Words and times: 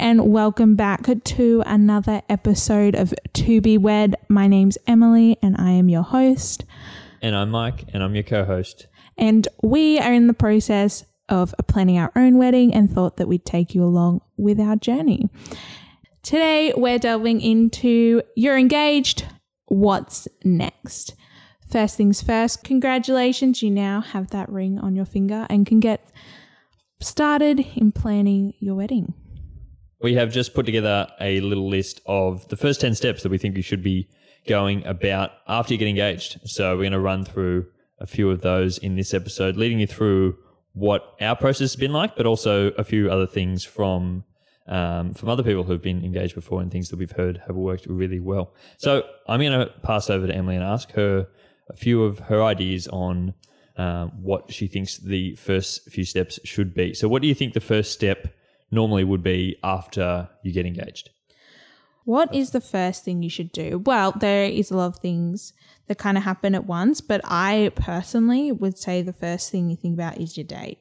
and 0.00 0.32
welcome 0.32 0.76
back 0.76 1.06
to 1.24 1.62
another 1.66 2.22
episode 2.30 2.94
of 2.94 3.12
To 3.34 3.60
Be 3.60 3.76
Wed. 3.76 4.16
My 4.30 4.46
name's 4.46 4.78
Emily, 4.86 5.36
and 5.42 5.54
I 5.58 5.72
am 5.72 5.90
your 5.90 6.02
host. 6.02 6.64
And 7.20 7.36
I'm 7.36 7.50
Mike, 7.50 7.84
and 7.92 8.02
I'm 8.02 8.14
your 8.14 8.24
co 8.24 8.46
host. 8.46 8.86
And 9.18 9.46
we 9.62 9.98
are 9.98 10.14
in 10.14 10.26
the 10.26 10.32
process 10.32 11.04
of 11.28 11.54
planning 11.68 11.98
our 11.98 12.10
own 12.16 12.38
wedding 12.38 12.72
and 12.72 12.90
thought 12.90 13.18
that 13.18 13.28
we'd 13.28 13.44
take 13.44 13.74
you 13.74 13.84
along 13.84 14.22
with 14.38 14.58
our 14.58 14.74
journey. 14.74 15.28
Today, 16.22 16.72
we're 16.74 16.98
delving 16.98 17.42
into 17.42 18.22
you're 18.34 18.56
engaged, 18.56 19.26
what's 19.66 20.26
next? 20.42 21.14
First 21.70 21.98
things 21.98 22.22
first, 22.22 22.64
congratulations, 22.64 23.62
you 23.62 23.70
now 23.70 24.00
have 24.00 24.30
that 24.30 24.48
ring 24.48 24.78
on 24.78 24.96
your 24.96 25.04
finger 25.04 25.46
and 25.50 25.66
can 25.66 25.78
get 25.78 26.10
started 27.00 27.60
in 27.76 27.92
planning 27.92 28.54
your 28.60 28.76
wedding. 28.76 29.12
We 30.00 30.14
have 30.14 30.32
just 30.32 30.54
put 30.54 30.66
together 30.66 31.08
a 31.20 31.40
little 31.40 31.68
list 31.68 32.00
of 32.06 32.48
the 32.48 32.56
first 32.56 32.80
10 32.80 32.94
steps 32.94 33.22
that 33.22 33.28
we 33.28 33.38
think 33.38 33.56
you 33.56 33.62
should 33.62 33.82
be 33.82 34.08
going 34.46 34.84
about 34.86 35.32
after 35.46 35.74
you 35.74 35.78
get 35.78 35.88
engaged. 35.88 36.40
So 36.44 36.74
we're 36.74 36.84
going 36.84 36.92
to 36.92 37.00
run 37.00 37.24
through 37.24 37.66
a 37.98 38.06
few 38.06 38.30
of 38.30 38.40
those 38.40 38.78
in 38.78 38.96
this 38.96 39.12
episode, 39.12 39.56
leading 39.56 39.78
you 39.78 39.86
through 39.86 40.36
what 40.72 41.14
our 41.20 41.36
process 41.36 41.72
has 41.72 41.76
been 41.76 41.92
like, 41.92 42.16
but 42.16 42.26
also 42.26 42.68
a 42.72 42.84
few 42.84 43.10
other 43.10 43.26
things 43.26 43.64
from 43.64 44.24
um, 44.66 45.14
from 45.14 45.28
other 45.28 45.42
people 45.42 45.64
who've 45.64 45.82
been 45.82 46.04
engaged 46.04 46.36
before 46.36 46.60
and 46.60 46.70
things 46.70 46.90
that 46.90 46.98
we've 46.98 47.10
heard 47.10 47.42
have 47.48 47.56
worked 47.56 47.86
really 47.86 48.20
well. 48.20 48.54
So 48.78 49.02
I'm 49.26 49.40
going 49.40 49.58
to 49.58 49.66
pass 49.82 50.08
over 50.08 50.28
to 50.28 50.34
Emily 50.34 50.54
and 50.54 50.64
ask 50.64 50.92
her 50.92 51.26
a 51.68 51.76
few 51.76 52.04
of 52.04 52.20
her 52.20 52.40
ideas 52.42 52.86
on 52.86 53.34
um, 53.76 54.10
what 54.22 54.52
she 54.52 54.68
thinks 54.68 54.98
the 54.98 55.34
first 55.34 55.90
few 55.90 56.04
steps 56.04 56.38
should 56.44 56.72
be. 56.72 56.94
So, 56.94 57.08
what 57.08 57.22
do 57.22 57.28
you 57.28 57.34
think 57.34 57.54
the 57.54 57.60
first 57.60 57.92
step 57.92 58.32
normally 58.70 59.04
would 59.04 59.22
be 59.22 59.56
after 59.62 60.28
you 60.42 60.52
get 60.52 60.66
engaged? 60.66 61.10
What 62.04 62.34
is 62.34 62.50
the 62.50 62.60
first 62.60 63.04
thing 63.04 63.22
you 63.22 63.30
should 63.30 63.52
do? 63.52 63.78
Well, 63.78 64.12
there 64.12 64.46
is 64.46 64.70
a 64.70 64.76
lot 64.76 64.86
of 64.86 64.96
things 64.96 65.52
that 65.86 65.98
kind 65.98 66.16
of 66.16 66.24
happen 66.24 66.54
at 66.54 66.66
once, 66.66 67.00
but 67.00 67.20
I 67.24 67.72
personally 67.74 68.52
would 68.52 68.78
say 68.78 69.02
the 69.02 69.12
first 69.12 69.50
thing 69.50 69.70
you 69.70 69.76
think 69.76 69.94
about 69.94 70.18
is 70.18 70.36
your 70.36 70.44
date, 70.44 70.78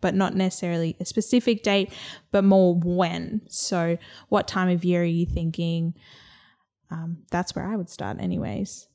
but 0.00 0.14
not 0.14 0.34
necessarily 0.34 0.96
a 0.98 1.04
specific 1.04 1.62
date, 1.62 1.92
but 2.30 2.44
more 2.44 2.74
when. 2.74 3.42
So, 3.48 3.98
what 4.28 4.48
time 4.48 4.68
of 4.68 4.84
year 4.84 5.02
are 5.02 5.04
you 5.04 5.26
thinking? 5.26 5.94
Um, 6.90 7.18
that's 7.30 7.54
where 7.54 7.66
I 7.66 7.76
would 7.76 7.90
start, 7.90 8.18
anyways. 8.20 8.88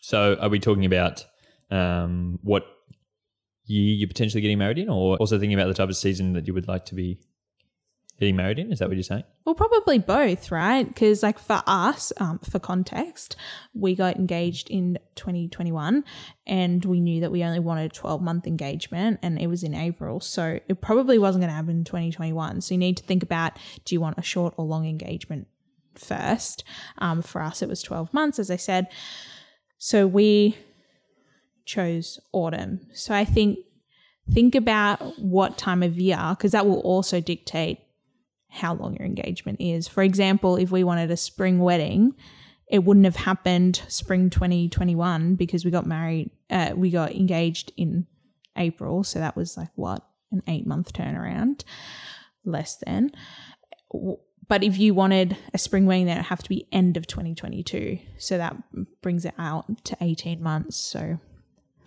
So, 0.00 0.36
are 0.40 0.48
we 0.48 0.60
talking 0.60 0.84
about 0.84 1.26
um, 1.70 2.38
what 2.42 2.64
year 3.66 3.96
you're 3.96 4.08
potentially 4.08 4.40
getting 4.40 4.58
married 4.58 4.78
in, 4.78 4.88
or 4.88 5.16
also 5.16 5.38
thinking 5.38 5.58
about 5.58 5.68
the 5.68 5.74
type 5.74 5.88
of 5.88 5.96
season 5.96 6.32
that 6.34 6.46
you 6.46 6.54
would 6.54 6.68
like 6.68 6.86
to 6.86 6.94
be 6.94 7.20
getting 8.18 8.36
married 8.36 8.58
in? 8.58 8.72
Is 8.72 8.80
that 8.80 8.88
what 8.88 8.96
you're 8.96 9.04
saying? 9.04 9.24
Well, 9.44 9.54
probably 9.54 9.98
both, 9.98 10.50
right? 10.50 10.86
Because, 10.86 11.22
like, 11.22 11.38
for 11.38 11.62
us, 11.66 12.12
um, 12.18 12.38
for 12.40 12.58
context, 12.58 13.36
we 13.74 13.94
got 13.94 14.16
engaged 14.16 14.68
in 14.70 14.98
2021 15.14 16.04
and 16.46 16.84
we 16.84 17.00
knew 17.00 17.20
that 17.20 17.30
we 17.30 17.44
only 17.44 17.60
wanted 17.60 17.90
a 17.90 17.94
12 17.94 18.20
month 18.20 18.46
engagement 18.46 19.20
and 19.22 19.38
it 19.38 19.46
was 19.46 19.62
in 19.62 19.74
April. 19.74 20.20
So 20.20 20.58
it 20.68 20.80
probably 20.80 21.18
wasn't 21.18 21.42
going 21.42 21.50
to 21.50 21.54
happen 21.56 21.78
in 21.78 21.84
2021. 21.84 22.60
So 22.60 22.74
you 22.74 22.78
need 22.78 22.96
to 22.96 23.04
think 23.04 23.22
about 23.22 23.56
do 23.84 23.94
you 23.94 24.00
want 24.00 24.18
a 24.18 24.22
short 24.22 24.54
or 24.56 24.64
long 24.64 24.86
engagement 24.86 25.46
first? 25.94 26.64
Um, 26.98 27.22
for 27.22 27.40
us, 27.40 27.62
it 27.62 27.68
was 27.68 27.82
12 27.82 28.12
months, 28.12 28.38
as 28.38 28.50
I 28.50 28.56
said. 28.56 28.88
So 29.78 30.06
we 30.06 30.56
chose 31.64 32.18
autumn. 32.32 32.80
So 32.92 33.14
I 33.14 33.24
think 33.24 33.58
think 34.30 34.54
about 34.54 35.18
what 35.18 35.56
time 35.56 35.82
of 35.82 35.98
year 35.98 36.22
because 36.30 36.52
that 36.52 36.66
will 36.66 36.80
also 36.80 37.18
dictate 37.18 37.78
how 38.48 38.74
long 38.74 38.96
your 38.96 39.06
engagement 39.06 39.60
is. 39.60 39.86
For 39.88 40.02
example, 40.02 40.56
if 40.56 40.70
we 40.70 40.84
wanted 40.84 41.10
a 41.10 41.16
spring 41.16 41.58
wedding, 41.58 42.14
it 42.66 42.84
wouldn't 42.84 43.06
have 43.06 43.16
happened 43.16 43.82
spring 43.88 44.30
2021 44.30 45.34
because 45.34 45.64
we 45.64 45.70
got 45.70 45.86
married 45.86 46.30
uh, 46.50 46.72
we 46.74 46.90
got 46.90 47.12
engaged 47.12 47.72
in 47.76 48.06
April, 48.56 49.04
so 49.04 49.18
that 49.18 49.36
was 49.36 49.56
like 49.56 49.70
what 49.74 50.04
an 50.32 50.42
8 50.46 50.66
month 50.66 50.92
turnaround 50.92 51.64
less 52.44 52.76
than 52.76 53.12
but 54.48 54.64
if 54.64 54.78
you 54.78 54.94
wanted 54.94 55.36
a 55.52 55.58
spring 55.58 55.86
wedding, 55.86 56.06
then 56.06 56.16
it 56.16 56.20
would 56.20 56.26
have 56.26 56.42
to 56.42 56.48
be 56.48 56.66
end 56.72 56.96
of 56.96 57.06
2022. 57.06 57.98
So 58.16 58.38
that 58.38 58.56
brings 59.02 59.24
it 59.24 59.34
out 59.38 59.84
to 59.84 59.96
18 60.00 60.42
months. 60.42 60.76
So 60.76 61.20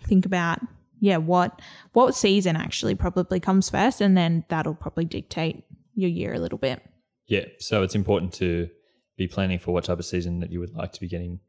think 0.04 0.24
about 0.24 0.60
yeah 0.98 1.16
what 1.16 1.60
what 1.92 2.14
season 2.14 2.56
actually 2.56 2.94
probably 2.94 3.38
comes 3.38 3.70
first 3.70 4.00
and 4.00 4.16
then 4.16 4.44
that'll 4.48 4.74
probably 4.74 5.04
dictate 5.04 5.64
your 5.94 6.10
year 6.10 6.34
a 6.34 6.38
little 6.38 6.58
bit. 6.58 6.82
Yeah 7.26 7.44
so 7.58 7.82
it's 7.82 7.94
important 7.94 8.32
to 8.34 8.68
be 9.16 9.28
planning 9.28 9.58
for 9.58 9.72
what 9.72 9.84
type 9.84 9.98
of 9.98 10.04
season 10.04 10.40
that 10.40 10.50
you 10.50 10.60
would 10.60 10.74
like 10.74 10.92
to 10.92 11.00
be 11.00 11.08
getting 11.08 11.40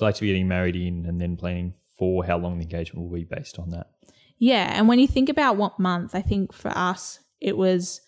like 0.00 0.14
to 0.14 0.20
be 0.20 0.28
getting 0.28 0.48
married 0.48 0.76
in 0.76 1.06
and 1.06 1.20
then 1.20 1.36
planning 1.36 1.74
for 1.98 2.24
how 2.24 2.36
long 2.36 2.58
the 2.58 2.64
engagement 2.64 3.08
will 3.08 3.16
be 3.16 3.24
based 3.24 3.58
on 3.58 3.70
that. 3.70 3.86
Yeah 4.38 4.70
and 4.72 4.88
when 4.88 4.98
you 4.98 5.06
think 5.06 5.28
about 5.28 5.56
what 5.56 5.78
month 5.78 6.14
i 6.14 6.22
think 6.22 6.52
for 6.52 6.70
us 6.76 7.20
it 7.40 7.56
was 7.56 8.00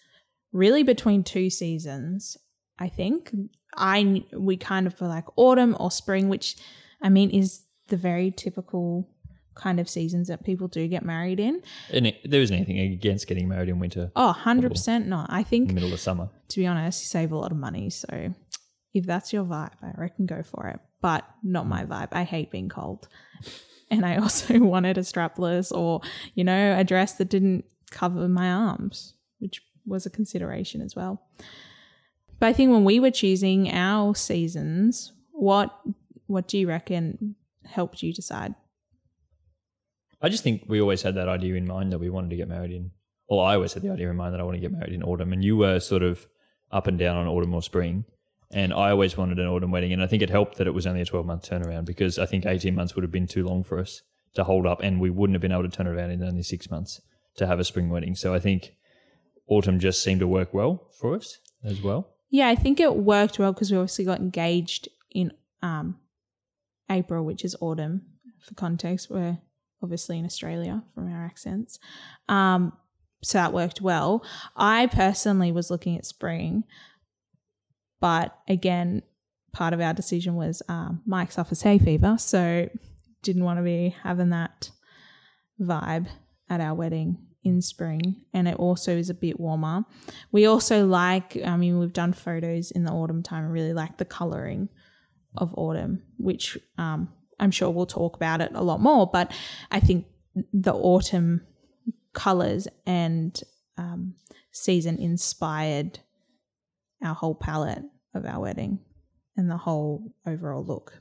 really 0.52 0.82
between 0.82 1.22
two 1.22 1.50
seasons 1.50 2.36
i 2.78 2.88
think. 2.88 3.32
I 3.76 4.24
we 4.32 4.56
kind 4.56 4.86
of 4.86 5.00
were 5.00 5.06
like 5.08 5.26
autumn 5.36 5.76
or 5.78 5.90
spring 5.90 6.28
which 6.28 6.56
i 7.02 7.08
mean 7.08 7.30
is 7.30 7.64
the 7.88 7.96
very 7.96 8.30
typical 8.30 9.08
kind 9.58 9.78
of 9.78 9.88
seasons 9.88 10.28
that 10.28 10.44
people 10.44 10.68
do 10.68 10.86
get 10.88 11.04
married 11.04 11.40
in. 11.40 11.62
And 11.92 12.06
it, 12.06 12.20
there 12.24 12.40
isn't 12.40 12.54
anything 12.54 12.78
against 12.78 13.26
getting 13.26 13.48
married 13.48 13.68
in 13.68 13.78
winter. 13.78 14.10
Oh, 14.16 14.34
100% 14.38 15.06
not. 15.06 15.28
I 15.30 15.42
think, 15.42 15.72
middle 15.72 15.92
of 15.92 16.00
summer. 16.00 16.30
To 16.48 16.60
be 16.60 16.66
honest, 16.66 17.02
you 17.02 17.06
save 17.06 17.32
a 17.32 17.36
lot 17.36 17.52
of 17.52 17.58
money. 17.58 17.90
So 17.90 18.32
if 18.94 19.04
that's 19.04 19.32
your 19.32 19.44
vibe, 19.44 19.72
I 19.82 19.92
reckon 19.96 20.26
go 20.26 20.42
for 20.42 20.68
it. 20.68 20.80
But 21.00 21.24
not 21.42 21.66
my 21.66 21.84
mm. 21.84 21.88
vibe. 21.88 22.08
I 22.12 22.22
hate 22.22 22.50
being 22.50 22.68
cold. 22.68 23.08
And 23.90 24.04
I 24.04 24.18
also 24.18 24.58
wanted 24.58 24.98
a 24.98 25.00
strapless 25.00 25.72
or, 25.72 26.02
you 26.34 26.44
know, 26.44 26.78
a 26.78 26.84
dress 26.84 27.14
that 27.14 27.30
didn't 27.30 27.64
cover 27.90 28.28
my 28.28 28.52
arms, 28.52 29.14
which 29.38 29.62
was 29.86 30.04
a 30.04 30.10
consideration 30.10 30.82
as 30.82 30.94
well. 30.94 31.22
But 32.38 32.48
I 32.48 32.52
think 32.52 32.70
when 32.70 32.84
we 32.84 33.00
were 33.00 33.10
choosing 33.10 33.70
our 33.70 34.14
seasons, 34.14 35.12
what 35.30 35.74
what 36.26 36.46
do 36.46 36.58
you 36.58 36.68
reckon 36.68 37.34
helped 37.64 38.02
you 38.02 38.12
decide? 38.12 38.54
I 40.20 40.28
just 40.28 40.42
think 40.42 40.64
we 40.66 40.80
always 40.80 41.02
had 41.02 41.14
that 41.14 41.28
idea 41.28 41.54
in 41.54 41.66
mind 41.66 41.92
that 41.92 41.98
we 41.98 42.10
wanted 42.10 42.30
to 42.30 42.36
get 42.36 42.48
married 42.48 42.72
in. 42.72 42.90
Well, 43.28 43.40
I 43.40 43.54
always 43.54 43.74
had 43.74 43.82
the 43.82 43.90
idea 43.90 44.10
in 44.10 44.16
mind 44.16 44.34
that 44.34 44.40
I 44.40 44.44
want 44.44 44.56
to 44.56 44.60
get 44.60 44.72
married 44.72 44.92
in 44.92 45.02
autumn, 45.02 45.32
and 45.32 45.44
you 45.44 45.56
were 45.56 45.80
sort 45.80 46.02
of 46.02 46.26
up 46.72 46.86
and 46.86 46.98
down 46.98 47.16
on 47.16 47.26
autumn 47.28 47.54
or 47.54 47.62
spring. 47.62 48.04
And 48.50 48.72
I 48.72 48.90
always 48.90 49.16
wanted 49.16 49.38
an 49.38 49.46
autumn 49.46 49.70
wedding, 49.70 49.92
and 49.92 50.02
I 50.02 50.06
think 50.06 50.22
it 50.22 50.30
helped 50.30 50.56
that 50.56 50.66
it 50.66 50.72
was 50.74 50.86
only 50.86 51.02
a 51.02 51.04
twelve 51.04 51.26
month 51.26 51.48
turnaround 51.48 51.84
because 51.84 52.18
I 52.18 52.24
think 52.24 52.46
eighteen 52.46 52.74
months 52.74 52.94
would 52.94 53.02
have 53.02 53.12
been 53.12 53.26
too 53.26 53.46
long 53.46 53.62
for 53.62 53.78
us 53.78 54.02
to 54.34 54.44
hold 54.44 54.66
up, 54.66 54.80
and 54.82 55.00
we 55.00 55.10
wouldn't 55.10 55.34
have 55.34 55.42
been 55.42 55.52
able 55.52 55.64
to 55.64 55.68
turn 55.68 55.86
around 55.86 56.10
in 56.10 56.22
only 56.24 56.42
six 56.42 56.70
months 56.70 57.00
to 57.36 57.46
have 57.46 57.60
a 57.60 57.64
spring 57.64 57.90
wedding. 57.90 58.14
So 58.14 58.34
I 58.34 58.38
think 58.38 58.74
autumn 59.46 59.78
just 59.78 60.02
seemed 60.02 60.20
to 60.20 60.26
work 60.26 60.54
well 60.54 60.88
for 60.98 61.14
us 61.14 61.38
as 61.62 61.82
well. 61.82 62.08
Yeah, 62.30 62.48
I 62.48 62.54
think 62.54 62.80
it 62.80 62.94
worked 62.96 63.38
well 63.38 63.52
because 63.52 63.70
we 63.70 63.78
obviously 63.78 64.04
got 64.04 64.20
engaged 64.20 64.88
in 65.10 65.32
um, 65.62 65.98
April, 66.90 67.24
which 67.24 67.44
is 67.44 67.56
autumn. 67.60 68.02
For 68.40 68.54
context, 68.54 69.10
we're 69.10 69.38
obviously 69.82 70.18
in 70.18 70.24
Australia 70.24 70.82
from 70.94 71.12
our 71.12 71.24
accents. 71.24 71.78
Um, 72.28 72.72
so 73.22 73.38
that 73.38 73.52
worked 73.52 73.80
well. 73.80 74.24
I 74.56 74.86
personally 74.86 75.52
was 75.52 75.70
looking 75.70 75.96
at 75.96 76.06
spring, 76.06 76.64
but 78.00 78.36
again, 78.48 79.02
part 79.52 79.74
of 79.74 79.80
our 79.80 79.92
decision 79.92 80.34
was 80.34 80.62
um, 80.68 81.02
Mike 81.04 81.32
suffers 81.32 81.62
hay 81.62 81.78
fever, 81.78 82.16
so 82.18 82.68
didn't 83.22 83.44
want 83.44 83.58
to 83.58 83.64
be 83.64 83.94
having 84.02 84.30
that 84.30 84.70
vibe 85.60 86.06
at 86.48 86.60
our 86.60 86.74
wedding 86.74 87.18
in 87.44 87.62
spring 87.62 88.24
and 88.32 88.48
it 88.48 88.56
also 88.56 88.96
is 88.96 89.10
a 89.10 89.14
bit 89.14 89.38
warmer. 89.40 89.84
We 90.32 90.46
also 90.46 90.86
like 90.86 91.36
I 91.44 91.56
mean 91.56 91.78
we've 91.78 91.92
done 91.92 92.12
photos 92.12 92.70
in 92.70 92.84
the 92.84 92.92
autumn 92.92 93.22
time 93.22 93.44
and 93.44 93.52
really 93.52 93.72
like 93.72 93.96
the 93.96 94.04
coloring 94.04 94.68
of 95.36 95.54
autumn 95.56 96.02
which 96.18 96.58
um, 96.78 97.08
I'm 97.40 97.50
sure 97.50 97.70
we'll 97.70 97.86
talk 97.86 98.16
about 98.16 98.40
it 98.40 98.52
a 98.54 98.62
lot 98.62 98.80
more, 98.80 99.06
but 99.06 99.32
I 99.70 99.80
think 99.80 100.06
the 100.52 100.74
autumn 100.74 101.42
colors 102.12 102.68
and 102.86 103.40
um, 103.76 104.14
season 104.50 104.98
inspired 104.98 106.00
our 107.02 107.14
whole 107.14 107.34
palette 107.34 107.84
of 108.14 108.26
our 108.26 108.40
wedding 108.40 108.80
and 109.36 109.50
the 109.50 109.56
whole 109.56 110.12
overall 110.26 110.64
look. 110.64 111.00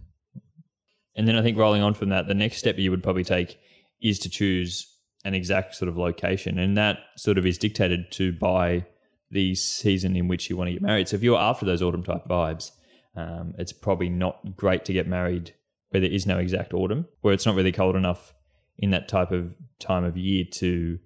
And 1.16 1.28
then 1.28 1.36
I 1.36 1.42
think 1.42 1.58
rolling 1.58 1.82
on 1.82 1.96
from 1.96 2.10
that, 2.10 2.28
the 2.28 2.36
next 2.36 2.58
step 2.58 2.78
you 2.78 2.92
would 2.92 3.02
probably 3.02 3.24
take 3.24 3.58
is 4.02 4.20
to 4.20 4.30
choose 4.30 4.96
an 5.26 5.34
exact 5.34 5.76
sort 5.76 5.90
of 5.90 5.98
location. 5.98 6.60
And 6.60 6.78
that 6.78 7.00
sort 7.18 7.40
of 7.40 7.46
is 7.46 7.58
dictated 7.58 8.12
to 8.12 8.32
by 8.34 8.86
the 9.32 9.56
season 9.56 10.16
in 10.16 10.28
which 10.28 10.50
you 10.50 10.56
want 10.56 10.68
to 10.68 10.74
get 10.74 10.82
married. 10.82 11.10
So 11.10 11.16
if 11.16 11.24
you're 11.24 11.40
after 11.40 11.66
those 11.66 11.82
autumn 11.82 12.04
type 12.04 12.26
vibes, 12.30 12.72
um, 13.16 13.56
it's 13.58 13.74
probably 13.74 14.10
not 14.10 14.56
great 14.56 14.86
to 14.86 14.94
get 14.94 15.08
married 15.08 15.54
where 15.90 16.02
there 16.02 16.12
is 16.12 16.26
no 16.26 16.38
exact 16.38 16.74
autumn, 16.74 17.08
where 17.22 17.34
it's 17.34 17.46
not 17.46 17.56
really 17.56 17.72
cold 17.72 17.96
enough 17.96 18.34
in 18.78 18.92
that 18.92 19.08
type 19.08 19.32
of 19.32 19.54
time 19.80 20.04
of 20.04 20.18
year 20.18 20.46
to 20.52 21.00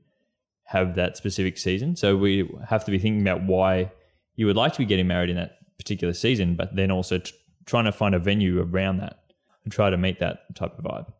have 0.66 0.95
that 0.95 1.18
specific 1.18 1.57
season. 1.57 1.95
So 1.95 2.16
we 2.18 2.50
have 2.68 2.86
to 2.86 2.92
be 2.92 3.00
thinking 3.00 3.22
about 3.22 3.44
why 3.44 3.92
you 4.36 4.45
would 4.45 4.56
like 4.56 4.74
to 4.74 4.80
be 4.80 4.86
getting 4.86 5.07
married 5.07 5.30
in 5.30 5.36
that 5.36 5.57
particular 5.78 6.13
season, 6.13 6.56
but 6.56 6.75
then 6.75 6.92
also 6.92 7.18
t- 7.18 7.31
trying 7.66 7.86
to 7.86 7.92
find 7.92 8.16
a 8.16 8.19
venue 8.19 8.62
around 8.62 8.98
that 8.98 9.19
and 9.63 9.72
try 9.72 9.89
to 9.89 9.98
meet 9.98 10.19
that 10.19 10.56
type 10.56 10.78
of 10.78 10.83
vibe. 10.83 11.12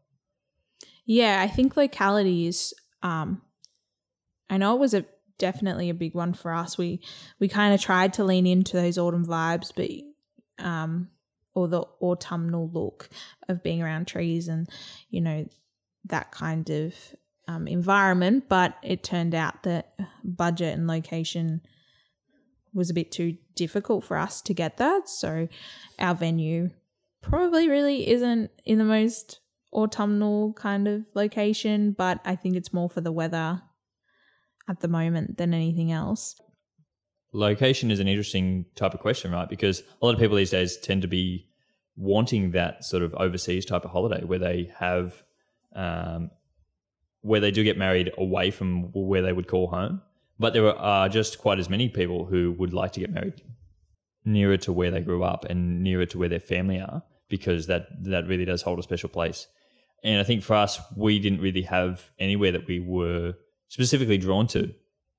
Yeah, 1.06 1.42
I 1.42 1.48
think 1.48 1.75
localities. 1.75 2.74
Um, 3.04 3.42
I 4.50 4.58
know 4.58 4.75
it 4.75 4.80
was 4.80 4.94
a 4.94 5.06
definitely 5.38 5.90
a 5.90 5.94
big 5.94 6.13
one 6.13 6.34
for 6.34 6.54
us. 6.54 6.78
We 6.78 7.02
we 7.40 7.48
kind 7.48 7.74
of 7.74 7.81
tried 7.81 8.13
to 8.13 8.24
lean 8.24 8.48
into 8.48 8.78
those 8.78 8.98
autumn 8.98 9.25
vibes, 9.25 9.72
but 9.75 10.66
um, 10.66 11.10
or 11.53 11.68
the 11.68 11.81
autumnal 12.01 12.69
look 12.74 13.09
of 13.50 13.63
being 13.63 13.81
around 13.81 14.07
trees 14.07 14.48
and 14.48 14.69
you 15.09 15.21
know 15.21 15.45
that 16.06 16.31
kind 16.31 16.69
of 16.69 16.95
um, 17.48 17.68
environment. 17.68 18.45
But 18.50 18.75
it 18.83 19.03
turned 19.03 19.36
out 19.36 19.63
that 19.63 19.94
budget 20.24 20.77
and 20.77 20.88
location 20.88 21.62
was 22.74 22.89
a 22.89 22.94
bit 22.94 23.12
too 23.12 23.38
difficult 23.56 24.03
for 24.03 24.18
us 24.18 24.42
to 24.44 24.53
get 24.53 24.77
that. 24.77 25.09
So 25.09 25.48
our 26.00 26.15
venue 26.15 26.69
probably 27.21 27.69
really 27.69 28.09
isn't 28.09 28.50
in 28.65 28.77
the 28.77 28.86
most 28.86 29.39
autumnal 29.74 30.53
kind 30.53 30.88
of 30.88 31.06
location, 31.13 31.92
but 31.92 32.19
I 32.25 32.36
think 32.36 32.56
it's 32.56 32.74
more 32.74 32.89
for 32.89 33.01
the 33.01 33.12
weather 33.12 33.62
at 34.69 34.80
the 34.80 34.88
moment 34.88 35.38
than 35.38 35.53
anything 35.53 35.92
else. 35.92 36.39
Location 37.33 37.92
is 37.92 38.00
an 38.00 38.07
interesting 38.07 38.66
type 38.75 38.94
of 38.94 39.00
question, 39.00 39.31
right? 39.31 39.48
Because 39.48 39.81
a 40.01 40.06
lot 40.06 40.13
of 40.13 40.19
people 40.19 40.36
these 40.36 40.50
days 40.50 40.78
tend 40.78 41.01
to 41.04 41.07
be 41.07 41.48
wanting 41.95 42.51
that 42.51 42.83
sort 42.83 43.04
of 43.04 43.13
overseas 43.16 43.66
type 43.66 43.86
of 43.86 43.92
holiday 43.92 44.24
where 44.24 44.39
they 44.39 44.72
have, 44.78 45.24
um, 45.75 46.30
where 47.22 47.39
they 47.39 47.51
do 47.51 47.63
get 47.63 47.78
married 47.78 48.12
away 48.18 48.51
from 48.51 48.92
where 48.94 49.22
they 49.22 49.33
would 49.33 49.48
call 49.48 49.68
home. 49.68 50.01
But 50.39 50.54
there 50.54 50.68
are 50.68 51.07
just 51.07 51.38
quite 51.38 51.60
as 51.60 51.69
many 51.69 51.88
people 51.88 52.25
who 52.25 52.56
would 52.57 52.74
like 52.74 52.94
to 52.94 53.00
get 53.00 53.12
married 53.12 53.42
nearer 54.25 54.57
to 54.57 54.74
where 54.74 54.92
they 54.92 55.01
grew 55.01 55.24
up 55.24 55.45
and 55.45 55.81
nearer 55.84 56.06
to 56.06 56.18
where 56.18 56.30
their 56.30 56.39
family 56.39 56.80
are 56.80 57.04
because 57.30 57.68
that 57.68 57.88
that 58.04 58.27
really 58.27 58.45
does 58.45 58.62
hold 58.62 58.80
a 58.80 58.84
special 58.84 59.10
place. 59.10 59.48
And 60.04 60.19
I 60.19 60.24
think 60.24 60.44
for 60.44 60.56
us, 60.56 60.80
we 60.95 61.19
didn't 61.19 61.42
really 61.42 61.62
have 61.63 62.10
anywhere 62.19 62.51
that 62.51 62.68
we 62.68 62.80
were 62.80 63.34
specifically 63.68 64.18
drawn 64.18 64.48
to 64.48 64.74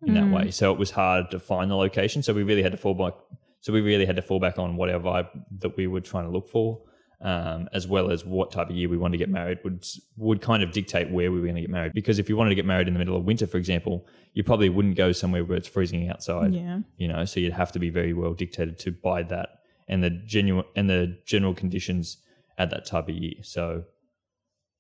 in 0.04 0.14
that 0.14 0.30
way. 0.32 0.50
So 0.50 0.72
it 0.72 0.78
was 0.78 0.90
hard 0.90 1.30
to 1.30 1.38
find 1.38 1.70
the 1.70 1.76
location. 1.76 2.22
So 2.22 2.32
we 2.32 2.42
really 2.42 2.62
had 2.62 2.72
to 2.72 2.78
fall 2.78 2.94
back. 2.94 3.14
So 3.60 3.72
we 3.72 3.80
really 3.80 4.06
had 4.06 4.16
to 4.16 4.22
fall 4.22 4.40
back 4.40 4.58
on 4.58 4.76
whatever 4.76 5.04
vibe 5.04 5.28
that 5.60 5.76
we 5.76 5.86
were 5.86 6.00
trying 6.00 6.24
to 6.24 6.30
look 6.30 6.48
for, 6.48 6.80
um, 7.20 7.68
as 7.72 7.86
well 7.86 8.10
as 8.10 8.24
what 8.24 8.50
type 8.50 8.68
of 8.70 8.76
year 8.76 8.88
we 8.88 8.96
wanted 8.96 9.12
to 9.12 9.18
get 9.18 9.30
married 9.30 9.58
would 9.62 9.84
would 10.16 10.40
kind 10.40 10.62
of 10.62 10.72
dictate 10.72 11.10
where 11.10 11.30
we 11.30 11.38
were 11.38 11.46
going 11.46 11.54
to 11.54 11.60
get 11.60 11.70
married. 11.70 11.92
Because 11.92 12.18
if 12.18 12.28
you 12.28 12.36
wanted 12.36 12.50
to 12.50 12.56
get 12.56 12.66
married 12.66 12.88
in 12.88 12.94
the 12.94 12.98
middle 12.98 13.16
of 13.16 13.24
winter, 13.24 13.46
for 13.46 13.58
example, 13.58 14.06
you 14.34 14.42
probably 14.42 14.68
wouldn't 14.68 14.96
go 14.96 15.12
somewhere 15.12 15.44
where 15.44 15.56
it's 15.56 15.68
freezing 15.68 16.08
outside. 16.08 16.52
Yeah. 16.54 16.80
You 16.96 17.08
know, 17.08 17.24
so 17.24 17.38
you'd 17.38 17.52
have 17.52 17.70
to 17.72 17.78
be 17.78 17.90
very 17.90 18.12
well 18.12 18.34
dictated 18.34 18.78
to 18.80 18.90
by 18.90 19.22
that 19.24 19.60
and 19.88 20.02
the 20.02 20.10
genuine 20.10 20.64
and 20.74 20.90
the 20.90 21.18
general 21.26 21.54
conditions 21.54 22.18
at 22.58 22.70
that 22.70 22.86
type 22.86 23.08
of 23.08 23.14
year. 23.14 23.34
So 23.42 23.84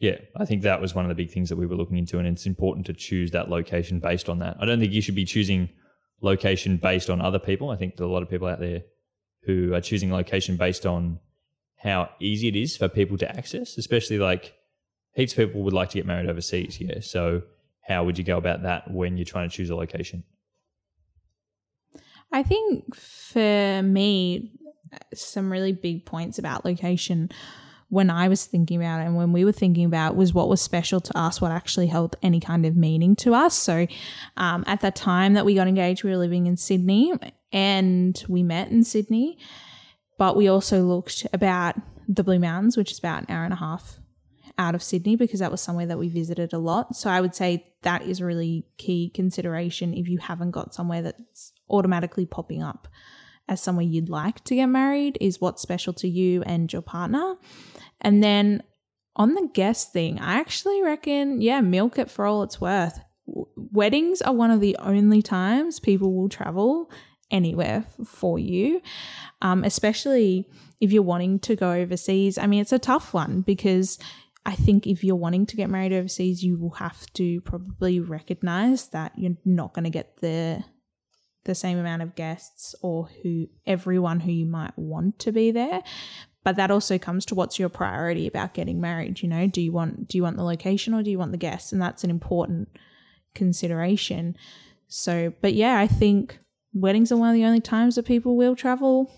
yeah, 0.02 0.16
I 0.36 0.44
think 0.44 0.62
that 0.62 0.80
was 0.80 0.96
one 0.96 1.04
of 1.04 1.08
the 1.10 1.14
big 1.14 1.30
things 1.30 1.48
that 1.48 1.54
we 1.54 1.64
were 1.64 1.76
looking 1.76 1.96
into, 1.96 2.18
and 2.18 2.26
it's 2.26 2.44
important 2.44 2.86
to 2.86 2.92
choose 2.92 3.30
that 3.30 3.48
location 3.48 4.00
based 4.00 4.28
on 4.28 4.40
that. 4.40 4.56
I 4.58 4.64
don't 4.64 4.80
think 4.80 4.92
you 4.92 5.00
should 5.00 5.14
be 5.14 5.24
choosing 5.24 5.68
location 6.20 6.76
based 6.76 7.08
on 7.08 7.20
other 7.20 7.38
people. 7.38 7.70
I 7.70 7.76
think 7.76 7.96
there 7.96 8.04
are 8.04 8.10
a 8.10 8.12
lot 8.12 8.24
of 8.24 8.28
people 8.28 8.48
out 8.48 8.58
there 8.58 8.82
who 9.44 9.72
are 9.74 9.80
choosing 9.80 10.12
location 10.12 10.56
based 10.56 10.86
on 10.86 11.20
how 11.76 12.10
easy 12.18 12.48
it 12.48 12.56
is 12.56 12.76
for 12.76 12.88
people 12.88 13.16
to 13.18 13.30
access, 13.30 13.78
especially 13.78 14.18
like 14.18 14.54
heaps 15.14 15.34
of 15.34 15.36
people 15.36 15.62
would 15.62 15.72
like 15.72 15.90
to 15.90 15.98
get 15.98 16.06
married 16.06 16.28
overseas. 16.28 16.80
Yeah. 16.80 16.98
So, 17.00 17.42
how 17.86 18.02
would 18.02 18.18
you 18.18 18.24
go 18.24 18.38
about 18.38 18.64
that 18.64 18.90
when 18.90 19.16
you're 19.16 19.24
trying 19.24 19.50
to 19.50 19.56
choose 19.56 19.70
a 19.70 19.76
location? 19.76 20.24
I 22.32 22.42
think 22.42 22.96
for 22.96 23.82
me, 23.84 24.50
some 25.14 25.52
really 25.52 25.72
big 25.72 26.06
points 26.06 26.40
about 26.40 26.64
location 26.64 27.30
when 27.92 28.08
I 28.08 28.28
was 28.28 28.46
thinking 28.46 28.80
about 28.80 29.02
it 29.02 29.04
and 29.04 29.16
when 29.16 29.34
we 29.34 29.44
were 29.44 29.52
thinking 29.52 29.84
about 29.84 30.16
was 30.16 30.32
what 30.32 30.48
was 30.48 30.62
special 30.62 30.98
to 30.98 31.18
us, 31.18 31.42
what 31.42 31.52
actually 31.52 31.88
held 31.88 32.16
any 32.22 32.40
kind 32.40 32.64
of 32.64 32.74
meaning 32.74 33.14
to 33.16 33.34
us. 33.34 33.54
So 33.54 33.86
um, 34.38 34.64
at 34.66 34.80
that 34.80 34.96
time 34.96 35.34
that 35.34 35.44
we 35.44 35.54
got 35.54 35.68
engaged, 35.68 36.02
we 36.02 36.08
were 36.08 36.16
living 36.16 36.46
in 36.46 36.56
Sydney 36.56 37.12
and 37.52 38.24
we 38.30 38.42
met 38.42 38.70
in 38.70 38.82
Sydney, 38.82 39.36
but 40.16 40.38
we 40.38 40.48
also 40.48 40.80
looked 40.80 41.26
about 41.34 41.76
the 42.08 42.24
Blue 42.24 42.38
Mountains, 42.38 42.78
which 42.78 42.92
is 42.92 42.98
about 42.98 43.24
an 43.24 43.26
hour 43.28 43.44
and 43.44 43.52
a 43.52 43.56
half 43.56 43.98
out 44.56 44.74
of 44.74 44.82
Sydney 44.82 45.14
because 45.14 45.40
that 45.40 45.50
was 45.50 45.60
somewhere 45.60 45.84
that 45.84 45.98
we 45.98 46.08
visited 46.08 46.54
a 46.54 46.58
lot. 46.58 46.96
So 46.96 47.10
I 47.10 47.20
would 47.20 47.34
say 47.34 47.74
that 47.82 48.00
is 48.00 48.20
a 48.20 48.24
really 48.24 48.64
key 48.78 49.10
consideration 49.10 49.92
if 49.92 50.08
you 50.08 50.16
haven't 50.16 50.52
got 50.52 50.72
somewhere 50.72 51.02
that's 51.02 51.52
automatically 51.68 52.24
popping 52.24 52.62
up 52.62 52.88
as 53.48 53.60
somewhere 53.60 53.84
you'd 53.84 54.08
like 54.08 54.42
to 54.44 54.54
get 54.54 54.66
married 54.66 55.18
is 55.20 55.40
what's 55.40 55.62
special 55.62 55.92
to 55.94 56.08
you 56.08 56.42
and 56.42 56.72
your 56.72 56.82
partner. 56.82 57.36
And 58.00 58.22
then 58.22 58.62
on 59.16 59.34
the 59.34 59.48
guest 59.52 59.92
thing, 59.92 60.18
I 60.18 60.34
actually 60.34 60.82
reckon, 60.82 61.40
yeah, 61.40 61.60
milk 61.60 61.98
it 61.98 62.10
for 62.10 62.24
all 62.24 62.42
it's 62.42 62.60
worth. 62.60 62.98
Weddings 63.26 64.22
are 64.22 64.32
one 64.34 64.50
of 64.50 64.60
the 64.60 64.76
only 64.78 65.22
times 65.22 65.80
people 65.80 66.14
will 66.14 66.28
travel 66.28 66.90
anywhere 67.30 67.84
for 68.04 68.38
you, 68.38 68.82
um, 69.40 69.64
especially 69.64 70.48
if 70.80 70.92
you're 70.92 71.02
wanting 71.02 71.38
to 71.40 71.56
go 71.56 71.72
overseas. 71.72 72.38
I 72.38 72.46
mean, 72.46 72.60
it's 72.60 72.72
a 72.72 72.78
tough 72.78 73.14
one 73.14 73.42
because 73.42 73.98
I 74.44 74.54
think 74.54 74.86
if 74.86 75.04
you're 75.04 75.16
wanting 75.16 75.46
to 75.46 75.56
get 75.56 75.70
married 75.70 75.92
overseas, 75.92 76.42
you 76.42 76.58
will 76.58 76.70
have 76.70 77.06
to 77.14 77.40
probably 77.42 78.00
recognize 78.00 78.88
that 78.88 79.12
you're 79.16 79.36
not 79.44 79.72
going 79.72 79.84
to 79.84 79.90
get 79.90 80.16
the 80.18 80.64
the 81.44 81.54
same 81.54 81.78
amount 81.78 82.02
of 82.02 82.14
guests 82.14 82.74
or 82.82 83.08
who 83.22 83.48
everyone 83.66 84.20
who 84.20 84.32
you 84.32 84.46
might 84.46 84.76
want 84.76 85.18
to 85.20 85.32
be 85.32 85.50
there. 85.50 85.82
But 86.44 86.56
that 86.56 86.70
also 86.70 86.98
comes 86.98 87.24
to 87.26 87.34
what's 87.34 87.58
your 87.58 87.68
priority 87.68 88.26
about 88.26 88.54
getting 88.54 88.80
married 88.80 89.22
you 89.22 89.28
know? 89.28 89.46
Do 89.46 89.60
you 89.60 89.72
want 89.72 90.08
do 90.08 90.18
you 90.18 90.22
want 90.22 90.36
the 90.36 90.44
location 90.44 90.94
or 90.94 91.02
do 91.02 91.10
you 91.10 91.18
want 91.18 91.32
the 91.32 91.38
guests? 91.38 91.72
And 91.72 91.80
that's 91.80 92.04
an 92.04 92.10
important 92.10 92.68
consideration. 93.34 94.36
So 94.88 95.32
but 95.40 95.54
yeah 95.54 95.78
i 95.78 95.86
think 95.86 96.38
weddings 96.74 97.10
are 97.10 97.16
one 97.16 97.30
of 97.30 97.34
the 97.34 97.44
only 97.44 97.60
times 97.60 97.96
that 97.96 98.04
people 98.04 98.36
will 98.36 98.56
travel 98.56 99.10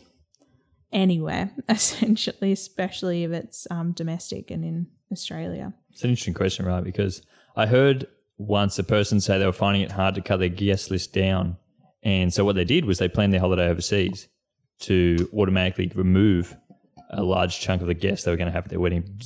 anywhere 0.93 1.50
essentially 1.69 2.53
especially 2.53 3.25
if 3.25 3.32
it's 3.32 3.67
um, 3.70 3.93
domestic 3.93 4.50
and 4.50 4.65
in 4.65 4.87
australia. 5.15 5.73
It's 5.91 6.03
an 6.03 6.11
interesting 6.11 6.35
question, 6.35 6.67
right? 6.67 6.85
Because 6.85 7.23
I 7.56 7.67
heard 7.67 8.06
once 8.37 8.79
a 8.79 8.85
person 8.85 9.20
say 9.20 9.38
they 9.38 9.47
were 9.47 9.53
finding 9.53 9.82
it 9.82 9.93
hard 9.93 10.17
to 10.17 10.20
cut 10.20 10.38
their 10.38 10.49
guest 10.49 10.91
list 10.91 11.12
down. 11.12 11.56
And 12.05 12.33
so 12.33 12.45
what 12.45 12.55
they 12.55 12.65
did 12.65 12.85
was 12.85 12.99
they 12.99 13.09
planned 13.09 13.33
their 13.33 13.41
holiday 13.41 13.69
overseas 13.69 14.29
to 14.81 15.29
automatically 15.35 15.91
remove 15.94 16.56
a 17.11 17.23
large 17.23 17.61
chunk 17.61 17.81
of 17.81 17.89
the 17.89 17.94
guests 17.94 18.25
they 18.25 18.31
were 18.31 18.37
going 18.37 18.49
to 18.49 18.53
have 18.53 18.65
at 18.65 18.70
their 18.70 18.81
wedding 18.81 19.20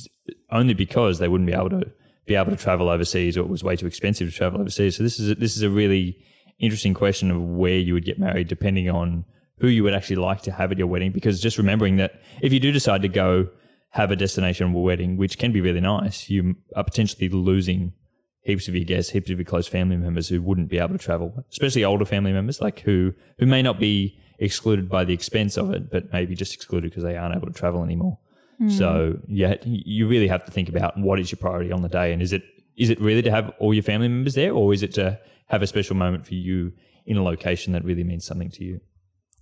only 0.51 0.73
because 0.73 1.19
they 1.19 1.27
wouldn't 1.27 1.47
be 1.47 1.53
able 1.53 1.69
to 1.69 1.91
be 2.25 2.35
able 2.35 2.51
to 2.51 2.57
travel 2.57 2.89
overseas 2.89 3.35
or 3.35 3.41
it 3.41 3.49
was 3.49 3.63
way 3.63 3.75
too 3.75 3.87
expensive 3.87 4.29
to 4.29 4.35
travel 4.35 4.61
overseas. 4.61 4.95
So 4.95 5.03
this 5.03 5.19
is 5.19 5.31
a, 5.31 5.35
this 5.35 5.57
is 5.57 5.63
a 5.63 5.69
really 5.69 6.17
interesting 6.59 6.93
question 6.93 7.31
of 7.31 7.41
where 7.41 7.77
you 7.77 7.93
would 7.93 8.05
get 8.05 8.19
married 8.19 8.47
depending 8.47 8.89
on 8.89 9.25
who 9.59 9.67
you 9.67 9.83
would 9.83 9.93
actually 9.93 10.17
like 10.17 10.41
to 10.43 10.51
have 10.51 10.71
at 10.71 10.77
your 10.77 10.87
wedding 10.87 11.11
because 11.11 11.41
just 11.41 11.57
remembering 11.57 11.97
that 11.97 12.21
if 12.41 12.53
you 12.53 12.59
do 12.59 12.71
decide 12.71 13.01
to 13.01 13.09
go 13.09 13.49
have 13.89 14.11
a 14.11 14.15
destination 14.15 14.71
wedding 14.73 15.17
which 15.17 15.37
can 15.37 15.51
be 15.51 15.61
really 15.61 15.81
nice, 15.81 16.29
you 16.29 16.55
are 16.75 16.83
potentially 16.83 17.27
losing 17.29 17.93
heaps 18.41 18.67
of 18.67 18.75
your 18.75 18.85
guests, 18.85 19.11
heaps 19.11 19.29
of 19.29 19.37
your 19.37 19.45
close 19.45 19.67
family 19.67 19.97
members 19.97 20.27
who 20.27 20.41
wouldn't 20.41 20.69
be 20.69 20.79
able 20.79 20.89
to 20.89 20.97
travel, 20.97 21.45
especially 21.51 21.83
older 21.83 22.05
family 22.05 22.31
members, 22.31 22.61
like 22.61 22.79
who 22.79 23.13
who 23.37 23.45
may 23.45 23.61
not 23.61 23.79
be 23.79 24.19
excluded 24.39 24.89
by 24.89 25.03
the 25.03 25.13
expense 25.13 25.57
of 25.57 25.71
it, 25.71 25.91
but 25.91 26.11
maybe 26.13 26.35
just 26.35 26.53
excluded 26.53 26.89
because 26.89 27.03
they 27.03 27.17
aren't 27.17 27.35
able 27.35 27.47
to 27.47 27.53
travel 27.53 27.83
anymore. 27.83 28.17
Hmm. 28.57 28.69
So 28.69 29.19
yeah, 29.27 29.55
you 29.65 30.07
really 30.07 30.27
have 30.27 30.45
to 30.45 30.51
think 30.51 30.69
about 30.69 30.97
what 30.97 31.19
is 31.19 31.31
your 31.31 31.37
priority 31.37 31.71
on 31.71 31.81
the 31.81 31.89
day, 31.89 32.13
and 32.13 32.21
is 32.21 32.33
it 32.33 32.43
is 32.77 32.89
it 32.89 32.99
really 33.01 33.21
to 33.21 33.31
have 33.31 33.51
all 33.59 33.73
your 33.73 33.83
family 33.83 34.07
members 34.07 34.35
there, 34.35 34.53
or 34.53 34.73
is 34.73 34.83
it 34.83 34.93
to 34.95 35.19
have 35.47 35.61
a 35.61 35.67
special 35.67 35.95
moment 35.95 36.25
for 36.25 36.35
you 36.35 36.71
in 37.05 37.17
a 37.17 37.23
location 37.23 37.73
that 37.73 37.83
really 37.83 38.03
means 38.03 38.25
something 38.25 38.51
to 38.51 38.63
you? 38.63 38.79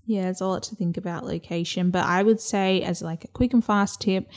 Yeah, 0.05 0.23
there's 0.23 0.41
a 0.41 0.47
lot 0.47 0.63
to 0.63 0.75
think 0.75 0.95
about 0.97 1.25
location, 1.25 1.91
but 1.91 2.05
I 2.05 2.23
would 2.23 2.39
say 2.39 2.81
as 2.81 3.01
like 3.01 3.25
a 3.25 3.27
quick 3.27 3.53
and 3.53 3.63
fast 3.63 4.01
tip 4.01 4.29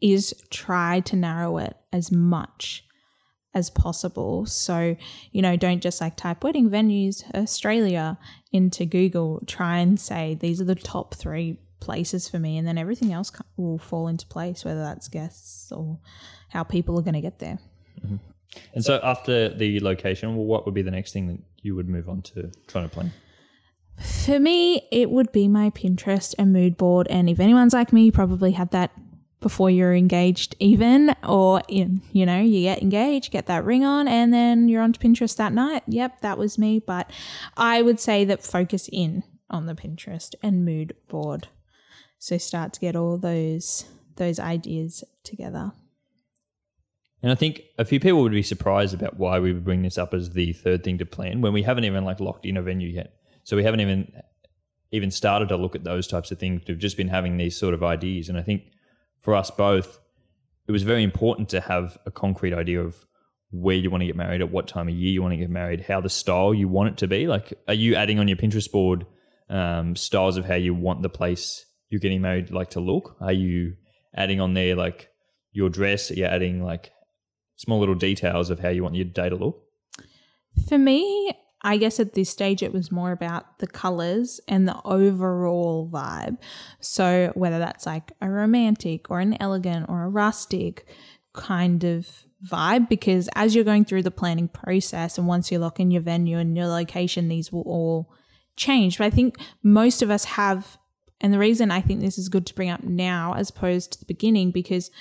is 0.00 0.32
try 0.50 1.00
to 1.00 1.16
narrow 1.16 1.58
it 1.58 1.76
as 1.92 2.12
much 2.12 2.84
as 3.54 3.70
possible. 3.70 4.46
So, 4.46 4.96
you 5.32 5.42
know, 5.42 5.56
don't 5.56 5.80
just 5.80 6.00
like 6.00 6.16
type 6.16 6.44
wedding 6.44 6.70
venues 6.70 7.24
Australia 7.34 8.18
into 8.52 8.84
Google. 8.84 9.42
Try 9.46 9.78
and 9.78 9.98
say 9.98 10.34
these 10.34 10.60
are 10.60 10.64
the 10.64 10.74
top 10.74 11.14
3 11.14 11.58
places 11.80 12.28
for 12.28 12.38
me 12.38 12.58
and 12.58 12.66
then 12.66 12.76
everything 12.76 13.12
else 13.12 13.32
will 13.56 13.78
fall 13.78 14.08
into 14.08 14.26
place 14.26 14.64
whether 14.64 14.80
that's 14.80 15.08
guests 15.08 15.70
or 15.70 15.98
how 16.48 16.62
people 16.62 16.98
are 16.98 17.02
going 17.02 17.14
to 17.14 17.20
get 17.20 17.38
there. 17.38 17.58
Mm-hmm. 18.04 18.16
And 18.74 18.84
so 18.84 19.00
after 19.02 19.48
the 19.50 19.80
location, 19.80 20.34
well, 20.36 20.46
what 20.46 20.64
would 20.64 20.74
be 20.74 20.82
the 20.82 20.90
next 20.90 21.12
thing 21.12 21.28
that 21.28 21.38
you 21.62 21.74
would 21.76 21.88
move 21.88 22.08
on 22.08 22.22
to 22.22 22.50
trying 22.66 22.88
to 22.88 22.94
plan? 22.94 23.12
For 24.02 24.38
me, 24.38 24.86
it 24.92 25.10
would 25.10 25.32
be 25.32 25.48
my 25.48 25.70
Pinterest 25.70 26.34
and 26.38 26.52
mood 26.52 26.76
board. 26.76 27.06
And 27.08 27.28
if 27.28 27.40
anyone's 27.40 27.74
like 27.74 27.92
me, 27.92 28.04
you 28.04 28.12
probably 28.12 28.52
had 28.52 28.70
that 28.70 28.90
before 29.40 29.70
you're 29.70 29.94
engaged, 29.94 30.56
even, 30.58 31.14
or 31.26 31.62
in, 31.68 32.02
you 32.12 32.26
know, 32.26 32.40
you 32.40 32.62
get 32.62 32.82
engaged, 32.82 33.30
get 33.30 33.46
that 33.46 33.64
ring 33.64 33.84
on, 33.84 34.08
and 34.08 34.32
then 34.32 34.68
you're 34.68 34.82
on 34.82 34.92
Pinterest 34.92 35.36
that 35.36 35.52
night. 35.52 35.82
Yep, 35.86 36.20
that 36.22 36.38
was 36.38 36.58
me. 36.58 36.80
But 36.80 37.10
I 37.56 37.82
would 37.82 38.00
say 38.00 38.24
that 38.24 38.42
focus 38.42 38.88
in 38.92 39.22
on 39.50 39.66
the 39.66 39.74
Pinterest 39.74 40.34
and 40.42 40.64
mood 40.64 40.94
board. 41.08 41.48
So 42.18 42.36
start 42.36 42.72
to 42.74 42.80
get 42.80 42.96
all 42.96 43.16
those 43.16 43.84
those 44.16 44.40
ideas 44.40 45.04
together. 45.22 45.70
And 47.22 47.30
I 47.30 47.36
think 47.36 47.62
a 47.78 47.84
few 47.84 48.00
people 48.00 48.22
would 48.22 48.32
be 48.32 48.42
surprised 48.42 48.94
about 48.94 49.16
why 49.16 49.38
we 49.38 49.52
would 49.52 49.64
bring 49.64 49.82
this 49.82 49.98
up 49.98 50.12
as 50.14 50.30
the 50.30 50.52
third 50.52 50.82
thing 50.82 50.98
to 50.98 51.06
plan 51.06 51.40
when 51.40 51.52
we 51.52 51.62
haven't 51.62 51.84
even 51.84 52.04
like 52.04 52.20
locked 52.20 52.46
in 52.46 52.56
a 52.56 52.62
venue 52.62 52.88
yet. 52.88 53.14
So 53.44 53.56
we 53.56 53.64
haven't 53.64 53.80
even 53.80 54.12
even 54.90 55.10
started 55.10 55.48
to 55.50 55.56
look 55.56 55.74
at 55.74 55.84
those 55.84 56.06
types 56.06 56.30
of 56.30 56.38
things. 56.38 56.62
We've 56.66 56.78
just 56.78 56.96
been 56.96 57.08
having 57.08 57.36
these 57.36 57.56
sort 57.56 57.74
of 57.74 57.82
ideas. 57.82 58.28
And 58.28 58.38
I 58.38 58.42
think 58.42 58.62
for 59.28 59.34
us 59.34 59.50
both, 59.50 60.00
it 60.66 60.72
was 60.72 60.84
very 60.84 61.02
important 61.02 61.50
to 61.50 61.60
have 61.60 61.98
a 62.06 62.10
concrete 62.10 62.54
idea 62.54 62.80
of 62.80 62.96
where 63.50 63.76
you 63.76 63.90
want 63.90 64.00
to 64.00 64.06
get 64.06 64.16
married, 64.16 64.40
at 64.40 64.50
what 64.50 64.66
time 64.66 64.88
of 64.88 64.94
year 64.94 65.12
you 65.12 65.20
want 65.20 65.32
to 65.32 65.36
get 65.36 65.50
married, 65.50 65.84
how 65.86 66.00
the 66.00 66.08
style 66.08 66.54
you 66.54 66.66
want 66.66 66.88
it 66.88 66.96
to 66.96 67.06
be. 67.06 67.26
Like, 67.26 67.52
are 67.68 67.74
you 67.74 67.94
adding 67.94 68.18
on 68.18 68.26
your 68.26 68.38
Pinterest 68.38 68.72
board 68.72 69.04
um, 69.50 69.96
styles 69.96 70.38
of 70.38 70.46
how 70.46 70.54
you 70.54 70.72
want 70.72 71.02
the 71.02 71.10
place 71.10 71.66
you're 71.90 72.00
getting 72.00 72.22
married 72.22 72.50
like 72.50 72.70
to 72.70 72.80
look? 72.80 73.18
Are 73.20 73.34
you 73.34 73.74
adding 74.16 74.40
on 74.40 74.54
there 74.54 74.74
like 74.74 75.10
your 75.52 75.68
dress? 75.68 76.10
Are 76.10 76.14
you 76.14 76.24
adding 76.24 76.64
like 76.64 76.90
small 77.56 77.80
little 77.80 77.96
details 77.96 78.48
of 78.48 78.60
how 78.60 78.70
you 78.70 78.82
want 78.82 78.94
your 78.94 79.04
day 79.04 79.28
to 79.28 79.36
look? 79.36 79.62
For 80.70 80.78
me, 80.78 81.34
I 81.62 81.76
guess 81.76 81.98
at 81.98 82.14
this 82.14 82.30
stage 82.30 82.62
it 82.62 82.72
was 82.72 82.92
more 82.92 83.10
about 83.10 83.58
the 83.58 83.66
colors 83.66 84.40
and 84.46 84.68
the 84.68 84.80
overall 84.84 85.90
vibe. 85.92 86.38
So 86.80 87.32
whether 87.34 87.58
that's 87.58 87.86
like 87.86 88.12
a 88.20 88.30
romantic 88.30 89.10
or 89.10 89.20
an 89.20 89.36
elegant 89.40 89.88
or 89.88 90.04
a 90.04 90.08
rustic 90.08 90.86
kind 91.32 91.84
of 91.84 92.08
vibe 92.46 92.88
because 92.88 93.28
as 93.34 93.54
you're 93.54 93.64
going 93.64 93.84
through 93.84 94.02
the 94.02 94.10
planning 94.10 94.48
process 94.48 95.18
and 95.18 95.26
once 95.26 95.50
you 95.50 95.58
lock 95.58 95.80
in 95.80 95.90
your 95.90 96.02
venue 96.02 96.38
and 96.38 96.56
your 96.56 96.68
location 96.68 97.28
these 97.28 97.52
will 97.52 97.62
all 97.62 98.12
change. 98.56 98.98
But 98.98 99.04
I 99.04 99.10
think 99.10 99.36
most 99.62 100.02
of 100.02 100.10
us 100.10 100.24
have 100.24 100.78
and 101.20 101.34
the 101.34 101.38
reason 101.38 101.72
I 101.72 101.80
think 101.80 102.00
this 102.00 102.18
is 102.18 102.28
good 102.28 102.46
to 102.46 102.54
bring 102.54 102.70
up 102.70 102.84
now 102.84 103.34
as 103.34 103.50
opposed 103.50 103.92
to 103.92 103.98
the 103.98 104.04
beginning 104.04 104.52
because 104.52 104.92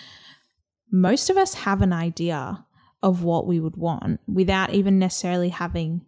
most 0.91 1.29
of 1.29 1.37
us 1.37 1.53
have 1.53 1.83
an 1.83 1.93
idea 1.93 2.65
of 3.03 3.23
what 3.23 3.45
we 3.45 3.59
would 3.59 3.77
want 3.77 4.19
without 4.27 4.73
even 4.73 4.97
necessarily 4.97 5.49
having 5.49 6.03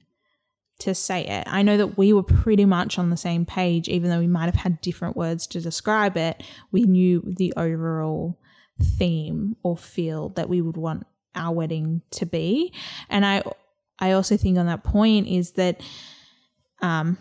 to 0.80 0.96
say 0.96 1.26
it. 1.26 1.44
I 1.48 1.62
know 1.62 1.78
that 1.78 1.98
we 1.98 2.14
were 2.14 2.24
pretty 2.24 2.66
much 2.66 2.98
on 2.98 3.10
the 3.10 3.18
same 3.18 3.46
page, 3.46 3.88
even 3.90 4.10
though 4.10 4.20
we 4.20 4.28
might 4.28 4.46
have 4.46 4.56
had 4.56 4.82
different 4.82 5.18
words 5.18 5.46
to 5.48 5.62
describe 5.62 6.18
it. 6.18 6.42
We 6.72 6.84
knew 6.84 7.22
the 7.26 7.54
overall 7.58 8.40
theme 8.82 9.56
or 9.62 9.78
feel 9.78 10.30
that 10.30 10.50
we 10.50 10.62
would 10.62 10.78
want 10.78 11.06
our 11.36 11.54
wedding 11.54 12.02
to 12.12 12.26
be. 12.26 12.74
And 13.10 13.26
I 13.26 13.44
I 14.00 14.14
also 14.14 14.38
think 14.38 14.58
on 14.58 14.66
that 14.68 14.84
point 14.84 15.28
is 15.28 15.52
that 15.52 15.82
um 16.82 17.18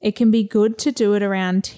it 0.00 0.16
can 0.16 0.30
be 0.30 0.44
good 0.44 0.76
to 0.78 0.92
do 0.92 1.14
it 1.14 1.22
around 1.22 1.74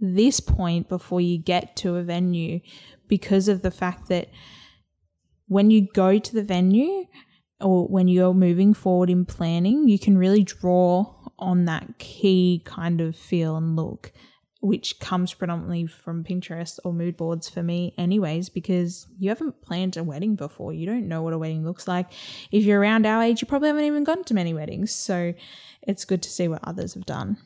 this 0.00 0.38
point 0.38 0.88
before 0.88 1.20
you 1.20 1.38
get 1.38 1.76
to 1.76 1.96
a 1.96 2.02
venue 2.02 2.60
because 3.08 3.48
of 3.48 3.62
the 3.62 3.70
fact 3.70 4.08
that 4.08 4.28
when 5.48 5.70
you 5.70 5.88
go 5.92 6.18
to 6.18 6.34
the 6.34 6.42
venue 6.42 7.06
or 7.64 7.86
when 7.88 8.08
you're 8.08 8.34
moving 8.34 8.74
forward 8.74 9.08
in 9.08 9.24
planning, 9.24 9.88
you 9.88 9.98
can 9.98 10.18
really 10.18 10.44
draw 10.44 11.14
on 11.38 11.64
that 11.64 11.98
key 11.98 12.62
kind 12.66 13.00
of 13.00 13.16
feel 13.16 13.56
and 13.56 13.74
look, 13.74 14.12
which 14.60 15.00
comes 15.00 15.32
predominantly 15.32 15.86
from 15.86 16.22
Pinterest 16.22 16.78
or 16.84 16.92
mood 16.92 17.16
boards 17.16 17.48
for 17.48 17.62
me, 17.62 17.94
anyways, 17.96 18.50
because 18.50 19.06
you 19.18 19.30
haven't 19.30 19.62
planned 19.62 19.96
a 19.96 20.04
wedding 20.04 20.36
before. 20.36 20.74
You 20.74 20.84
don't 20.84 21.08
know 21.08 21.22
what 21.22 21.32
a 21.32 21.38
wedding 21.38 21.64
looks 21.64 21.88
like. 21.88 22.12
If 22.52 22.64
you're 22.64 22.78
around 22.78 23.06
our 23.06 23.22
age, 23.22 23.40
you 23.40 23.48
probably 23.48 23.68
haven't 23.68 23.84
even 23.84 24.04
gone 24.04 24.24
to 24.24 24.34
many 24.34 24.52
weddings. 24.52 24.92
So 24.94 25.32
it's 25.82 26.04
good 26.04 26.22
to 26.22 26.28
see 26.28 26.48
what 26.48 26.60
others 26.64 26.92
have 26.92 27.06
done. 27.06 27.38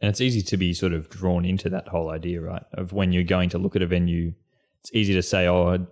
And 0.00 0.08
it's 0.08 0.20
easy 0.20 0.42
to 0.42 0.56
be 0.56 0.72
sort 0.72 0.92
of 0.92 1.10
drawn 1.10 1.44
into 1.44 1.68
that 1.70 1.88
whole 1.88 2.10
idea, 2.10 2.40
right? 2.40 2.64
Of 2.74 2.92
when 2.92 3.12
you're 3.12 3.24
going 3.24 3.48
to 3.50 3.58
look 3.58 3.74
at 3.74 3.82
a 3.82 3.86
venue, 3.86 4.34
it's 4.82 4.90
easy 4.92 5.14
to 5.14 5.22
say, 5.22 5.48
oh, 5.48 5.84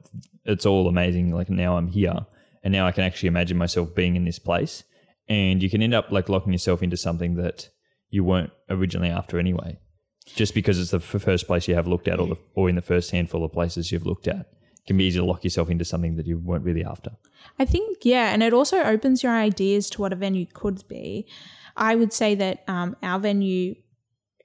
it's 0.44 0.66
all 0.66 0.86
amazing. 0.86 1.34
Like 1.34 1.50
now 1.50 1.76
I'm 1.76 1.88
here 1.88 2.26
and 2.62 2.72
now 2.72 2.86
I 2.86 2.92
can 2.92 3.04
actually 3.04 3.28
imagine 3.28 3.56
myself 3.56 3.94
being 3.94 4.16
in 4.16 4.24
this 4.24 4.38
place. 4.38 4.84
And 5.28 5.62
you 5.62 5.70
can 5.70 5.82
end 5.82 5.94
up 5.94 6.10
like 6.10 6.28
locking 6.28 6.52
yourself 6.52 6.82
into 6.82 6.96
something 6.96 7.36
that 7.36 7.68
you 8.10 8.24
weren't 8.24 8.50
originally 8.68 9.08
after 9.08 9.38
anyway, 9.38 9.78
just 10.26 10.54
because 10.54 10.78
it's 10.78 10.90
the 10.90 11.00
first 11.00 11.46
place 11.46 11.68
you 11.68 11.74
have 11.74 11.86
looked 11.86 12.08
at, 12.08 12.20
or 12.20 12.26
the, 12.26 12.36
or 12.54 12.68
in 12.68 12.74
the 12.74 12.82
first 12.82 13.10
handful 13.10 13.44
of 13.44 13.52
places 13.52 13.90
you've 13.90 14.06
looked 14.06 14.28
at. 14.28 14.36
It 14.40 14.86
can 14.86 14.96
be 14.96 15.04
easy 15.04 15.18
to 15.18 15.24
lock 15.24 15.44
yourself 15.44 15.70
into 15.70 15.84
something 15.84 16.16
that 16.16 16.26
you 16.26 16.38
weren't 16.38 16.64
really 16.64 16.84
after. 16.84 17.12
I 17.58 17.64
think, 17.64 17.98
yeah, 18.02 18.32
and 18.32 18.42
it 18.42 18.52
also 18.52 18.82
opens 18.82 19.22
your 19.22 19.32
ideas 19.32 19.88
to 19.90 20.00
what 20.00 20.12
a 20.12 20.16
venue 20.16 20.46
could 20.46 20.86
be. 20.88 21.26
I 21.76 21.94
would 21.94 22.12
say 22.12 22.34
that 22.34 22.64
um, 22.68 22.96
our 23.02 23.18
venue 23.18 23.76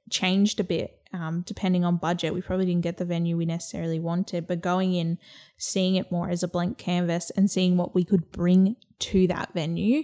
changed 0.09 0.59
a 0.59 0.63
bit 0.63 0.96
um, 1.13 1.43
depending 1.45 1.85
on 1.85 1.97
budget. 1.97 2.33
We 2.33 2.41
probably 2.41 2.65
didn't 2.65 2.83
get 2.83 2.97
the 2.97 3.05
venue 3.05 3.37
we 3.37 3.45
necessarily 3.45 3.99
wanted, 3.99 4.47
but 4.47 4.61
going 4.61 4.93
in, 4.93 5.17
seeing 5.57 5.95
it 5.95 6.11
more 6.11 6.29
as 6.29 6.43
a 6.43 6.47
blank 6.47 6.77
canvas 6.77 7.29
and 7.31 7.49
seeing 7.49 7.77
what 7.77 7.95
we 7.95 8.03
could 8.03 8.31
bring 8.31 8.75
to 8.99 9.27
that 9.27 9.53
venue 9.53 10.03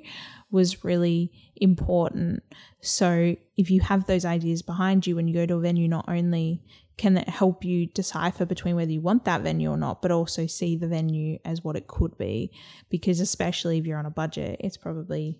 was 0.51 0.83
really 0.83 1.31
important. 1.55 2.43
So 2.81 3.35
if 3.57 3.69
you 3.69 3.81
have 3.81 4.05
those 4.05 4.25
ideas 4.25 4.61
behind 4.61 5.07
you 5.07 5.15
when 5.15 5.27
you 5.27 5.33
go 5.33 5.45
to 5.45 5.55
a 5.55 5.59
venue, 5.59 5.87
not 5.87 6.05
only 6.07 6.63
can 6.95 7.17
it 7.17 7.27
help 7.27 7.65
you 7.65 7.87
decipher 7.87 8.45
between 8.45 8.75
whether 8.75 8.91
you 8.91 9.01
want 9.01 9.25
that 9.25 9.41
venue 9.41 9.71
or 9.71 9.77
not, 9.77 10.01
but 10.01 10.11
also 10.11 10.45
see 10.45 10.75
the 10.75 10.87
venue 10.87 11.39
as 11.43 11.63
what 11.63 11.75
it 11.75 11.87
could 11.87 12.17
be. 12.17 12.51
Because 12.89 13.19
especially 13.19 13.79
if 13.79 13.85
you're 13.85 13.97
on 13.97 14.05
a 14.05 14.11
budget, 14.11 14.57
it's 14.59 14.77
probably 14.77 15.39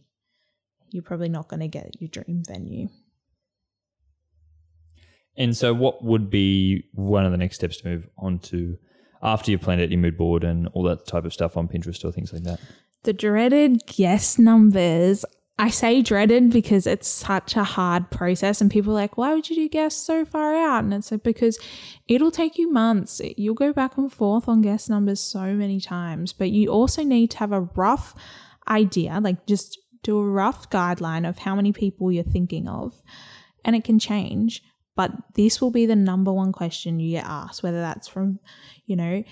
you're 0.89 1.03
probably 1.03 1.29
not 1.29 1.48
going 1.48 1.60
to 1.60 1.67
get 1.67 2.00
your 2.00 2.10
dream 2.10 2.43
venue. 2.48 2.88
And 5.36 5.56
so, 5.58 5.74
what 5.74 6.04
would 6.04 6.30
be 6.30 6.86
one 6.94 7.25
of 7.25 7.32
the 7.32 7.38
next 7.38 7.56
steps 7.56 7.78
to 7.82 7.88
move 7.88 8.08
on 8.18 8.40
to 8.40 8.78
after 9.22 9.52
you've 9.52 9.62
planned 9.62 9.82
out 9.82 9.90
your 9.90 10.00
mood 10.00 10.18
board 10.18 10.44
and 10.44 10.68
all 10.74 10.84
that 10.84 11.08
type 11.08 11.25
of 11.25 11.34
stuff 11.34 11.58
on 11.58 11.68
Pinterest 11.68 12.04
or 12.06 12.12
things 12.12 12.34
like 12.34 12.44
that? 12.44 12.60
The 13.04 13.13
dreaded 13.13 13.86
guest 13.86 14.40
numbers. 14.40 15.25
I 15.60 15.70
say 15.70 16.02
dreaded 16.02 16.50
because 16.50 16.88
it's 16.88 17.08
such 17.08 17.56
a 17.56 17.63
hard 17.63 18.10
process, 18.10 18.60
and 18.60 18.72
people 18.72 18.92
are 18.94 18.96
like, 18.96 19.18
why 19.18 19.36
would 19.36 19.50
you 19.50 19.56
do 19.56 19.70
guests 19.70 20.04
so 20.04 20.25
far 20.25 20.56
out? 20.56 20.84
And 20.84 20.94
it's 20.94 21.12
like, 21.12 21.22
because 21.22 21.60
it'll 22.08 22.32
take 22.32 22.58
you 22.58 22.72
months. 22.72 23.22
You'll 23.38 23.54
go 23.54 23.72
back 23.72 23.96
and 23.98 24.12
forth 24.12 24.48
on 24.48 24.62
guest 24.63 24.90
numbers 24.90 25.20
so 25.20 25.54
many 25.54 25.80
times, 25.80 26.34
but 26.34 26.50
you 26.50 26.70
also 26.70 27.04
need 27.04 27.30
to 27.32 27.38
have 27.38 27.52
a 27.52 27.70
rough 27.75 28.16
idea, 28.68 29.20
like 29.22 29.46
just 29.46 29.78
do 30.02 30.18
a 30.18 30.28
rough 30.28 30.70
guideline 30.72 31.28
of 31.28 31.38
how 31.38 31.56
many 31.56 31.72
people 31.72 32.12
you're 32.12 32.24
thinking 32.24 32.68
of, 32.68 33.02
and 33.63 33.75
it 33.75 33.84
can 33.84 34.00
change. 34.00 34.63
But 34.96 35.12
this 35.36 35.60
will 35.60 35.72
be 35.72 35.86
the 35.86 35.96
number 35.96 36.32
one 36.32 36.52
question 36.52 37.00
you 37.00 37.12
get 37.12 37.26
asked, 37.26 37.64
whether 37.64 37.82
that's 37.82 38.08
from, 38.08 38.40
you 38.86 38.96
know, 38.96 39.24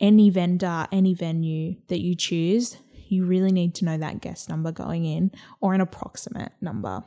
any 0.00 0.30
vendor, 0.30 0.86
any 0.90 1.14
venue 1.14 1.76
that 1.88 2.00
you 2.00 2.14
choose. 2.14 2.76
You 3.08 3.24
really 3.24 3.52
need 3.52 3.74
to 3.76 3.84
know 3.84 3.96
that 3.96 4.20
guest 4.20 4.48
number 4.48 4.72
going 4.72 5.04
in 5.04 5.30
or 5.60 5.74
an 5.74 5.80
approximate 5.80 6.52
number. 6.60 7.04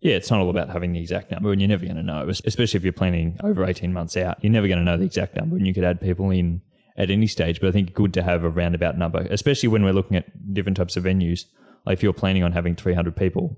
Yeah, 0.00 0.16
it's 0.16 0.30
not 0.30 0.40
all 0.40 0.50
about 0.50 0.68
having 0.68 0.92
the 0.92 1.00
exact 1.00 1.30
number, 1.30 1.50
and 1.50 1.60
you're 1.60 1.68
never 1.68 1.84
going 1.84 1.96
to 1.96 2.02
know, 2.02 2.28
especially 2.28 2.76
if 2.76 2.84
you're 2.84 2.92
planning 2.92 3.38
over 3.42 3.64
18 3.64 3.92
months 3.92 4.18
out. 4.18 4.36
You're 4.42 4.52
never 4.52 4.68
going 4.68 4.78
to 4.78 4.84
know 4.84 4.98
the 4.98 5.04
exact 5.04 5.34
number, 5.34 5.56
and 5.56 5.66
you 5.66 5.72
could 5.72 5.84
add 5.84 6.00
people 6.00 6.30
in 6.30 6.60
at 6.98 7.10
any 7.10 7.26
stage. 7.26 7.58
But 7.60 7.68
I 7.68 7.72
think 7.72 7.94
good 7.94 8.12
to 8.14 8.22
have 8.22 8.44
a 8.44 8.50
roundabout 8.50 8.98
number, 8.98 9.26
especially 9.30 9.70
when 9.70 9.82
we're 9.82 9.94
looking 9.94 10.18
at 10.18 10.52
different 10.52 10.76
types 10.76 10.98
of 10.98 11.04
venues. 11.04 11.46
Like 11.86 11.98
if 11.98 12.02
you're 12.02 12.12
planning 12.12 12.42
on 12.42 12.52
having 12.52 12.74
300 12.74 13.16
people, 13.16 13.56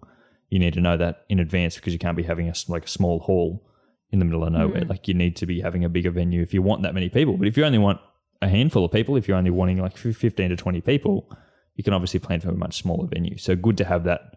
you 0.48 0.58
need 0.58 0.74
to 0.74 0.80
know 0.80 0.96
that 0.96 1.24
in 1.28 1.38
advance 1.38 1.76
because 1.76 1.92
you 1.92 1.98
can't 1.98 2.16
be 2.16 2.22
having 2.22 2.48
a 2.48 2.54
like 2.68 2.84
a 2.84 2.88
small 2.88 3.20
hall 3.20 3.66
in 4.10 4.18
the 4.18 4.24
middle 4.24 4.44
of 4.44 4.52
nowhere. 4.52 4.82
Mm. 4.82 4.88
Like 4.88 5.08
you 5.08 5.14
need 5.14 5.36
to 5.36 5.46
be 5.46 5.60
having 5.60 5.84
a 5.84 5.88
bigger 5.88 6.10
venue 6.10 6.42
if 6.42 6.54
you 6.54 6.62
want 6.62 6.82
that 6.82 6.94
many 6.94 7.08
people. 7.08 7.36
But 7.36 7.48
if 7.48 7.56
you 7.56 7.64
only 7.64 7.78
want 7.78 8.00
a 8.40 8.48
handful 8.48 8.84
of 8.84 8.92
people, 8.92 9.16
if 9.16 9.26
you're 9.26 9.36
only 9.36 9.50
wanting 9.50 9.78
like 9.78 9.96
15 9.96 10.50
to 10.50 10.56
20 10.56 10.80
people, 10.82 11.28
you 11.74 11.84
can 11.84 11.92
obviously 11.92 12.20
plan 12.20 12.40
for 12.40 12.50
a 12.50 12.54
much 12.54 12.78
smaller 12.78 13.06
venue. 13.06 13.36
So 13.38 13.56
good 13.56 13.76
to 13.78 13.84
have 13.84 14.04
that 14.04 14.36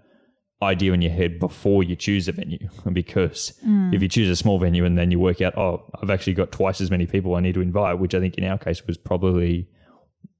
idea 0.61 0.91
in 0.91 1.01
your 1.01 1.11
head 1.11 1.39
before 1.39 1.83
you 1.83 1.95
choose 1.95 2.27
a 2.27 2.33
venue 2.33 2.67
because 2.93 3.53
mm. 3.65 3.93
if 3.93 4.01
you 4.01 4.09
choose 4.09 4.29
a 4.29 4.35
small 4.35 4.59
venue 4.59 4.85
and 4.85 4.97
then 4.97 5.11
you 5.11 5.19
work 5.19 5.41
out, 5.41 5.57
oh, 5.57 5.89
I've 6.01 6.09
actually 6.09 6.33
got 6.33 6.51
twice 6.51 6.81
as 6.81 6.91
many 6.91 7.05
people 7.05 7.35
I 7.35 7.39
need 7.39 7.53
to 7.53 7.61
invite, 7.61 7.99
which 7.99 8.15
I 8.15 8.19
think 8.19 8.35
in 8.35 8.43
our 8.43 8.57
case 8.57 8.85
was 8.85 8.97
probably 8.97 9.69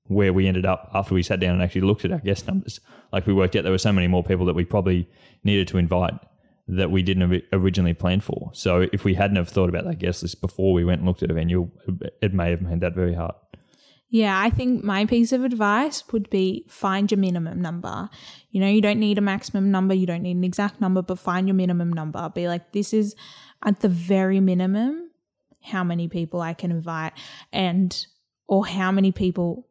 where 0.09 0.33
we 0.33 0.47
ended 0.47 0.65
up 0.65 0.89
after 0.93 1.13
we 1.13 1.23
sat 1.23 1.39
down 1.39 1.53
and 1.53 1.61
actually 1.61 1.81
looked 1.81 2.03
at 2.03 2.11
our 2.11 2.19
guest 2.19 2.47
numbers. 2.47 2.79
Like 3.13 3.25
we 3.27 3.33
worked 3.33 3.55
out 3.55 3.63
there 3.63 3.71
were 3.71 3.77
so 3.77 3.93
many 3.93 4.07
more 4.07 4.23
people 4.23 4.45
that 4.47 4.55
we 4.55 4.65
probably 4.65 5.07
needed 5.43 5.67
to 5.69 5.77
invite 5.77 6.15
that 6.67 6.91
we 6.91 7.01
didn't 7.01 7.43
originally 7.53 7.93
plan 7.93 8.19
for. 8.19 8.51
So 8.53 8.87
if 8.91 9.03
we 9.03 9.13
hadn't 9.13 9.37
have 9.37 9.49
thought 9.49 9.69
about 9.69 9.85
that 9.85 9.99
guest 9.99 10.23
list 10.23 10.41
before 10.41 10.73
we 10.73 10.83
went 10.83 10.99
and 10.99 11.07
looked 11.07 11.23
at 11.23 11.31
a 11.31 11.33
venue, 11.33 11.69
it 12.21 12.33
may 12.33 12.49
have 12.49 12.61
made 12.61 12.81
that 12.81 12.95
very 12.95 13.13
hard. 13.13 13.35
Yeah, 14.11 14.39
I 14.39 14.49
think 14.49 14.83
my 14.83 15.05
piece 15.05 15.31
of 15.31 15.43
advice 15.43 16.03
would 16.11 16.29
be 16.31 16.65
find 16.67 17.11
your 17.11 17.19
minimum 17.19 17.61
number. 17.61 18.09
You 18.49 18.61
know, 18.61 18.67
you 18.67 18.81
don't 18.81 18.99
need 18.99 19.19
a 19.19 19.21
maximum 19.21 19.69
number, 19.69 19.93
you 19.93 20.07
don't 20.07 20.23
need 20.23 20.37
an 20.37 20.43
exact 20.43 20.81
number, 20.81 21.03
but 21.03 21.19
find 21.19 21.47
your 21.47 21.55
minimum 21.55 21.93
number. 21.93 22.27
Be 22.33 22.47
like, 22.47 22.71
this 22.71 22.93
is 22.93 23.15
at 23.63 23.81
the 23.81 23.89
very 23.89 24.39
minimum 24.39 25.11
how 25.61 25.83
many 25.83 26.07
people 26.07 26.41
I 26.41 26.53
can 26.53 26.71
invite 26.71 27.13
and 27.53 28.05
or 28.47 28.65
how 28.65 28.91
many 28.91 29.11
people 29.11 29.68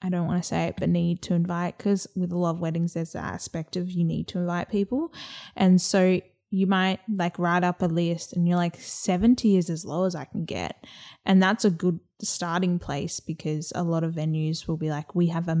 I 0.00 0.10
don't 0.10 0.26
want 0.26 0.42
to 0.42 0.48
say 0.48 0.66
it, 0.66 0.76
but 0.78 0.88
need 0.88 1.22
to 1.22 1.34
invite 1.34 1.76
because 1.76 2.06
with 2.14 2.32
a 2.32 2.38
lot 2.38 2.50
of 2.50 2.60
weddings, 2.60 2.94
there's 2.94 3.12
the 3.12 3.18
aspect 3.18 3.76
of 3.76 3.90
you 3.90 4.04
need 4.04 4.28
to 4.28 4.38
invite 4.38 4.70
people. 4.70 5.12
And 5.56 5.80
so 5.80 6.20
you 6.50 6.66
might 6.66 7.00
like 7.14 7.38
write 7.38 7.64
up 7.64 7.82
a 7.82 7.86
list 7.86 8.32
and 8.32 8.48
you're 8.48 8.56
like 8.56 8.76
70 8.76 9.56
is 9.56 9.68
as 9.68 9.84
low 9.84 10.04
as 10.04 10.14
I 10.14 10.24
can 10.24 10.44
get. 10.44 10.84
And 11.26 11.42
that's 11.42 11.64
a 11.64 11.70
good 11.70 12.00
starting 12.22 12.78
place 12.78 13.20
because 13.20 13.72
a 13.74 13.82
lot 13.82 14.04
of 14.04 14.14
venues 14.14 14.66
will 14.66 14.76
be 14.76 14.88
like, 14.88 15.14
we 15.14 15.26
have 15.28 15.48
a, 15.48 15.56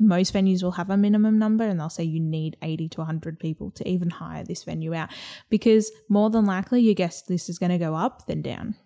most 0.00 0.32
venues 0.32 0.62
will 0.62 0.72
have 0.72 0.90
a 0.90 0.96
minimum 0.96 1.38
number 1.38 1.64
and 1.64 1.78
they'll 1.78 1.90
say 1.90 2.04
you 2.04 2.20
need 2.20 2.56
80 2.62 2.88
to 2.90 3.00
100 3.00 3.38
people 3.38 3.72
to 3.72 3.86
even 3.86 4.10
hire 4.10 4.44
this 4.44 4.64
venue 4.64 4.94
out 4.94 5.10
because 5.50 5.90
more 6.08 6.30
than 6.30 6.46
likely 6.46 6.80
your 6.80 6.94
guest 6.94 7.28
list 7.28 7.48
is 7.48 7.58
going 7.58 7.72
to 7.72 7.78
go 7.78 7.94
up 7.94 8.26
than 8.26 8.42
down. 8.42 8.76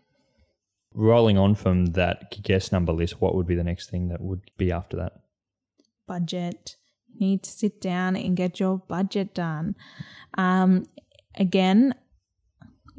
Rolling 0.95 1.39
on 1.39 1.55
from 1.55 1.87
that 1.87 2.43
guest 2.43 2.73
number 2.73 2.93
list, 2.93 3.21
what 3.21 3.35
would 3.35 3.47
be 3.47 3.55
the 3.55 3.65
next 3.65 3.91
thing 3.91 4.09
that 4.09 4.21
would 4.21 4.43
be 4.57 4.73
after 4.73 4.97
that? 4.97 5.13
Budget. 6.07 6.77
You 7.15 7.29
need 7.29 7.43
to 7.45 7.51
sit 7.51 7.81
down 7.81 8.17
and 8.17 8.37
get 8.37 8.59
your 8.59 8.79
budget 8.79 9.35
done. 9.35 9.77
Um, 10.37 10.87
again, 11.37 11.95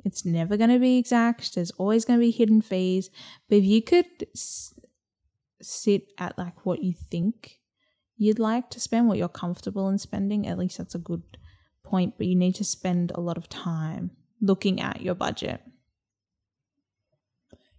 it's 0.06 0.26
never 0.26 0.58
going 0.58 0.70
to 0.70 0.80
be 0.80 0.98
exact. 0.98 1.54
There's 1.54 1.72
always 1.72 2.06
going 2.06 2.20
to 2.20 2.26
be 2.26 2.32
hidden 2.32 2.62
fees. 2.62 3.10
But 3.50 3.58
if 3.58 3.66
you 3.66 3.82
could 3.82 4.06
s- 4.36 4.74
sit 5.62 6.04
at 6.18 6.38
like 6.38 6.66
what 6.66 6.84
you 6.84 6.94
think 6.94 7.60
you'd 8.18 8.40
like 8.40 8.70
to 8.70 8.80
spend, 8.80 9.08
what 9.08 9.18
you're 9.18 9.28
comfortable 9.28 9.90
in 9.90 9.98
spending, 9.98 10.48
at 10.48 10.58
least 10.58 10.78
that's 10.78 10.96
a 10.96 11.00
good 11.00 11.24
point. 11.84 12.16
But 12.18 12.28
you 12.28 12.36
need 12.36 12.56
to 12.56 12.64
spend 12.64 13.12
a 13.12 13.20
lot 13.22 13.38
of 13.38 13.50
time 13.50 14.12
looking 14.42 14.80
at 14.80 15.02
your 15.02 15.16
budget. 15.16 15.62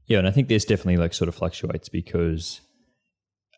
Yeah, 0.06 0.18
and 0.18 0.26
I 0.26 0.30
think 0.30 0.48
this 0.48 0.64
definitely 0.64 0.96
like 0.96 1.14
sort 1.14 1.28
of 1.28 1.34
fluctuates 1.34 1.88
because 1.88 2.60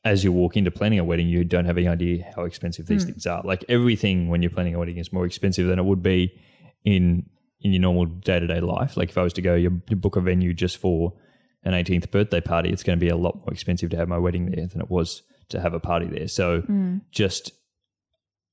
as 0.05 0.23
you 0.23 0.33
walk 0.33 0.57
into 0.57 0.71
planning 0.71 0.99
a 0.99 1.05
wedding, 1.05 1.27
you 1.29 1.45
don't 1.45 1.65
have 1.65 1.79
any 1.79 1.89
idea 1.89 2.31
how 2.37 2.45
expensive 2.45 2.87
these 2.87 3.05
hmm. 3.05 3.11
things 3.11 3.27
are. 3.27 3.43
Like 3.43 3.65
everything 3.69 4.29
when 4.29 4.43
you're 4.43 4.51
planning 4.51 4.75
a 4.75 4.79
wedding 4.79 4.99
is 4.99 5.13
more 5.13 5.25
expensive 5.25 5.67
than 5.67 5.79
it 5.79 5.85
would 5.85 6.03
be 6.03 6.39
in 6.85 7.27
in 7.61 7.73
your 7.73 7.81
normal 7.81 8.05
day 8.05 8.39
to 8.39 8.47
day 8.47 8.61
life. 8.61 8.97
Like 8.97 9.09
if 9.09 9.17
I 9.17 9.23
was 9.23 9.33
to 9.35 9.43
go, 9.43 9.55
you, 9.55 9.81
you 9.89 9.97
book 9.97 10.17
a 10.17 10.21
venue 10.21 10.53
just 10.53 10.77
for 10.77 11.15
an 11.63 11.73
18th 11.73 12.11
birthday 12.11 12.43
party, 12.43 12.69
it's 12.69 12.83
going 12.83 12.99
to 12.99 13.01
be 13.01 13.09
a 13.09 13.17
lot 13.17 13.37
more 13.37 13.51
expensive 13.51 13.89
to 13.91 13.97
have 13.97 14.07
my 14.07 14.19
wedding 14.19 14.51
there 14.51 14.67
than 14.67 14.83
it 14.83 14.91
was 14.91 15.23
to 15.49 15.61
have 15.61 15.73
a 15.73 15.81
party 15.81 16.07
there. 16.07 16.29
So 16.29 16.61
hmm. 16.61 16.99
just 17.11 17.53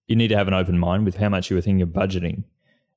you 0.08 0.16
need 0.16 0.30
to 0.30 0.38
have 0.38 0.48
an 0.48 0.54
open 0.54 0.80
mind 0.80 1.06
with 1.06 1.18
how 1.18 1.28
much 1.28 1.50
you 1.50 1.58
were 1.58 1.62
thinking 1.62 1.82
of 1.82 1.90
budgeting 1.90 2.46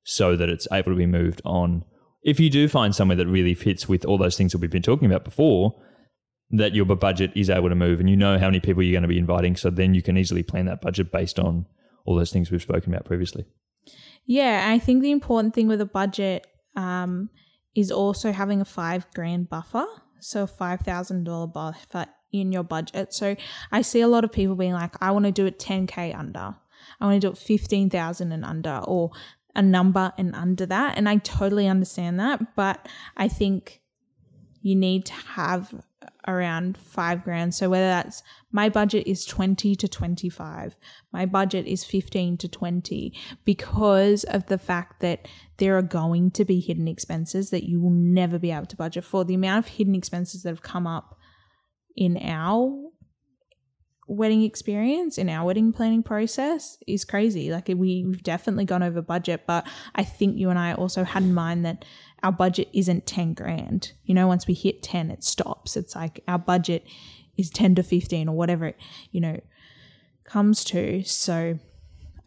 so 0.03 0.35
that 0.35 0.49
it's 0.49 0.67
able 0.71 0.91
to 0.91 0.97
be 0.97 1.05
moved 1.05 1.41
on. 1.43 1.83
If 2.25 2.39
you 2.39 2.49
do 2.49 2.67
find 2.67 2.93
somewhere 2.93 3.15
that 3.15 3.27
really 3.27 3.53
fits 3.53 3.87
with 3.87 4.03
all 4.03 4.17
those 4.17 4.35
things 4.35 4.51
that 4.51 4.57
we've 4.57 4.71
been 4.71 4.81
talking 4.81 5.05
about 5.05 5.23
before, 5.23 5.79
that 6.49 6.75
your 6.75 6.85
budget 6.85 7.31
is 7.35 7.49
able 7.49 7.69
to 7.69 7.75
move 7.75 7.99
and 7.99 8.09
you 8.09 8.17
know 8.17 8.37
how 8.37 8.47
many 8.47 8.59
people 8.59 8.83
you're 8.83 8.91
going 8.91 9.03
to 9.03 9.07
be 9.07 9.17
inviting. 9.17 9.55
So 9.55 9.69
then 9.69 9.93
you 9.93 10.01
can 10.01 10.17
easily 10.17 10.43
plan 10.43 10.65
that 10.65 10.81
budget 10.81 11.11
based 11.11 11.39
on 11.39 11.67
all 12.05 12.15
those 12.15 12.31
things 12.31 12.51
we've 12.51 12.61
spoken 12.61 12.93
about 12.93 13.05
previously. 13.05 13.45
Yeah, 14.25 14.65
I 14.67 14.79
think 14.79 15.03
the 15.03 15.11
important 15.11 15.53
thing 15.53 15.67
with 15.67 15.81
a 15.81 15.85
budget 15.85 16.47
um, 16.75 17.29
is 17.75 17.91
also 17.91 18.31
having 18.31 18.59
a 18.59 18.65
five 18.65 19.05
grand 19.13 19.49
buffer. 19.49 19.85
So 20.19 20.47
five 20.47 20.79
thousand 20.79 21.25
dollar 21.25 21.45
buffer 21.45 22.07
in 22.31 22.51
your 22.51 22.63
budget. 22.63 23.13
So 23.13 23.35
I 23.71 23.83
see 23.83 24.01
a 24.01 24.07
lot 24.07 24.23
of 24.23 24.31
people 24.31 24.55
being 24.55 24.73
like, 24.73 24.95
I 24.99 25.11
want 25.11 25.25
to 25.25 25.31
do 25.31 25.45
it 25.45 25.59
ten 25.59 25.85
k 25.85 26.11
under. 26.11 26.55
I 26.99 27.05
want 27.05 27.21
to 27.21 27.27
do 27.27 27.31
it 27.31 27.37
fifteen 27.37 27.89
thousand 27.89 28.31
and 28.31 28.45
under, 28.45 28.81
or 28.85 29.11
a 29.55 29.61
number 29.61 30.13
and 30.17 30.35
under 30.35 30.65
that. 30.65 30.97
And 30.97 31.07
I 31.07 31.17
totally 31.17 31.67
understand 31.67 32.19
that, 32.19 32.55
but 32.55 32.87
I 33.17 33.27
think 33.27 33.81
you 34.61 34.75
need 34.75 35.05
to 35.05 35.13
have 35.13 35.73
around 36.27 36.77
five 36.77 37.23
grand. 37.23 37.53
So 37.53 37.69
whether 37.69 37.85
that's 37.85 38.23
my 38.51 38.67
budget 38.67 39.05
is 39.07 39.25
20 39.25 39.75
to 39.75 39.87
25, 39.87 40.75
my 41.13 41.25
budget 41.25 41.67
is 41.67 41.83
15 41.83 42.37
to 42.37 42.47
20, 42.47 43.13
because 43.45 44.23
of 44.23 44.47
the 44.47 44.57
fact 44.57 45.01
that 45.01 45.27
there 45.57 45.77
are 45.77 45.83
going 45.83 46.31
to 46.31 46.43
be 46.43 46.59
hidden 46.59 46.87
expenses 46.87 47.51
that 47.51 47.63
you 47.69 47.79
will 47.79 47.91
never 47.91 48.39
be 48.39 48.51
able 48.51 48.65
to 48.65 48.75
budget 48.75 49.03
for. 49.03 49.23
The 49.23 49.35
amount 49.35 49.65
of 49.65 49.71
hidden 49.73 49.93
expenses 49.95 50.43
that 50.43 50.49
have 50.49 50.63
come 50.63 50.87
up 50.87 51.15
in 51.95 52.17
our 52.17 52.91
wedding 54.07 54.43
experience 54.43 55.17
in 55.17 55.29
our 55.29 55.45
wedding 55.45 55.73
planning 55.73 56.03
process 56.03 56.77
is 56.85 57.03
crazy. 57.03 57.51
Like 57.51 57.67
we, 57.67 58.03
we've 58.05 58.23
definitely 58.23 58.65
gone 58.65 58.83
over 58.83 59.01
budget 59.01 59.43
but 59.47 59.67
i 59.95 60.03
think 60.03 60.37
you 60.37 60.49
and 60.49 60.59
i 60.59 60.73
also 60.73 61.03
had 61.03 61.23
in 61.23 61.33
mind 61.33 61.65
that 61.65 61.85
our 62.23 62.31
budget 62.31 62.69
isn't 62.73 63.05
10 63.05 63.33
grand. 63.33 63.91
You 64.05 64.15
know 64.15 64.27
once 64.27 64.47
we 64.47 64.53
hit 64.53 64.81
10 64.81 65.11
it 65.11 65.23
stops. 65.23 65.77
It's 65.77 65.95
like 65.95 66.21
our 66.27 66.39
budget 66.39 66.85
is 67.37 67.49
10 67.49 67.75
to 67.75 67.83
15 67.83 68.29
or 68.29 68.35
whatever 68.35 68.67
it 68.67 68.77
you 69.11 69.21
know 69.21 69.39
comes 70.23 70.63
to. 70.65 71.03
So 71.03 71.59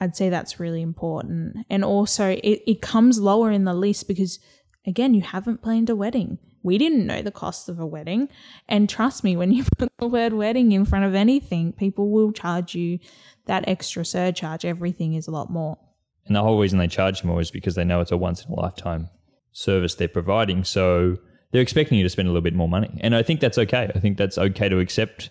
i'd 0.01 0.17
say 0.17 0.29
that's 0.29 0.61
really 0.61 0.83
important. 0.83 1.67
And 1.71 1.85
also 1.85 2.31
it, 2.31 2.63
it 2.67 2.83
comes 2.83 3.19
lower 3.21 3.51
in 3.51 3.65
the 3.65 3.75
list 3.75 4.09
because 4.09 4.39
again 4.87 5.15
you 5.15 5.23
haven't 5.23 5.63
planned 5.63 5.91
a 5.91 5.97
wedding 5.97 6.39
we 6.69 6.77
didn't 6.77 7.07
know 7.07 7.23
the 7.23 7.31
cost 7.31 7.71
of 7.71 7.81
a 7.81 7.87
wedding. 7.87 8.29
And 8.69 8.89
trust 8.89 9.25
me, 9.25 9.37
when 9.37 9.51
you 9.51 9.65
put 9.79 9.91
the 9.99 10.07
word 10.07 10.35
wedding 10.35 10.73
in 10.73 10.85
front 10.85 11.07
of 11.07 11.15
anything, 11.15 11.73
people 11.73 12.11
will 12.11 12.31
charge 12.31 12.75
you 12.75 12.99
that 13.47 13.67
extra 13.67 14.05
surcharge. 14.05 14.67
Everything 14.67 15.15
is 15.15 15.27
a 15.27 15.31
lot 15.31 15.51
more. 15.51 15.79
And 16.27 16.37
the 16.37 16.43
whole 16.43 16.61
reason 16.61 16.79
they 16.79 16.87
charge 16.87 17.25
more 17.25 17.41
is 17.41 17.51
because 17.51 17.75
they 17.75 17.85
know 17.85 18.03
it's 18.03 18.13
a 18.13 18.19
once 18.19 18.45
in 18.45 18.53
a 18.53 18.55
lifetime 18.55 19.09
service 19.51 19.95
they're 19.95 20.09
providing. 20.09 20.63
So 20.63 21.17
they're 21.53 21.63
expecting 21.63 21.97
you 21.97 22.05
to 22.05 22.11
spend 22.11 22.29
a 22.29 22.31
little 22.31 22.43
bit 22.43 22.55
more 22.55 22.69
money. 22.69 22.99
And 23.01 23.17
I 23.17 23.23
think 23.23 23.41
that's 23.41 23.57
okay. 23.57 23.91
I 23.95 23.99
think 23.99 24.19
that's 24.19 24.37
okay 24.37 24.69
to 24.69 24.79
accept 24.79 25.31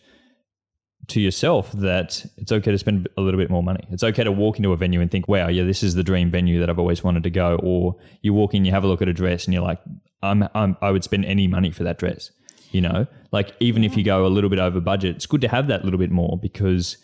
to 1.09 1.21
yourself 1.21 1.71
that 1.73 2.25
it's 2.37 2.51
okay 2.51 2.71
to 2.71 2.77
spend 2.79 3.07
a 3.15 3.21
little 3.21 3.39
bit 3.39 3.51
more 3.51 3.63
money. 3.63 3.87
It's 3.91 4.03
okay 4.03 4.23
to 4.23 4.31
walk 4.31 4.57
into 4.57 4.73
a 4.73 4.75
venue 4.75 5.01
and 5.01 5.09
think, 5.09 5.27
wow, 5.27 5.47
yeah, 5.47 5.63
this 5.63 5.83
is 5.83 5.93
the 5.93 6.03
dream 6.03 6.31
venue 6.31 6.59
that 6.59 6.69
I've 6.69 6.79
always 6.79 7.03
wanted 7.03 7.23
to 7.23 7.29
go. 7.29 7.59
Or 7.61 7.95
you 8.23 8.33
walk 8.33 8.55
in, 8.55 8.65
you 8.65 8.71
have 8.71 8.83
a 8.83 8.87
look 8.87 9.01
at 9.01 9.07
a 9.07 9.13
dress 9.13 9.45
and 9.45 9.53
you're 9.53 9.63
like, 9.63 9.79
I'm, 10.21 10.47
I'm 10.53 10.77
I 10.81 10.91
would 10.91 11.03
spend 11.03 11.25
any 11.25 11.47
money 11.47 11.71
for 11.71 11.83
that 11.83 11.97
dress. 11.97 12.31
You 12.71 12.81
know, 12.81 13.07
like 13.31 13.55
even 13.59 13.83
if 13.83 13.95
you 13.95 14.03
go 14.03 14.25
a 14.25 14.27
little 14.27 14.49
bit 14.49 14.59
over 14.59 14.81
budget, 14.81 15.15
it's 15.15 15.25
good 15.25 15.41
to 15.41 15.47
have 15.47 15.67
that 15.67 15.85
little 15.85 15.99
bit 15.99 16.11
more 16.11 16.37
because 16.41 16.97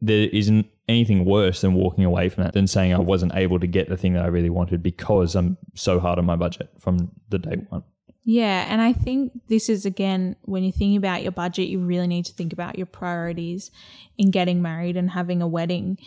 there 0.00 0.28
isn't 0.28 0.66
anything 0.88 1.24
worse 1.24 1.62
than 1.62 1.74
walking 1.74 2.04
away 2.04 2.28
from 2.28 2.44
that 2.44 2.52
than 2.52 2.66
saying 2.66 2.94
I 2.94 2.98
wasn't 2.98 3.34
able 3.34 3.58
to 3.58 3.66
get 3.66 3.88
the 3.88 3.96
thing 3.96 4.12
that 4.12 4.22
I 4.22 4.28
really 4.28 4.50
wanted 4.50 4.82
because 4.82 5.34
I'm 5.34 5.56
so 5.74 5.98
hard 5.98 6.18
on 6.18 6.26
my 6.26 6.36
budget 6.36 6.70
from 6.78 7.10
the 7.30 7.38
day 7.38 7.56
one. 7.68 7.82
Yeah, 8.26 8.66
and 8.70 8.80
I 8.80 8.92
think 8.92 9.32
this 9.48 9.68
is 9.68 9.84
again 9.84 10.36
when 10.42 10.62
you're 10.62 10.72
thinking 10.72 10.96
about 10.96 11.22
your 11.22 11.32
budget, 11.32 11.68
you 11.68 11.80
really 11.80 12.06
need 12.06 12.24
to 12.26 12.32
think 12.32 12.52
about 12.52 12.78
your 12.78 12.86
priorities 12.86 13.70
in 14.16 14.30
getting 14.30 14.62
married 14.62 14.96
and 14.96 15.10
having 15.10 15.42
a 15.42 15.48
wedding. 15.48 15.98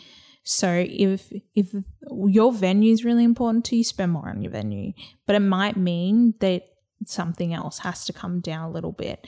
So 0.50 0.86
if 0.88 1.34
if 1.56 1.76
your 2.10 2.54
venue 2.54 2.94
is 2.94 3.04
really 3.04 3.26
important 3.26 3.66
to 3.66 3.76
you, 3.76 3.84
spend 3.84 4.14
more 4.14 4.30
on 4.30 4.42
your 4.42 4.52
venue. 4.52 4.94
But 5.26 5.36
it 5.36 5.42
might 5.42 5.76
mean 5.76 6.36
that 6.40 6.64
something 7.06 7.54
else 7.54 7.80
has 7.80 8.06
to 8.06 8.14
come 8.14 8.40
down 8.40 8.70
a 8.70 8.72
little 8.72 8.94
bit. 8.94 9.28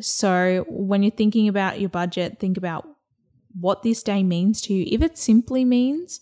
So 0.00 0.64
when 0.68 1.02
you're 1.02 1.10
thinking 1.10 1.48
about 1.48 1.80
your 1.80 1.88
budget, 1.88 2.38
think 2.38 2.56
about 2.56 2.86
what 3.58 3.82
this 3.82 4.04
day 4.04 4.22
means 4.22 4.62
to 4.62 4.72
you. 4.72 4.86
If 4.88 5.02
it 5.02 5.18
simply 5.18 5.64
means 5.64 6.20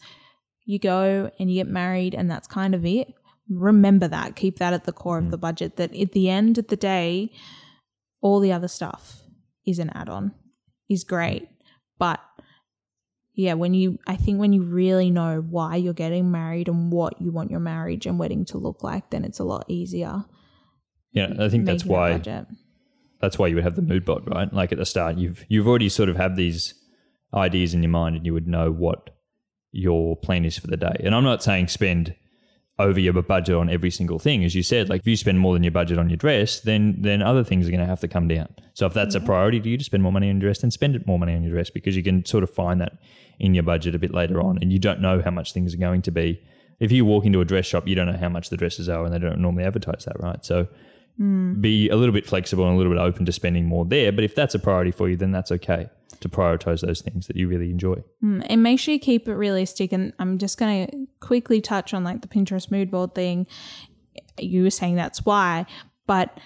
you 0.64 0.78
go 0.78 1.30
and 1.38 1.50
you 1.50 1.62
get 1.62 1.70
married 1.70 2.14
and 2.14 2.30
that's 2.30 2.48
kind 2.48 2.74
of 2.74 2.86
it, 2.86 3.12
remember 3.50 4.08
that. 4.08 4.36
Keep 4.36 4.58
that 4.58 4.72
at 4.72 4.84
the 4.84 4.92
core 4.92 5.18
of 5.18 5.30
the 5.32 5.36
mm. 5.36 5.42
budget. 5.42 5.76
That 5.76 5.94
at 5.94 6.12
the 6.12 6.30
end 6.30 6.56
of 6.56 6.68
the 6.68 6.76
day, 6.76 7.30
all 8.22 8.40
the 8.40 8.52
other 8.52 8.68
stuff 8.68 9.20
is 9.66 9.78
an 9.78 9.90
add 9.90 10.08
on, 10.08 10.32
is 10.88 11.04
great. 11.04 11.46
But 11.98 12.20
yeah, 13.34 13.54
when 13.54 13.74
you, 13.74 13.98
I 14.06 14.16
think 14.16 14.38
when 14.38 14.52
you 14.52 14.62
really 14.62 15.10
know 15.10 15.40
why 15.40 15.76
you're 15.76 15.92
getting 15.92 16.30
married 16.30 16.68
and 16.68 16.92
what 16.92 17.20
you 17.20 17.32
want 17.32 17.50
your 17.50 17.60
marriage 17.60 18.06
and 18.06 18.18
wedding 18.18 18.44
to 18.46 18.58
look 18.58 18.84
like, 18.84 19.10
then 19.10 19.24
it's 19.24 19.40
a 19.40 19.44
lot 19.44 19.64
easier. 19.68 20.24
Yeah, 21.12 21.32
I 21.38 21.48
think 21.48 21.64
that's 21.64 21.84
why 21.84 22.20
that's 23.20 23.38
why 23.38 23.46
you 23.46 23.54
would 23.54 23.64
have 23.64 23.76
the 23.76 23.82
mood 23.82 24.04
board, 24.04 24.24
right? 24.26 24.52
Like 24.52 24.72
at 24.72 24.78
the 24.78 24.86
start, 24.86 25.16
you've 25.16 25.44
you've 25.48 25.66
already 25.66 25.88
sort 25.88 26.08
of 26.08 26.16
have 26.16 26.36
these 26.36 26.74
ideas 27.32 27.74
in 27.74 27.82
your 27.82 27.90
mind, 27.90 28.16
and 28.16 28.26
you 28.26 28.34
would 28.34 28.48
know 28.48 28.70
what 28.70 29.10
your 29.72 30.16
plan 30.16 30.44
is 30.44 30.58
for 30.58 30.66
the 30.66 30.76
day. 30.76 30.96
And 31.00 31.14
I'm 31.14 31.24
not 31.24 31.42
saying 31.42 31.68
spend 31.68 32.14
over 32.78 32.98
your 32.98 33.12
budget 33.22 33.54
on 33.54 33.70
every 33.70 33.90
single 33.90 34.18
thing, 34.18 34.44
as 34.44 34.54
you 34.54 34.62
said. 34.62 34.88
Like 34.88 35.00
if 35.00 35.06
you 35.06 35.16
spend 35.16 35.38
more 35.38 35.54
than 35.54 35.62
your 35.62 35.70
budget 35.70 35.98
on 35.98 36.10
your 36.10 36.16
dress, 36.16 36.60
then 36.60 36.96
then 36.98 37.22
other 37.22 37.44
things 37.44 37.68
are 37.68 37.70
going 37.70 37.80
to 37.80 37.86
have 37.86 38.00
to 38.00 38.08
come 38.08 38.26
down. 38.26 38.48
So 38.74 38.86
if 38.86 38.94
that's 38.94 39.14
a 39.14 39.20
priority 39.20 39.60
to 39.60 39.68
you 39.68 39.78
to 39.78 39.84
spend 39.84 40.02
more 40.02 40.12
money 40.12 40.28
on 40.28 40.36
your 40.36 40.48
dress, 40.48 40.60
then 40.60 40.70
spend 40.70 40.96
it 40.96 41.06
more 41.06 41.18
money 41.18 41.34
on 41.34 41.42
your 41.42 41.52
dress 41.52 41.70
because 41.70 41.96
you 41.96 42.02
can 42.02 42.24
sort 42.24 42.42
of 42.42 42.50
find 42.50 42.80
that 42.80 42.98
in 43.38 43.54
your 43.54 43.62
budget 43.62 43.94
a 43.94 43.98
bit 43.98 44.12
later 44.12 44.40
on, 44.40 44.58
and 44.60 44.72
you 44.72 44.78
don't 44.78 45.00
know 45.00 45.20
how 45.22 45.30
much 45.30 45.52
things 45.52 45.74
are 45.74 45.78
going 45.78 46.02
to 46.02 46.10
be. 46.10 46.40
If 46.80 46.90
you 46.90 47.04
walk 47.04 47.24
into 47.24 47.40
a 47.40 47.44
dress 47.44 47.66
shop, 47.66 47.86
you 47.86 47.94
don't 47.94 48.06
know 48.06 48.18
how 48.18 48.28
much 48.28 48.50
the 48.50 48.56
dresses 48.56 48.88
are, 48.88 49.04
and 49.04 49.14
they 49.14 49.18
don't 49.18 49.38
normally 49.38 49.64
advertise 49.64 50.04
that, 50.04 50.20
right? 50.20 50.44
So 50.44 50.66
be 51.16 51.88
a 51.88 51.96
little 51.96 52.12
bit 52.12 52.26
flexible 52.26 52.64
and 52.64 52.74
a 52.74 52.76
little 52.76 52.92
bit 52.92 53.00
open 53.00 53.24
to 53.24 53.32
spending 53.32 53.66
more 53.66 53.84
there. 53.84 54.10
But 54.10 54.24
if 54.24 54.34
that's 54.34 54.54
a 54.54 54.58
priority 54.58 54.90
for 54.90 55.08
you, 55.08 55.16
then 55.16 55.30
that's 55.30 55.52
okay 55.52 55.88
to 56.20 56.28
prioritize 56.28 56.80
those 56.80 57.02
things 57.02 57.26
that 57.26 57.36
you 57.36 57.48
really 57.48 57.70
enjoy. 57.70 58.02
Mm, 58.22 58.46
and 58.48 58.62
make 58.62 58.80
sure 58.80 58.94
you 58.94 59.00
keep 59.00 59.28
it 59.28 59.34
realistic. 59.34 59.92
And 59.92 60.12
I'm 60.18 60.38
just 60.38 60.58
going 60.58 60.86
to 60.86 61.06
quickly 61.20 61.60
touch 61.60 61.94
on 61.94 62.02
like 62.02 62.22
the 62.22 62.28
Pinterest 62.28 62.70
mood 62.70 62.90
board 62.90 63.14
thing. 63.14 63.46
You 64.38 64.64
were 64.64 64.70
saying 64.70 64.96
that's 64.96 65.24
why, 65.24 65.66
but 66.06 66.36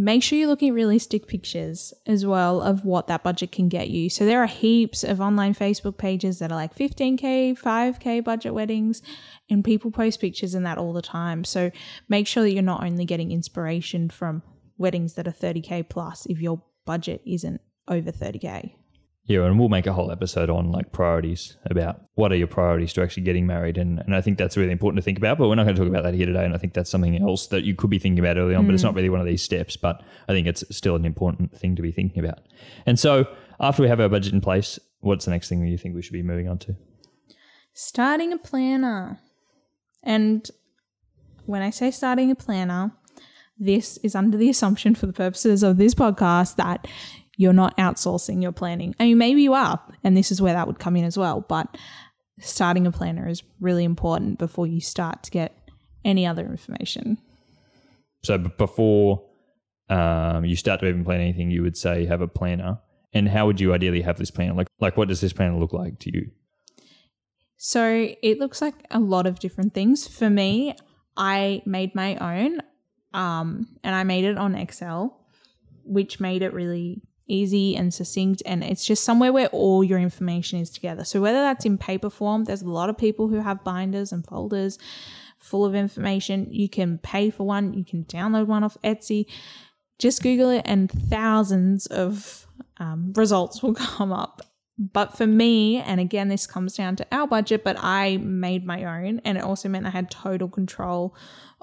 make 0.00 0.22
sure 0.22 0.38
you're 0.38 0.48
looking 0.48 0.68
at 0.68 0.74
realistic 0.74 1.26
pictures 1.26 1.92
as 2.06 2.24
well 2.24 2.62
of 2.62 2.84
what 2.84 3.08
that 3.08 3.24
budget 3.24 3.50
can 3.50 3.68
get 3.68 3.90
you. 3.90 4.08
So 4.08 4.24
there 4.24 4.40
are 4.40 4.46
heaps 4.46 5.02
of 5.02 5.20
online 5.20 5.54
Facebook 5.54 5.98
pages 5.98 6.38
that 6.38 6.52
are 6.52 6.54
like 6.54 6.76
15k, 6.76 7.58
5k 7.58 8.22
budget 8.22 8.54
weddings, 8.54 9.02
and 9.50 9.64
people 9.64 9.90
post 9.90 10.20
pictures 10.20 10.54
in 10.54 10.62
that 10.62 10.78
all 10.78 10.92
the 10.92 11.02
time. 11.02 11.42
So 11.42 11.72
make 12.08 12.28
sure 12.28 12.44
that 12.44 12.52
you're 12.52 12.62
not 12.62 12.84
only 12.84 13.04
getting 13.04 13.32
inspiration 13.32 14.08
from 14.08 14.44
weddings 14.78 15.14
that 15.14 15.26
are 15.26 15.32
30k 15.32 15.88
plus 15.88 16.26
if 16.26 16.40
your 16.40 16.62
budget 16.86 17.20
isn't 17.26 17.60
over 17.88 18.12
30k. 18.12 18.74
Yeah, 19.28 19.44
and 19.44 19.58
we'll 19.58 19.68
make 19.68 19.86
a 19.86 19.92
whole 19.92 20.10
episode 20.10 20.48
on 20.48 20.72
like 20.72 20.90
priorities 20.90 21.58
about 21.66 22.00
what 22.14 22.32
are 22.32 22.36
your 22.36 22.46
priorities 22.46 22.94
to 22.94 23.02
actually 23.02 23.24
getting 23.24 23.46
married, 23.46 23.76
and 23.76 23.98
and 23.98 24.16
I 24.16 24.22
think 24.22 24.38
that's 24.38 24.56
really 24.56 24.72
important 24.72 24.96
to 24.96 25.04
think 25.04 25.18
about. 25.18 25.36
But 25.36 25.48
we're 25.48 25.54
not 25.54 25.64
going 25.64 25.76
to 25.76 25.82
talk 25.82 25.88
about 25.88 26.02
that 26.04 26.14
here 26.14 26.24
today, 26.24 26.46
and 26.46 26.54
I 26.54 26.56
think 26.56 26.72
that's 26.72 26.90
something 26.90 27.20
else 27.20 27.46
that 27.48 27.62
you 27.62 27.74
could 27.74 27.90
be 27.90 27.98
thinking 27.98 28.24
about 28.24 28.38
early 28.38 28.54
on, 28.54 28.64
but 28.64 28.74
it's 28.74 28.82
not 28.82 28.94
mm. 28.94 28.96
really 28.96 29.10
one 29.10 29.20
of 29.20 29.26
these 29.26 29.42
steps. 29.42 29.76
But 29.76 30.02
I 30.28 30.32
think 30.32 30.46
it's 30.46 30.64
still 30.74 30.96
an 30.96 31.04
important 31.04 31.54
thing 31.54 31.76
to 31.76 31.82
be 31.82 31.92
thinking 31.92 32.24
about. 32.24 32.38
And 32.86 32.98
so 32.98 33.26
after 33.60 33.82
we 33.82 33.88
have 33.90 34.00
our 34.00 34.08
budget 34.08 34.32
in 34.32 34.40
place, 34.40 34.78
what's 35.00 35.26
the 35.26 35.30
next 35.30 35.50
thing 35.50 35.60
that 35.60 35.68
you 35.68 35.76
think 35.76 35.94
we 35.94 36.00
should 36.00 36.14
be 36.14 36.22
moving 36.22 36.48
on 36.48 36.58
to? 36.60 36.74
Starting 37.74 38.32
a 38.32 38.38
planner. 38.38 39.20
And 40.02 40.50
when 41.44 41.60
I 41.60 41.68
say 41.68 41.90
starting 41.90 42.30
a 42.30 42.34
planner, 42.34 42.92
this 43.58 43.98
is 43.98 44.14
under 44.14 44.38
the 44.38 44.48
assumption 44.48 44.94
for 44.94 45.04
the 45.04 45.12
purposes 45.12 45.62
of 45.62 45.76
this 45.76 45.94
podcast 45.94 46.56
that 46.56 46.86
you're 47.38 47.54
not 47.54 47.74
outsourcing 47.78 48.42
your 48.42 48.52
planning. 48.52 48.94
I 49.00 49.04
mean, 49.04 49.16
maybe 49.16 49.42
you 49.42 49.54
are, 49.54 49.80
and 50.04 50.16
this 50.16 50.30
is 50.30 50.42
where 50.42 50.52
that 50.52 50.66
would 50.66 50.80
come 50.80 50.96
in 50.96 51.04
as 51.04 51.16
well. 51.16 51.40
But 51.40 51.78
starting 52.40 52.86
a 52.86 52.92
planner 52.92 53.28
is 53.28 53.42
really 53.60 53.84
important 53.84 54.38
before 54.38 54.66
you 54.66 54.80
start 54.80 55.22
to 55.22 55.30
get 55.30 55.56
any 56.04 56.26
other 56.26 56.44
information. 56.44 57.16
So 58.24 58.38
before 58.38 59.24
um, 59.88 60.44
you 60.44 60.56
start 60.56 60.80
to 60.80 60.88
even 60.88 61.04
plan 61.04 61.20
anything, 61.20 61.50
you 61.50 61.62
would 61.62 61.76
say 61.76 62.06
have 62.06 62.20
a 62.20 62.28
planner. 62.28 62.80
And 63.14 63.28
how 63.28 63.46
would 63.46 63.60
you 63.60 63.72
ideally 63.72 64.02
have 64.02 64.18
this 64.18 64.32
planner? 64.32 64.54
Like, 64.54 64.66
like 64.80 64.96
what 64.96 65.08
does 65.08 65.20
this 65.20 65.32
planner 65.32 65.56
look 65.56 65.72
like 65.72 66.00
to 66.00 66.10
you? 66.12 66.30
So 67.56 68.14
it 68.22 68.38
looks 68.38 68.60
like 68.60 68.74
a 68.90 68.98
lot 68.98 69.26
of 69.26 69.38
different 69.38 69.74
things. 69.74 70.06
For 70.08 70.28
me, 70.28 70.74
I 71.16 71.62
made 71.64 71.94
my 71.94 72.16
own, 72.16 72.60
um, 73.14 73.68
and 73.82 73.94
I 73.94 74.04
made 74.04 74.24
it 74.24 74.36
on 74.36 74.54
Excel, 74.54 75.24
which 75.84 76.20
made 76.20 76.42
it 76.42 76.52
really 76.52 77.02
easy 77.28 77.76
and 77.76 77.92
succinct. 77.94 78.42
And 78.44 78.64
it's 78.64 78.84
just 78.84 79.04
somewhere 79.04 79.32
where 79.32 79.48
all 79.48 79.84
your 79.84 79.98
information 79.98 80.58
is 80.58 80.70
together. 80.70 81.04
So 81.04 81.20
whether 81.20 81.40
that's 81.40 81.64
in 81.64 81.78
paper 81.78 82.10
form, 82.10 82.44
there's 82.44 82.62
a 82.62 82.68
lot 82.68 82.88
of 82.88 82.98
people 82.98 83.28
who 83.28 83.40
have 83.40 83.62
binders 83.62 84.12
and 84.12 84.26
folders 84.26 84.78
full 85.38 85.64
of 85.64 85.74
information. 85.74 86.48
You 86.50 86.68
can 86.68 86.98
pay 86.98 87.30
for 87.30 87.44
one, 87.44 87.74
you 87.74 87.84
can 87.84 88.04
download 88.04 88.46
one 88.46 88.64
off 88.64 88.76
Etsy. 88.82 89.26
Just 89.98 90.22
Google 90.22 90.50
it, 90.50 90.62
and 90.64 90.90
thousands 90.90 91.86
of 91.86 92.46
um, 92.78 93.12
results 93.16 93.62
will 93.62 93.74
come 93.74 94.12
up. 94.12 94.42
But 94.78 95.16
for 95.16 95.26
me, 95.26 95.78
and 95.78 96.00
again, 96.00 96.28
this 96.28 96.46
comes 96.46 96.76
down 96.76 96.94
to 96.96 97.06
our 97.10 97.26
budget, 97.26 97.64
but 97.64 97.76
I 97.80 98.18
made 98.18 98.64
my 98.64 98.84
own, 98.84 99.20
and 99.24 99.36
it 99.36 99.42
also 99.42 99.68
meant 99.68 99.86
I 99.86 99.90
had 99.90 100.08
total 100.08 100.48
control 100.48 101.16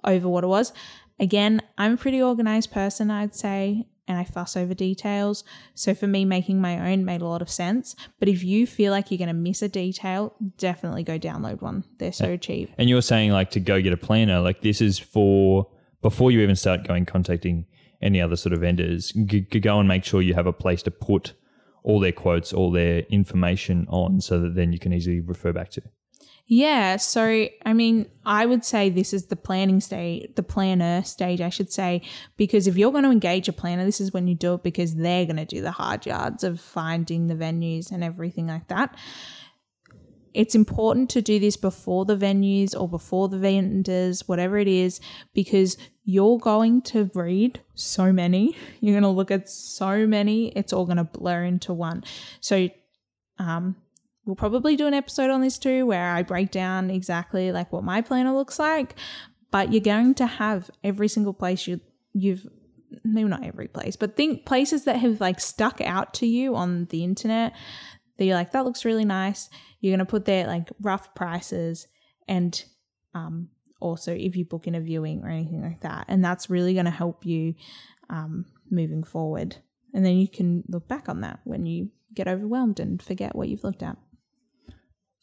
over 0.03 0.27
what 0.27 0.43
it 0.43 0.47
was. 0.47 0.73
Again, 1.17 1.61
I'm 1.77 1.93
a 1.93 1.97
pretty 1.97 2.21
organized 2.21 2.71
person, 2.71 3.09
I'd 3.09 3.33
say, 3.33 3.87
and 4.07 4.17
I 4.17 4.23
fuss 4.23 4.55
over 4.55 4.73
details. 4.73 5.43
So 5.73 5.93
for 5.93 6.07
me, 6.07 6.25
making 6.25 6.61
my 6.61 6.91
own 6.91 7.05
made 7.05 7.21
a 7.21 7.27
lot 7.27 7.41
of 7.41 7.49
sense. 7.49 7.95
But 8.19 8.27
if 8.27 8.43
you 8.43 8.67
feel 8.67 8.91
like 8.91 9.09
you're 9.11 9.17
going 9.17 9.27
to 9.27 9.33
miss 9.33 9.61
a 9.61 9.69
detail, 9.69 10.33
definitely 10.57 11.03
go 11.03 11.17
download 11.17 11.61
one. 11.61 11.83
They're 11.97 12.11
so 12.11 12.37
cheap. 12.37 12.71
And 12.77 12.89
you're 12.89 13.01
saying 13.01 13.31
like 13.31 13.51
to 13.51 13.59
go 13.59 13.81
get 13.81 13.93
a 13.93 13.97
planner, 13.97 14.39
like 14.41 14.61
this 14.61 14.81
is 14.81 14.99
for 14.99 15.67
before 16.01 16.31
you 16.31 16.41
even 16.41 16.55
start 16.55 16.87
going 16.87 17.05
contacting 17.05 17.65
any 18.01 18.21
other 18.21 18.35
sort 18.35 18.53
of 18.53 18.59
vendors, 18.59 19.11
g- 19.11 19.47
g- 19.49 19.59
go 19.59 19.79
and 19.79 19.87
make 19.87 20.03
sure 20.03 20.21
you 20.21 20.35
have 20.35 20.45
a 20.45 20.53
place 20.53 20.83
to 20.83 20.91
put 20.91 21.33
all 21.83 21.99
their 21.99 22.11
quotes, 22.11 22.53
all 22.53 22.71
their 22.71 22.99
information 23.09 23.87
on, 23.89 24.21
so 24.21 24.39
that 24.39 24.55
then 24.55 24.71
you 24.73 24.79
can 24.79 24.93
easily 24.93 25.19
refer 25.19 25.51
back 25.53 25.69
to. 25.71 25.81
Yeah, 26.47 26.97
so 26.97 27.47
I 27.65 27.73
mean, 27.73 28.07
I 28.23 28.45
would 28.45 28.63
say 28.63 28.89
this 28.89 29.13
is 29.13 29.27
the 29.27 29.35
planning 29.35 29.79
stage, 29.79 30.29
the 30.35 30.43
planner 30.43 31.03
stage, 31.03 31.41
I 31.41 31.49
should 31.49 31.71
say, 31.71 32.03
because 32.37 32.67
if 32.67 32.77
you're 32.77 32.91
going 32.91 33.03
to 33.03 33.09
engage 33.09 33.49
a 33.49 33.53
planner, 33.53 33.83
this 33.83 33.99
is 33.99 34.13
when 34.13 34.27
you 34.27 34.35
do 34.35 34.53
it 34.53 34.61
because 34.61 34.93
they're 34.93 35.25
going 35.25 35.37
to 35.37 35.45
do 35.45 35.61
the 35.61 35.71
hard 35.71 36.05
yards 36.05 36.43
of 36.43 36.61
finding 36.61 37.27
the 37.27 37.33
venues 37.33 37.91
and 37.91 38.03
everything 38.03 38.45
like 38.45 38.67
that. 38.67 38.95
It's 40.35 40.53
important 40.53 41.09
to 41.11 41.21
do 41.21 41.39
this 41.39 41.57
before 41.57 42.05
the 42.05 42.17
venues 42.17 42.79
or 42.79 42.87
before 42.87 43.27
the 43.27 43.39
vendors, 43.39 44.27
whatever 44.27 44.59
it 44.59 44.67
is, 44.67 44.99
because 45.33 45.77
you're 46.03 46.37
going 46.37 46.81
to 46.83 47.09
read 47.15 47.61
so 47.73 48.11
many. 48.11 48.55
You're 48.81 48.93
going 48.93 49.03
to 49.03 49.09
look 49.09 49.31
at 49.31 49.49
so 49.49 50.05
many. 50.05 50.49
It's 50.49 50.73
all 50.73 50.85
going 50.85 50.97
to 50.97 51.05
blur 51.05 51.45
into 51.45 51.73
one. 51.73 52.03
So, 52.39 52.69
um, 53.39 53.77
we'll 54.25 54.35
probably 54.35 54.75
do 54.75 54.87
an 54.87 54.93
episode 54.93 55.29
on 55.29 55.41
this 55.41 55.57
too 55.57 55.85
where 55.85 56.11
I 56.11 56.23
break 56.23 56.51
down 56.51 56.89
exactly 56.89 57.51
like 57.51 57.71
what 57.71 57.83
my 57.83 58.01
planner 58.01 58.33
looks 58.33 58.59
like. 58.59 58.95
But 59.51 59.71
you're 59.71 59.81
going 59.81 60.15
to 60.15 60.25
have 60.25 60.69
every 60.83 61.07
single 61.07 61.33
place 61.33 61.67
you 61.67 61.79
you've 62.13 62.47
maybe 63.03 63.29
not 63.29 63.43
every 63.43 63.67
place, 63.67 63.95
but 63.95 64.15
think 64.15 64.45
places 64.45 64.85
that 64.85 64.97
have 64.97 65.21
like 65.21 65.39
stuck 65.39 65.81
out 65.81 66.13
to 66.15 66.25
you 66.25 66.55
on 66.55 66.85
the 66.85 67.03
internet 67.03 67.53
that 68.17 68.25
you're 68.25 68.35
like, 68.35 68.51
that 68.51 68.65
looks 68.65 68.85
really 68.85 69.05
nice. 69.05 69.49
You're 69.79 69.93
gonna 69.93 70.05
put 70.05 70.25
there 70.25 70.47
like 70.47 70.69
rough 70.81 71.13
prices 71.13 71.87
and 72.27 72.63
um 73.13 73.49
also 73.79 74.13
if 74.13 74.35
you 74.35 74.45
book 74.45 74.67
in 74.67 74.75
a 74.75 74.81
viewing 74.81 75.23
or 75.23 75.29
anything 75.29 75.61
like 75.61 75.81
that. 75.81 76.05
And 76.07 76.23
that's 76.23 76.49
really 76.49 76.73
gonna 76.73 76.89
help 76.89 77.25
you 77.25 77.55
um 78.09 78.45
moving 78.69 79.03
forward. 79.03 79.57
And 79.93 80.05
then 80.05 80.17
you 80.17 80.27
can 80.27 80.63
look 80.67 80.87
back 80.87 81.07
on 81.07 81.21
that 81.21 81.39
when 81.43 81.65
you 81.65 81.89
get 82.13 82.27
overwhelmed 82.27 82.79
and 82.79 83.01
forget 83.01 83.35
what 83.35 83.47
you've 83.49 83.63
looked 83.63 83.83
at. 83.83 83.97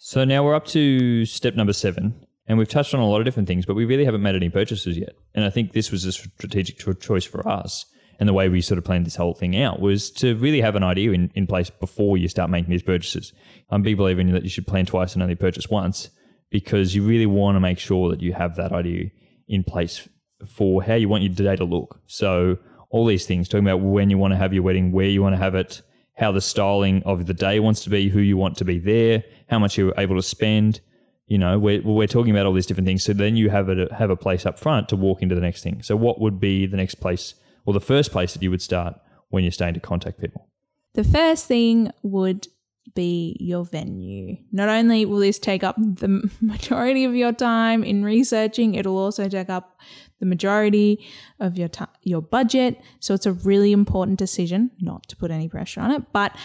So 0.05 0.25
now 0.25 0.43
we're 0.43 0.57
up 0.57 0.67
to 0.67 1.25
step 1.25 1.55
number 1.55 1.73
seven, 1.73 2.27
and 2.49 2.59
we've 2.59 2.69
touched 2.69 2.93
on 2.93 2.99
a 2.99 3.07
lot 3.07 3.21
of 3.21 3.25
different 3.25 3.47
things, 3.47 3.65
but 3.65 3.77
we 3.77 3.85
really 3.85 4.05
haven't 4.05 4.21
made 4.21 4.35
any 4.35 4.49
purchases 4.49 4.99
yet. 4.99 5.12
And 5.33 5.45
I 5.45 5.49
think 5.49 5.71
this 5.73 5.93
was 5.93 6.05
a 6.05 6.11
strategic 6.11 6.77
choice 6.99 7.25
for 7.25 7.49
us. 7.49 7.87
And 8.19 8.29
the 8.29 8.33
way 8.33 8.49
we 8.49 8.62
sort 8.62 8.79
of 8.79 8.85
planned 8.85 9.07
this 9.07 9.15
whole 9.15 9.33
thing 9.33 9.57
out 9.57 9.81
was 9.81 10.11
to 10.15 10.35
really 10.35 10.61
have 10.61 10.75
an 10.75 10.83
idea 10.83 11.12
in, 11.12 11.31
in 11.37 11.47
place 11.47 11.71
before 11.71 12.19
you 12.19 12.27
start 12.27 12.51
making 12.51 12.73
these 12.73 12.83
purchases. 12.83 13.33
I'm 13.71 13.83
a 13.83 13.85
big 13.85 13.97
believer 13.97 14.21
in 14.21 14.33
that 14.33 14.43
you 14.43 14.49
should 14.49 14.67
plan 14.67 14.87
twice 14.87 15.15
and 15.15 15.23
only 15.23 15.37
purchase 15.37 15.71
once 15.71 16.11
because 16.51 16.97
you 16.97 17.05
really 17.05 17.27
want 17.27 17.55
to 17.55 17.61
make 17.61 17.79
sure 17.79 18.11
that 18.11 18.21
you 18.21 18.33
have 18.33 18.57
that 18.57 18.73
idea 18.73 19.05
in 19.47 19.62
place 19.62 20.09
for 20.49 20.83
how 20.83 20.95
you 20.95 21.09
want 21.09 21.23
your 21.23 21.33
day 21.33 21.55
to 21.55 21.65
look. 21.65 22.01
So 22.09 22.59
all 22.91 23.07
these 23.07 23.25
things, 23.25 23.49
talking 23.49 23.69
about 23.69 23.81
when 23.81 24.11
you 24.11 24.19
want 24.19 24.33
to 24.33 24.38
have 24.38 24.53
your 24.53 24.65
wedding, 24.65 24.91
where 24.91 25.07
you 25.07 25.23
want 25.23 25.35
to 25.37 25.41
have 25.41 25.55
it, 25.55 25.81
how 26.14 26.33
the 26.33 26.40
styling 26.40 27.03
of 27.05 27.27
the 27.27 27.35
day 27.35 27.61
wants 27.61 27.83
to 27.85 27.90
be, 27.90 28.09
who 28.09 28.20
you 28.20 28.37
want 28.37 28.57
to 28.59 28.64
be 28.64 28.79
there, 28.79 29.25
how 29.48 29.59
much 29.59 29.79
you're 29.79 29.94
able 29.98 30.16
to 30.16 30.22
spend. 30.22 30.81
You 31.27 31.38
know, 31.38 31.59
we're, 31.59 31.83
we're 31.83 32.07
talking 32.07 32.31
about 32.31 32.46
all 32.46 32.53
these 32.53 32.66
different 32.66 32.87
things. 32.87 33.05
So 33.05 33.12
then 33.12 33.37
you 33.37 33.48
have 33.48 33.68
a 33.68 33.92
have 33.94 34.11
a 34.11 34.16
place 34.16 34.44
up 34.44 34.59
front 34.59 34.88
to 34.90 34.96
walk 34.96 35.22
into 35.22 35.35
the 35.35 35.40
next 35.40 35.62
thing. 35.62 35.83
So 35.83 35.96
what 35.96 36.20
would 36.20 36.38
be 36.38 36.66
the 36.66 36.77
next 36.77 36.96
place 36.96 37.35
or 37.64 37.72
the 37.72 37.81
first 37.81 38.12
place 38.12 38.35
that 38.35 38.42
you 38.42 38.51
would 38.51 38.62
start 38.62 38.94
when 39.31 39.44
you're 39.44 39.53
starting 39.53 39.75
to 39.75 39.81
contact 39.81 40.20
people? 40.20 40.48
The 40.94 41.05
first 41.05 41.46
thing 41.46 41.90
would 42.03 42.48
be 42.95 43.37
your 43.40 43.64
venue. 43.64 44.37
Not 44.51 44.68
only 44.68 45.05
will 45.05 45.18
this 45.18 45.38
take 45.38 45.64
up 45.64 45.77
the 45.77 46.31
majority 46.40 47.05
of 47.05 47.14
your 47.14 47.33
time 47.33 47.85
in 47.85 48.05
researching, 48.05 48.75
it'll 48.75 48.99
also 48.99 49.29
take 49.29 49.49
up 49.49 49.81
the 50.21 50.27
majority 50.27 51.05
of 51.40 51.57
your 51.57 51.68
ti 51.68 51.85
your 52.03 52.23
budget. 52.23 52.81
So 53.01 53.14
it's 53.14 53.27
a 53.27 53.33
really 53.33 53.73
important 53.73 54.18
decision, 54.18 54.71
not 54.81 55.09
to 55.09 55.16
put 55.16 55.31
any 55.31 55.49
pressure 55.49 55.81
on 55.81 55.90
it, 55.90 56.12
but 56.12 56.37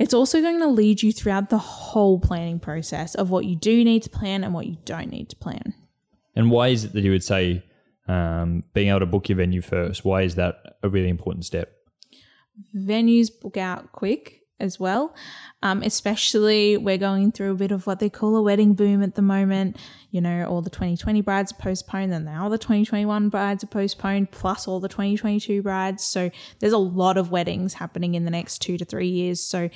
it's 0.00 0.14
also 0.14 0.40
going 0.40 0.58
to 0.60 0.68
lead 0.68 1.02
you 1.02 1.12
throughout 1.12 1.50
the 1.50 1.58
whole 1.58 2.18
planning 2.18 2.58
process 2.58 3.14
of 3.14 3.30
what 3.30 3.44
you 3.44 3.56
do 3.56 3.84
need 3.84 4.02
to 4.02 4.10
plan 4.10 4.42
and 4.42 4.52
what 4.52 4.66
you 4.66 4.76
don't 4.84 5.10
need 5.10 5.28
to 5.30 5.36
plan. 5.36 5.74
And 6.34 6.50
why 6.50 6.68
is 6.68 6.84
it 6.84 6.92
that 6.94 7.02
you 7.02 7.10
would 7.10 7.22
say 7.22 7.62
um, 8.08 8.64
being 8.72 8.88
able 8.88 9.00
to 9.00 9.06
book 9.06 9.28
your 9.28 9.36
venue 9.36 9.60
first? 9.60 10.04
Why 10.04 10.22
is 10.22 10.34
that 10.36 10.78
a 10.82 10.88
really 10.88 11.08
important 11.08 11.44
step? 11.44 11.76
venues 12.74 13.28
book 13.40 13.56
out 13.56 13.92
quick 13.92 14.41
as 14.62 14.80
well. 14.80 15.14
Um, 15.62 15.82
especially, 15.82 16.76
we're 16.76 16.98
going 16.98 17.32
through 17.32 17.52
a 17.52 17.56
bit 17.56 17.70
of 17.70 17.86
what 17.86 17.98
they 18.00 18.08
call 18.08 18.34
a 18.36 18.42
wedding 18.42 18.74
boom 18.74 19.02
at 19.02 19.14
the 19.14 19.22
moment. 19.22 19.76
You 20.10 20.20
know, 20.20 20.44
all 20.46 20.62
the 20.62 20.70
2020 20.70 21.20
brides 21.20 21.52
are 21.52 21.56
postponed, 21.56 22.12
and 22.12 22.24
now 22.24 22.48
the 22.48 22.58
2021 22.58 23.28
brides 23.28 23.62
are 23.62 23.68
postponed, 23.68 24.30
plus 24.30 24.66
all 24.66 24.80
the 24.80 24.88
2022 24.88 25.62
brides. 25.62 26.02
So, 26.02 26.30
there's 26.60 26.72
a 26.72 26.78
lot 26.78 27.16
of 27.16 27.30
weddings 27.30 27.74
happening 27.74 28.14
in 28.14 28.24
the 28.24 28.30
next 28.30 28.58
two 28.58 28.78
to 28.78 28.84
three 28.84 29.08
years. 29.08 29.40
So, 29.40 29.68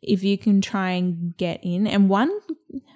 if 0.00 0.22
you 0.22 0.38
can 0.38 0.60
try 0.60 0.90
and 0.90 1.36
get 1.36 1.60
in, 1.62 1.86
and 1.86 2.08
one, 2.08 2.30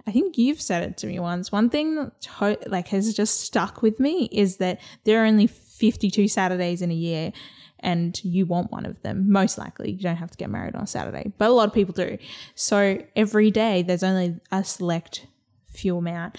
I 0.06 0.12
think 0.12 0.38
you've 0.38 0.60
said 0.60 0.82
it 0.82 0.96
to 0.98 1.06
me 1.06 1.18
once. 1.18 1.52
One 1.52 1.68
thing 1.68 1.96
that 1.96 2.20
to- 2.22 2.58
like 2.66 2.88
has 2.88 3.12
just 3.14 3.40
stuck 3.40 3.82
with 3.82 4.00
me 4.00 4.28
is 4.32 4.56
that 4.56 4.80
there 5.04 5.22
are 5.22 5.26
only 5.26 5.46
52 5.46 6.28
Saturdays 6.28 6.82
in 6.82 6.90
a 6.90 6.94
year 6.94 7.32
and 7.80 8.22
you 8.24 8.46
want 8.46 8.72
one 8.72 8.86
of 8.86 9.00
them, 9.02 9.30
most 9.30 9.58
likely. 9.58 9.92
You 9.92 10.02
don't 10.02 10.16
have 10.16 10.30
to 10.30 10.36
get 10.36 10.50
married 10.50 10.74
on 10.74 10.82
a 10.82 10.86
Saturday, 10.86 11.32
but 11.38 11.50
a 11.50 11.52
lot 11.52 11.68
of 11.68 11.74
people 11.74 11.94
do. 11.94 12.18
So 12.54 13.02
every 13.14 13.50
day 13.50 13.82
there's 13.82 14.02
only 14.02 14.40
a 14.50 14.64
select 14.64 15.26
few 15.72 15.96
amount. 15.96 16.38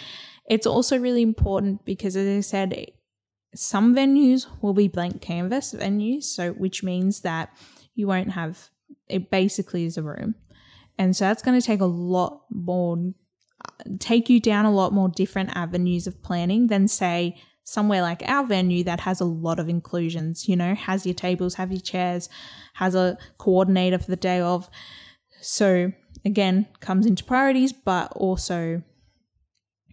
It's 0.50 0.68
also 0.68 0.98
really 0.98 1.22
important 1.22 1.86
because, 1.86 2.16
as 2.16 2.28
I 2.28 2.42
said, 2.42 2.92
some 3.56 3.96
venues 3.96 4.48
will 4.62 4.74
be 4.74 4.88
blank 4.88 5.22
canvas 5.22 5.74
venues, 5.74 6.24
so 6.24 6.52
which 6.52 6.84
means 6.84 7.22
that 7.22 7.56
you 7.96 8.08
won't 8.08 8.32
have 8.32 8.70
it 9.08 9.32
basically 9.32 9.86
is 9.86 9.98
a 9.98 10.04
room. 10.04 10.36
And 10.98 11.16
so 11.16 11.26
that's 11.26 11.42
going 11.42 11.60
to 11.60 11.66
take 11.66 11.82
a 11.82 11.86
lot 11.86 12.42
more 12.52 13.14
take 14.00 14.30
you 14.30 14.40
down 14.40 14.66
a 14.66 14.72
lot 14.72 14.94
more 14.94 15.10
different 15.10 15.50
avenues 15.56 16.08
of 16.08 16.22
planning 16.24 16.68
than 16.68 16.88
say 16.88 17.38
somewhere 17.70 18.02
like 18.02 18.24
our 18.26 18.46
venue 18.46 18.84
that 18.84 19.02
has 19.02 19.22
a 19.22 19.26
lot 19.26 19.60
of 19.60 19.70
inclusions, 19.70 20.48
you 20.48 20.56
know, 20.56 20.74
has 20.76 21.06
your 21.06 21.16
tables, 21.16 21.56
have 21.56 21.72
your 21.72 21.82
chairs, 21.82 22.28
has 22.74 22.96
a 22.96 23.18
coordinator 23.38 24.00
for 24.00 24.10
the 24.10 24.16
day 24.16 24.40
of. 24.42 24.70
So 25.42 25.92
again, 26.26 26.68
comes 26.80 27.06
into 27.06 27.24
priorities, 27.24 27.72
but 27.72 28.12
also 28.14 28.82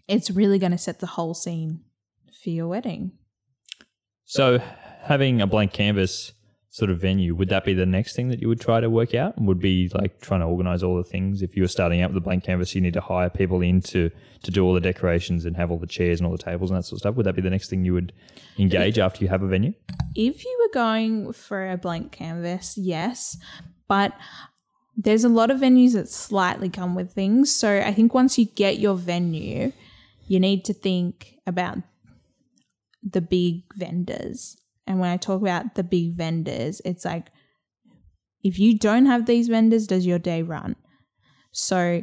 it's 0.08 0.30
really 0.30 0.58
going 0.58 0.72
to 0.72 0.78
set 0.78 1.00
the 1.00 1.06
whole 1.06 1.34
scene 1.34 1.80
for 2.42 2.50
your 2.50 2.68
wedding. 2.68 3.12
So 4.24 4.58
having 5.02 5.40
a 5.40 5.46
blank 5.46 5.72
canvas 5.72 6.32
sort 6.76 6.90
of 6.90 7.00
venue, 7.00 7.34
would 7.34 7.48
that 7.48 7.64
be 7.64 7.72
the 7.72 7.86
next 7.86 8.14
thing 8.14 8.28
that 8.28 8.38
you 8.38 8.48
would 8.48 8.60
try 8.60 8.80
to 8.80 8.90
work 8.90 9.14
out? 9.14 9.40
Would 9.40 9.58
be 9.58 9.90
like 9.94 10.20
trying 10.20 10.40
to 10.40 10.46
organize 10.46 10.82
all 10.82 10.94
the 10.94 11.04
things. 11.04 11.40
If 11.40 11.56
you 11.56 11.62
were 11.62 11.68
starting 11.68 12.02
out 12.02 12.10
with 12.10 12.18
a 12.18 12.20
blank 12.20 12.44
canvas, 12.44 12.74
you 12.74 12.82
need 12.82 12.92
to 12.92 13.00
hire 13.00 13.30
people 13.30 13.62
in 13.62 13.80
to, 13.92 14.10
to 14.42 14.50
do 14.50 14.62
all 14.62 14.74
the 14.74 14.80
decorations 14.82 15.46
and 15.46 15.56
have 15.56 15.70
all 15.70 15.78
the 15.78 15.86
chairs 15.86 16.20
and 16.20 16.26
all 16.26 16.36
the 16.36 16.42
tables 16.42 16.70
and 16.70 16.76
that 16.76 16.82
sort 16.82 16.98
of 16.98 16.98
stuff. 16.98 17.14
Would 17.14 17.24
that 17.24 17.32
be 17.32 17.40
the 17.40 17.48
next 17.48 17.70
thing 17.70 17.86
you 17.86 17.94
would 17.94 18.12
engage 18.58 18.98
after 18.98 19.24
you 19.24 19.30
have 19.30 19.42
a 19.42 19.46
venue? 19.46 19.72
If 20.14 20.44
you 20.44 20.58
were 20.62 20.74
going 20.74 21.32
for 21.32 21.70
a 21.70 21.78
blank 21.78 22.12
canvas, 22.12 22.76
yes. 22.76 23.38
But 23.88 24.12
there's 24.98 25.24
a 25.24 25.30
lot 25.30 25.50
of 25.50 25.60
venues 25.60 25.94
that 25.94 26.10
slightly 26.10 26.68
come 26.68 26.94
with 26.94 27.10
things. 27.10 27.54
So 27.54 27.80
I 27.80 27.94
think 27.94 28.12
once 28.12 28.36
you 28.36 28.44
get 28.44 28.78
your 28.78 28.96
venue, 28.96 29.72
you 30.26 30.38
need 30.38 30.66
to 30.66 30.74
think 30.74 31.36
about 31.46 31.78
the 33.02 33.22
big 33.22 33.62
vendors 33.74 34.58
and 34.86 35.00
when 35.00 35.10
I 35.10 35.16
talk 35.16 35.40
about 35.40 35.74
the 35.74 35.84
big 35.84 36.14
vendors, 36.14 36.80
it's 36.84 37.04
like 37.04 37.28
if 38.42 38.58
you 38.58 38.78
don't 38.78 39.06
have 39.06 39.26
these 39.26 39.48
vendors, 39.48 39.86
does 39.86 40.06
your 40.06 40.18
day 40.18 40.42
run? 40.42 40.76
So 41.52 42.02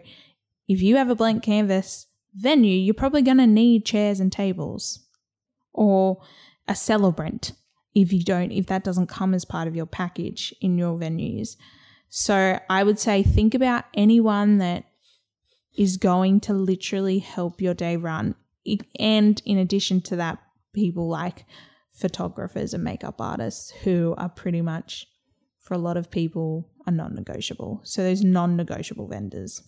if 0.67 0.82
you 0.82 0.98
have 0.98 1.10
a 1.10 1.15
blank 1.15 1.43
canvas 1.43 2.08
venue, 2.34 2.76
you're 2.76 2.93
probably 2.93 3.22
going 3.22 3.38
to 3.38 3.48
need 3.48 3.86
chairs 3.86 4.19
and 4.19 4.32
tables 4.32 5.00
or 5.72 6.22
a 6.67 6.76
celebrant 6.76 7.54
if 7.93 8.12
you 8.12 8.24
don't 8.24 8.52
if 8.52 8.65
that 8.67 8.84
doesn't 8.84 9.08
come 9.08 9.34
as 9.34 9.46
part 9.46 9.67
of 9.67 9.76
your 9.76 9.86
package 9.86 10.54
in 10.62 10.78
your 10.78 10.98
venues. 10.98 11.56
So 12.10 12.60
I 12.69 12.84
would 12.84 13.00
say 13.00 13.24
think 13.24 13.54
about 13.54 13.86
anyone 13.93 14.58
that 14.58 14.86
is 15.78 15.98
going 15.98 16.39
to 16.41 16.54
literally 16.54 17.19
help 17.19 17.62
your 17.62 17.74
day 17.74 17.96
run. 17.98 18.36
And 19.00 19.41
in 19.46 19.58
addition 19.58 20.02
to 20.02 20.15
that, 20.17 20.39
people 20.74 21.10
like 21.10 21.46
photographers 21.93 22.73
and 22.73 22.84
makeup 22.84 23.21
artists 23.21 23.71
who 23.84 24.15
are 24.17 24.29
pretty 24.29 24.62
much 24.62 25.08
for 25.60 25.73
a 25.73 25.77
lot 25.77 25.95
of 25.95 26.12
people 26.12 26.69
are 26.86 26.91
non-negotiable. 26.91 27.82
So 27.84 28.03
those 28.03 28.23
non-negotiable 28.23 29.08
vendors. 29.08 29.62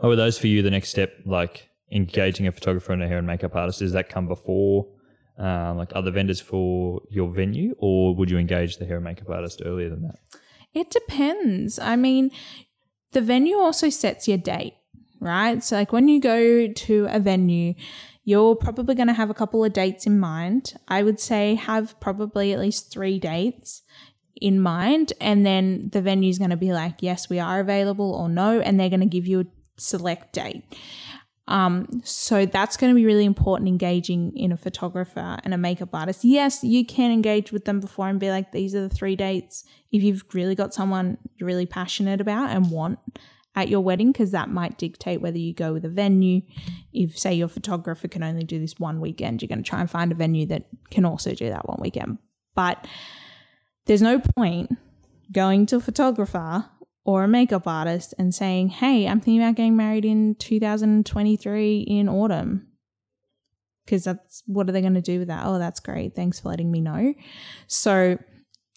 Oh, 0.00 0.10
are 0.10 0.16
those 0.16 0.38
for 0.38 0.46
you 0.46 0.62
the 0.62 0.70
next 0.70 0.90
step, 0.90 1.12
like 1.26 1.68
engaging 1.90 2.46
a 2.46 2.52
photographer 2.52 2.92
and 2.92 3.02
a 3.02 3.08
hair 3.08 3.18
and 3.18 3.26
makeup 3.26 3.56
artist? 3.56 3.80
Does 3.80 3.92
that 3.92 4.08
come 4.08 4.28
before 4.28 4.86
um, 5.38 5.76
like 5.76 5.90
other 5.94 6.10
vendors 6.10 6.40
for 6.40 7.00
your 7.10 7.28
venue, 7.32 7.74
or 7.78 8.14
would 8.14 8.30
you 8.30 8.38
engage 8.38 8.76
the 8.76 8.86
hair 8.86 8.96
and 8.96 9.04
makeup 9.04 9.30
artist 9.30 9.62
earlier 9.64 9.88
than 9.88 10.02
that? 10.02 10.16
It 10.74 10.90
depends. 10.90 11.78
I 11.78 11.96
mean, 11.96 12.30
the 13.12 13.20
venue 13.20 13.56
also 13.56 13.88
sets 13.88 14.28
your 14.28 14.38
date, 14.38 14.74
right? 15.20 15.62
So 15.62 15.76
like 15.76 15.92
when 15.92 16.08
you 16.08 16.20
go 16.20 16.68
to 16.68 17.06
a 17.10 17.18
venue, 17.18 17.74
you're 18.28 18.54
probably 18.54 18.94
going 18.94 19.08
to 19.08 19.14
have 19.14 19.30
a 19.30 19.34
couple 19.34 19.64
of 19.64 19.72
dates 19.72 20.06
in 20.06 20.20
mind. 20.20 20.74
I 20.86 21.02
would 21.02 21.18
say 21.18 21.54
have 21.54 21.98
probably 21.98 22.52
at 22.52 22.58
least 22.58 22.92
three 22.92 23.18
dates 23.18 23.80
in 24.38 24.60
mind, 24.60 25.14
and 25.18 25.46
then 25.46 25.88
the 25.94 26.02
venue 26.02 26.28
is 26.28 26.38
going 26.38 26.50
to 26.50 26.56
be 26.56 26.74
like, 26.74 26.96
yes, 27.00 27.30
we 27.30 27.40
are 27.40 27.58
available, 27.58 28.14
or 28.14 28.28
no, 28.28 28.60
and 28.60 28.78
they're 28.78 28.90
going 28.90 29.00
to 29.00 29.06
give 29.06 29.26
you 29.26 29.40
a 29.40 29.46
select 29.78 30.34
date. 30.34 30.62
Um, 31.46 32.02
so 32.04 32.44
that's 32.44 32.76
going 32.76 32.92
to 32.92 32.94
be 32.94 33.06
really 33.06 33.24
important 33.24 33.66
engaging 33.66 34.36
in 34.36 34.52
a 34.52 34.58
photographer 34.58 35.38
and 35.42 35.54
a 35.54 35.58
makeup 35.58 35.94
artist. 35.94 36.22
Yes, 36.22 36.62
you 36.62 36.84
can 36.84 37.10
engage 37.10 37.50
with 37.50 37.64
them 37.64 37.80
before 37.80 38.08
and 38.10 38.20
be 38.20 38.28
like, 38.28 38.52
these 38.52 38.74
are 38.74 38.86
the 38.86 38.94
three 38.94 39.16
dates. 39.16 39.64
If 39.90 40.02
you've 40.02 40.22
really 40.34 40.54
got 40.54 40.74
someone 40.74 41.16
you're 41.38 41.46
really 41.46 41.64
passionate 41.64 42.20
about 42.20 42.50
and 42.50 42.70
want 42.70 42.98
at 43.58 43.68
your 43.68 43.80
wedding 43.80 44.12
because 44.12 44.30
that 44.30 44.48
might 44.48 44.78
dictate 44.78 45.20
whether 45.20 45.38
you 45.38 45.52
go 45.52 45.72
with 45.72 45.84
a 45.84 45.88
venue. 45.88 46.42
If, 46.92 47.18
say, 47.18 47.34
your 47.34 47.48
photographer 47.48 48.06
can 48.06 48.22
only 48.22 48.44
do 48.44 48.60
this 48.60 48.78
one 48.78 49.00
weekend, 49.00 49.42
you're 49.42 49.48
going 49.48 49.62
to 49.62 49.68
try 49.68 49.80
and 49.80 49.90
find 49.90 50.12
a 50.12 50.14
venue 50.14 50.46
that 50.46 50.66
can 50.90 51.04
also 51.04 51.34
do 51.34 51.48
that 51.48 51.68
one 51.68 51.78
weekend. 51.80 52.18
But 52.54 52.86
there's 53.86 54.02
no 54.02 54.20
point 54.20 54.70
going 55.32 55.66
to 55.66 55.76
a 55.76 55.80
photographer 55.80 56.66
or 57.04 57.24
a 57.24 57.28
makeup 57.28 57.66
artist 57.66 58.14
and 58.16 58.32
saying, 58.32 58.68
Hey, 58.68 59.08
I'm 59.08 59.20
thinking 59.20 59.42
about 59.42 59.56
getting 59.56 59.76
married 59.76 60.04
in 60.04 60.36
2023 60.36 61.80
in 61.80 62.08
autumn. 62.08 62.66
Because 63.84 64.04
that's 64.04 64.42
what 64.46 64.68
are 64.68 64.72
they 64.72 64.82
going 64.82 64.94
to 64.94 65.00
do 65.00 65.18
with 65.18 65.28
that? 65.28 65.46
Oh, 65.46 65.58
that's 65.58 65.80
great. 65.80 66.14
Thanks 66.14 66.38
for 66.38 66.50
letting 66.50 66.70
me 66.70 66.80
know. 66.80 67.14
So, 67.66 68.18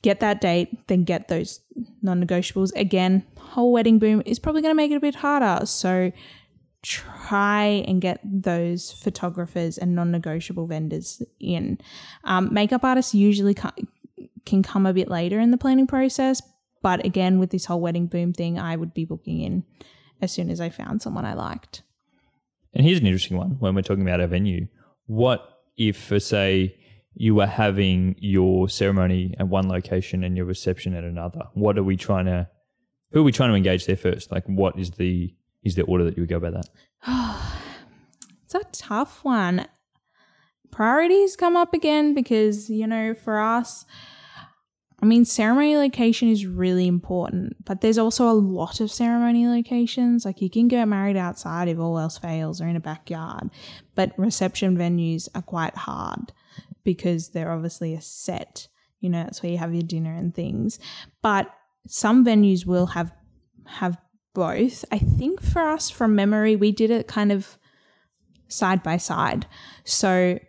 get 0.02 0.20
that 0.20 0.42
date, 0.42 0.88
then 0.88 1.04
get 1.04 1.28
those 1.28 1.62
non 2.02 2.26
negotiables. 2.26 2.72
Again, 2.76 3.26
whole 3.38 3.72
wedding 3.72 4.00
boom 4.00 4.22
is 4.26 4.40
probably 4.40 4.62
going 4.62 4.72
to 4.72 4.78
make 4.78 4.92
it 4.92 4.96
a 4.96 5.00
bit 5.02 5.16
harder. 5.16 5.66
So 5.66 6.12
try 6.84 7.84
and 7.88 8.02
get 8.02 8.20
those 8.24 8.92
photographers 8.92 9.78
and 9.78 9.96
non 9.96 10.12
negotiable 10.12 10.68
vendors 10.68 11.22
in. 11.40 11.80
Um, 12.24 12.54
makeup 12.54 12.84
artists 12.84 13.14
usually 13.14 13.56
can 14.46 14.64
come 14.64 14.86
a 14.86 14.94
bit 14.94 15.10
later 15.10 15.40
in 15.40 15.52
the 15.52 15.58
planning 15.58 15.88
process. 15.88 16.42
But 16.82 17.06
again, 17.06 17.38
with 17.38 17.52
this 17.52 17.66
whole 17.66 17.80
wedding 17.80 18.08
boom 18.08 18.34
thing, 18.34 18.58
I 18.58 18.76
would 18.76 18.94
be 18.94 19.06
booking 19.06 19.42
in 19.42 19.64
as 20.20 20.32
soon 20.32 20.50
as 20.50 20.60
I 20.60 20.70
found 20.70 21.02
someone 21.02 21.26
I 21.26 21.34
liked. 21.34 21.84
And 22.74 22.86
here's 22.86 23.00
an 23.00 23.06
interesting 23.06 23.38
one 23.38 23.58
when 23.60 23.76
we're 23.76 23.82
talking 23.82 24.08
about 24.08 24.22
a 24.22 24.28
venue. 24.28 24.68
What 25.06 25.48
if, 25.78 25.98
for 25.98 26.20
say, 26.20 26.76
you 27.14 27.36
were 27.36 27.48
having 27.48 28.16
your 28.20 28.70
ceremony 28.70 29.36
at 29.38 29.48
one 29.48 29.68
location 29.68 30.24
and 30.24 30.38
your 30.38 30.46
reception 30.46 30.96
at 30.96 31.04
another. 31.04 31.42
What 31.54 31.78
are 31.78 31.84
we 31.84 31.98
trying 31.98 32.26
to 32.26 32.48
who 33.12 33.20
are 33.20 33.24
we 33.24 33.32
trying 33.32 33.50
to 33.50 33.56
engage 33.56 33.86
there 33.86 33.98
first? 33.98 34.32
Like 34.32 34.46
what 34.46 34.80
is 34.80 34.92
the 34.92 35.34
is 35.64 35.76
the 35.76 35.84
order 35.84 36.06
that 36.06 36.18
you 36.18 36.24
would 36.24 36.30
go 36.30 36.40
by 36.40 36.52
that? 36.52 36.70
it's 38.44 38.56
a 38.56 38.64
tough 38.72 39.24
one. 39.24 39.68
Priorities 40.72 41.36
come 41.36 41.58
up 41.58 41.74
again 41.74 42.14
because, 42.14 42.70
you 42.70 42.88
know, 42.88 43.14
for 43.14 43.40
us, 43.40 43.86
I 45.04 45.06
mean, 45.06 45.26
ceremony 45.26 45.76
location 45.76 46.30
is 46.30 46.46
really 46.46 46.88
important, 46.88 47.66
but 47.66 47.82
there's 47.82 47.98
also 47.98 48.30
a 48.30 48.34
lot 48.34 48.80
of 48.80 48.90
ceremony 48.90 49.48
locations. 49.48 50.24
Like 50.24 50.42
you 50.42 50.50
can 50.50 50.70
get 50.70 50.86
married 50.86 51.18
outside 51.18 51.68
if 51.68 51.78
all 51.78 52.00
else 52.00 52.18
fails 52.18 52.62
or 52.62 52.68
in 52.68 52.78
a 52.78 52.80
backyard, 52.80 53.50
but 53.96 54.18
reception 54.18 54.78
venues 54.78 55.28
are 55.36 55.42
quite 55.42 55.76
hard 55.76 56.32
because 56.84 57.30
they're 57.30 57.52
obviously 57.52 57.94
a 57.94 58.02
set. 58.02 58.68
You 59.00 59.10
know, 59.10 59.24
that's 59.24 59.42
where 59.42 59.52
you 59.52 59.58
have 59.58 59.74
your 59.74 59.84
dinner 59.84 60.16
and 60.16 60.34
things. 60.34 60.80
But 61.22 61.50
some 61.88 62.26
venues 62.26 62.66
will 62.66 62.88
have 62.88 63.14
have 63.66 63.98
both. 64.34 64.86
I 64.92 64.98
think 64.98 65.42
for 65.42 65.62
us 65.62 65.90
from 65.90 66.16
memory, 66.16 66.56
we 66.56 66.72
did 66.72 66.92
it 66.92 67.08
kind 67.08 67.32
of 67.32 67.58
side 68.48 68.84
by 68.84 68.98
side. 68.98 69.48
So 69.84 70.40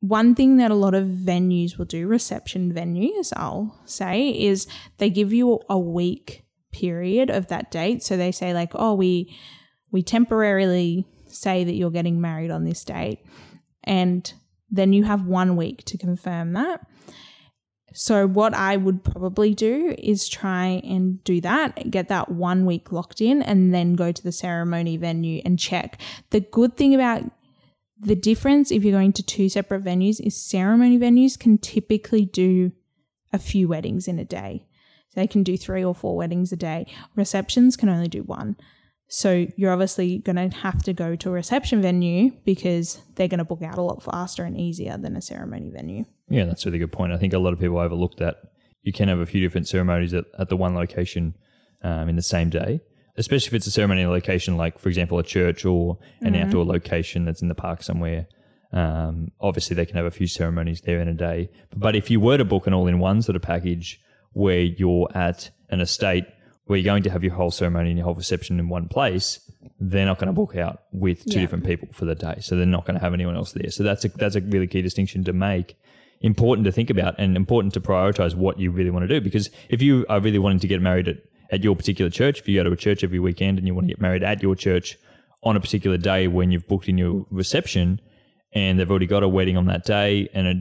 one 0.00 0.34
thing 0.34 0.58
that 0.58 0.70
a 0.70 0.74
lot 0.74 0.94
of 0.94 1.06
venues 1.06 1.78
will 1.78 1.84
do, 1.84 2.06
reception 2.06 2.72
venues, 2.72 3.32
I'll 3.36 3.80
say, 3.86 4.28
is 4.28 4.66
they 4.98 5.10
give 5.10 5.32
you 5.32 5.60
a 5.68 5.78
week 5.78 6.44
period 6.72 7.30
of 7.30 7.48
that 7.48 7.70
date. 7.70 8.02
So 8.02 8.16
they 8.16 8.32
say 8.32 8.52
like, 8.52 8.72
oh, 8.74 8.94
we 8.94 9.36
we 9.90 10.02
temporarily 10.02 11.06
say 11.28 11.64
that 11.64 11.74
you're 11.74 11.90
getting 11.90 12.20
married 12.20 12.50
on 12.50 12.64
this 12.64 12.84
date. 12.84 13.20
And 13.84 14.32
then 14.70 14.92
you 14.92 15.04
have 15.04 15.26
one 15.26 15.56
week 15.56 15.84
to 15.84 15.98
confirm 15.98 16.52
that. 16.54 16.86
So, 17.92 18.26
what 18.26 18.52
I 18.52 18.76
would 18.76 19.02
probably 19.02 19.54
do 19.54 19.94
is 19.96 20.28
try 20.28 20.82
and 20.84 21.22
do 21.24 21.40
that, 21.40 21.90
get 21.90 22.08
that 22.08 22.30
one 22.30 22.66
week 22.66 22.92
locked 22.92 23.22
in, 23.22 23.40
and 23.40 23.72
then 23.72 23.94
go 23.94 24.12
to 24.12 24.22
the 24.22 24.32
ceremony 24.32 24.98
venue 24.98 25.40
and 25.44 25.58
check. 25.58 25.98
The 26.30 26.40
good 26.40 26.76
thing 26.76 26.94
about 26.94 27.22
the 27.98 28.14
difference 28.14 28.70
if 28.70 28.84
you're 28.84 28.92
going 28.92 29.14
to 29.14 29.22
two 29.22 29.48
separate 29.48 29.82
venues 29.82 30.20
is 30.20 30.36
ceremony 30.36 30.98
venues 30.98 31.38
can 31.38 31.56
typically 31.56 32.26
do 32.26 32.72
a 33.32 33.38
few 33.38 33.68
weddings 33.68 34.06
in 34.06 34.18
a 34.18 34.24
day. 34.24 34.66
They 35.14 35.26
can 35.26 35.42
do 35.42 35.56
three 35.56 35.82
or 35.82 35.94
four 35.94 36.16
weddings 36.16 36.52
a 36.52 36.56
day. 36.56 36.86
Receptions 37.14 37.76
can 37.76 37.88
only 37.88 38.08
do 38.08 38.22
one. 38.22 38.56
So 39.08 39.46
you're 39.56 39.72
obviously 39.72 40.18
going 40.18 40.36
to 40.36 40.56
have 40.58 40.82
to 40.82 40.92
go 40.92 41.14
to 41.16 41.28
a 41.28 41.32
reception 41.32 41.80
venue 41.80 42.32
because 42.44 43.00
they're 43.14 43.28
going 43.28 43.38
to 43.38 43.44
book 43.44 43.62
out 43.62 43.78
a 43.78 43.82
lot 43.82 44.02
faster 44.02 44.44
and 44.44 44.58
easier 44.58 44.98
than 44.98 45.16
a 45.16 45.22
ceremony 45.22 45.70
venue. 45.70 46.04
Yeah, 46.28 46.44
that's 46.44 46.64
a 46.66 46.68
really 46.68 46.80
good 46.80 46.92
point. 46.92 47.12
I 47.12 47.16
think 47.16 47.32
a 47.32 47.38
lot 47.38 47.52
of 47.52 47.60
people 47.60 47.78
overlook 47.78 48.16
that. 48.16 48.36
You 48.82 48.92
can 48.92 49.08
have 49.08 49.20
a 49.20 49.26
few 49.26 49.40
different 49.40 49.68
ceremonies 49.68 50.12
at, 50.12 50.24
at 50.38 50.48
the 50.48 50.56
one 50.56 50.74
location 50.74 51.34
um, 51.82 52.08
in 52.08 52.16
the 52.16 52.22
same 52.22 52.50
day, 52.50 52.80
especially 53.16 53.48
if 53.48 53.54
it's 53.54 53.66
a 53.66 53.70
ceremony 53.70 54.06
location 54.06 54.56
like, 54.56 54.78
for 54.78 54.88
example, 54.88 55.18
a 55.18 55.22
church 55.22 55.64
or 55.64 55.98
an 56.20 56.32
mm-hmm. 56.32 56.44
outdoor 56.44 56.64
location 56.64 57.24
that's 57.24 57.42
in 57.42 57.48
the 57.48 57.54
park 57.54 57.82
somewhere. 57.82 58.26
Um, 58.72 59.30
obviously, 59.40 59.76
they 59.76 59.86
can 59.86 59.96
have 59.96 60.04
a 60.04 60.10
few 60.10 60.26
ceremonies 60.26 60.80
there 60.80 61.00
in 61.00 61.08
a 61.08 61.14
day. 61.14 61.50
But 61.74 61.94
if 61.94 62.10
you 62.10 62.18
were 62.20 62.38
to 62.38 62.44
book 62.44 62.66
an 62.66 62.74
all 62.74 62.88
in 62.88 62.98
one 62.98 63.22
sort 63.22 63.36
of 63.36 63.42
package 63.42 64.00
where 64.32 64.60
you're 64.60 65.08
at 65.14 65.50
an 65.70 65.80
estate 65.80 66.24
where 66.66 66.78
you're 66.78 66.84
going 66.84 67.02
to 67.04 67.10
have 67.10 67.22
your 67.24 67.34
whole 67.34 67.50
ceremony 67.50 67.90
and 67.90 67.98
your 67.98 68.04
whole 68.04 68.14
reception 68.14 68.58
in 68.58 68.68
one 68.68 68.88
place, 68.88 69.40
they're 69.80 70.06
not 70.06 70.18
going 70.18 70.26
to 70.28 70.32
book 70.32 70.56
out 70.56 70.82
with 70.92 71.24
two 71.24 71.38
Yeah. 71.38 71.40
different 71.42 71.64
people 71.64 71.88
for 71.92 72.04
the 72.04 72.14
day. 72.14 72.36
So 72.40 72.56
they're 72.56 72.66
not 72.66 72.84
going 72.86 72.98
to 72.98 73.00
have 73.00 73.14
anyone 73.14 73.36
else 73.36 73.52
there. 73.52 73.70
So 73.70 73.82
that's 73.82 74.04
a, 74.04 74.08
that's 74.08 74.36
a 74.36 74.40
really 74.40 74.66
key 74.66 74.82
distinction 74.82 75.24
to 75.24 75.32
make. 75.32 75.76
Important 76.22 76.64
to 76.64 76.72
think 76.72 76.88
about 76.90 77.14
and 77.18 77.36
important 77.36 77.74
to 77.74 77.80
prioritize 77.80 78.34
what 78.34 78.58
you 78.58 78.70
really 78.70 78.90
want 78.90 79.04
to 79.04 79.08
do. 79.08 79.20
Because 79.20 79.50
if 79.68 79.82
you 79.82 80.06
are 80.08 80.18
really 80.20 80.38
wanting 80.38 80.60
to 80.60 80.66
get 80.68 80.80
married 80.80 81.08
at, 81.08 81.16
at 81.50 81.62
your 81.62 81.76
particular 81.76 82.10
church, 82.10 82.40
if 82.40 82.48
you 82.48 82.58
go 82.58 82.64
to 82.64 82.72
a 82.72 82.76
church 82.76 83.04
every 83.04 83.18
weekend 83.18 83.58
and 83.58 83.66
you 83.66 83.74
want 83.74 83.86
to 83.86 83.92
get 83.92 84.00
married 84.00 84.22
at 84.24 84.42
your 84.42 84.56
church 84.56 84.96
on 85.42 85.56
a 85.56 85.60
particular 85.60 85.98
day 85.98 86.26
when 86.26 86.50
you've 86.50 86.66
booked 86.66 86.88
in 86.88 86.96
your 86.98 87.26
reception 87.30 88.00
and 88.52 88.78
they've 88.80 88.90
already 88.90 89.06
got 89.06 89.22
a 89.22 89.28
wedding 89.28 89.56
on 89.56 89.66
that 89.66 89.84
day 89.84 90.28
and 90.32 90.46
it, 90.46 90.56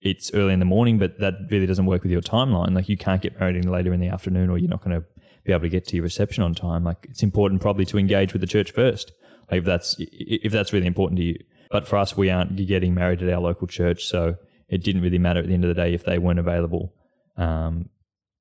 it's 0.00 0.32
early 0.32 0.54
in 0.54 0.58
the 0.58 0.64
morning, 0.64 0.98
but 0.98 1.20
that 1.20 1.34
really 1.50 1.66
doesn't 1.66 1.84
work 1.86 2.02
with 2.02 2.10
your 2.10 2.22
timeline. 2.22 2.74
Like 2.74 2.88
you 2.88 2.96
can't 2.96 3.20
get 3.20 3.38
married 3.38 3.56
any 3.56 3.66
later 3.68 3.92
in 3.92 4.00
the 4.00 4.08
afternoon 4.08 4.48
or 4.48 4.56
you're 4.56 4.70
not 4.70 4.82
going 4.82 4.98
to 4.98 5.06
be 5.44 5.52
able 5.52 5.62
to 5.62 5.68
get 5.68 5.86
to 5.86 5.96
your 5.96 6.02
reception 6.02 6.42
on 6.42 6.54
time. 6.54 6.84
Like 6.84 7.06
it's 7.08 7.22
important 7.22 7.60
probably 7.60 7.84
to 7.86 7.98
engage 7.98 8.32
with 8.32 8.40
the 8.40 8.46
church 8.46 8.72
first. 8.72 9.12
Like 9.50 9.60
if 9.60 9.64
that's 9.64 9.96
if 9.98 10.52
that's 10.52 10.72
really 10.72 10.86
important 10.86 11.18
to 11.18 11.24
you. 11.24 11.38
But 11.70 11.86
for 11.86 11.96
us, 11.98 12.16
we 12.16 12.30
aren't 12.30 12.56
getting 12.66 12.94
married 12.94 13.22
at 13.22 13.32
our 13.32 13.40
local 13.40 13.68
church, 13.68 14.04
so 14.04 14.36
it 14.68 14.82
didn't 14.82 15.02
really 15.02 15.18
matter 15.18 15.40
at 15.40 15.46
the 15.46 15.54
end 15.54 15.64
of 15.64 15.68
the 15.68 15.80
day 15.80 15.94
if 15.94 16.04
they 16.04 16.18
weren't 16.18 16.40
available. 16.40 16.92
Um, 17.36 17.88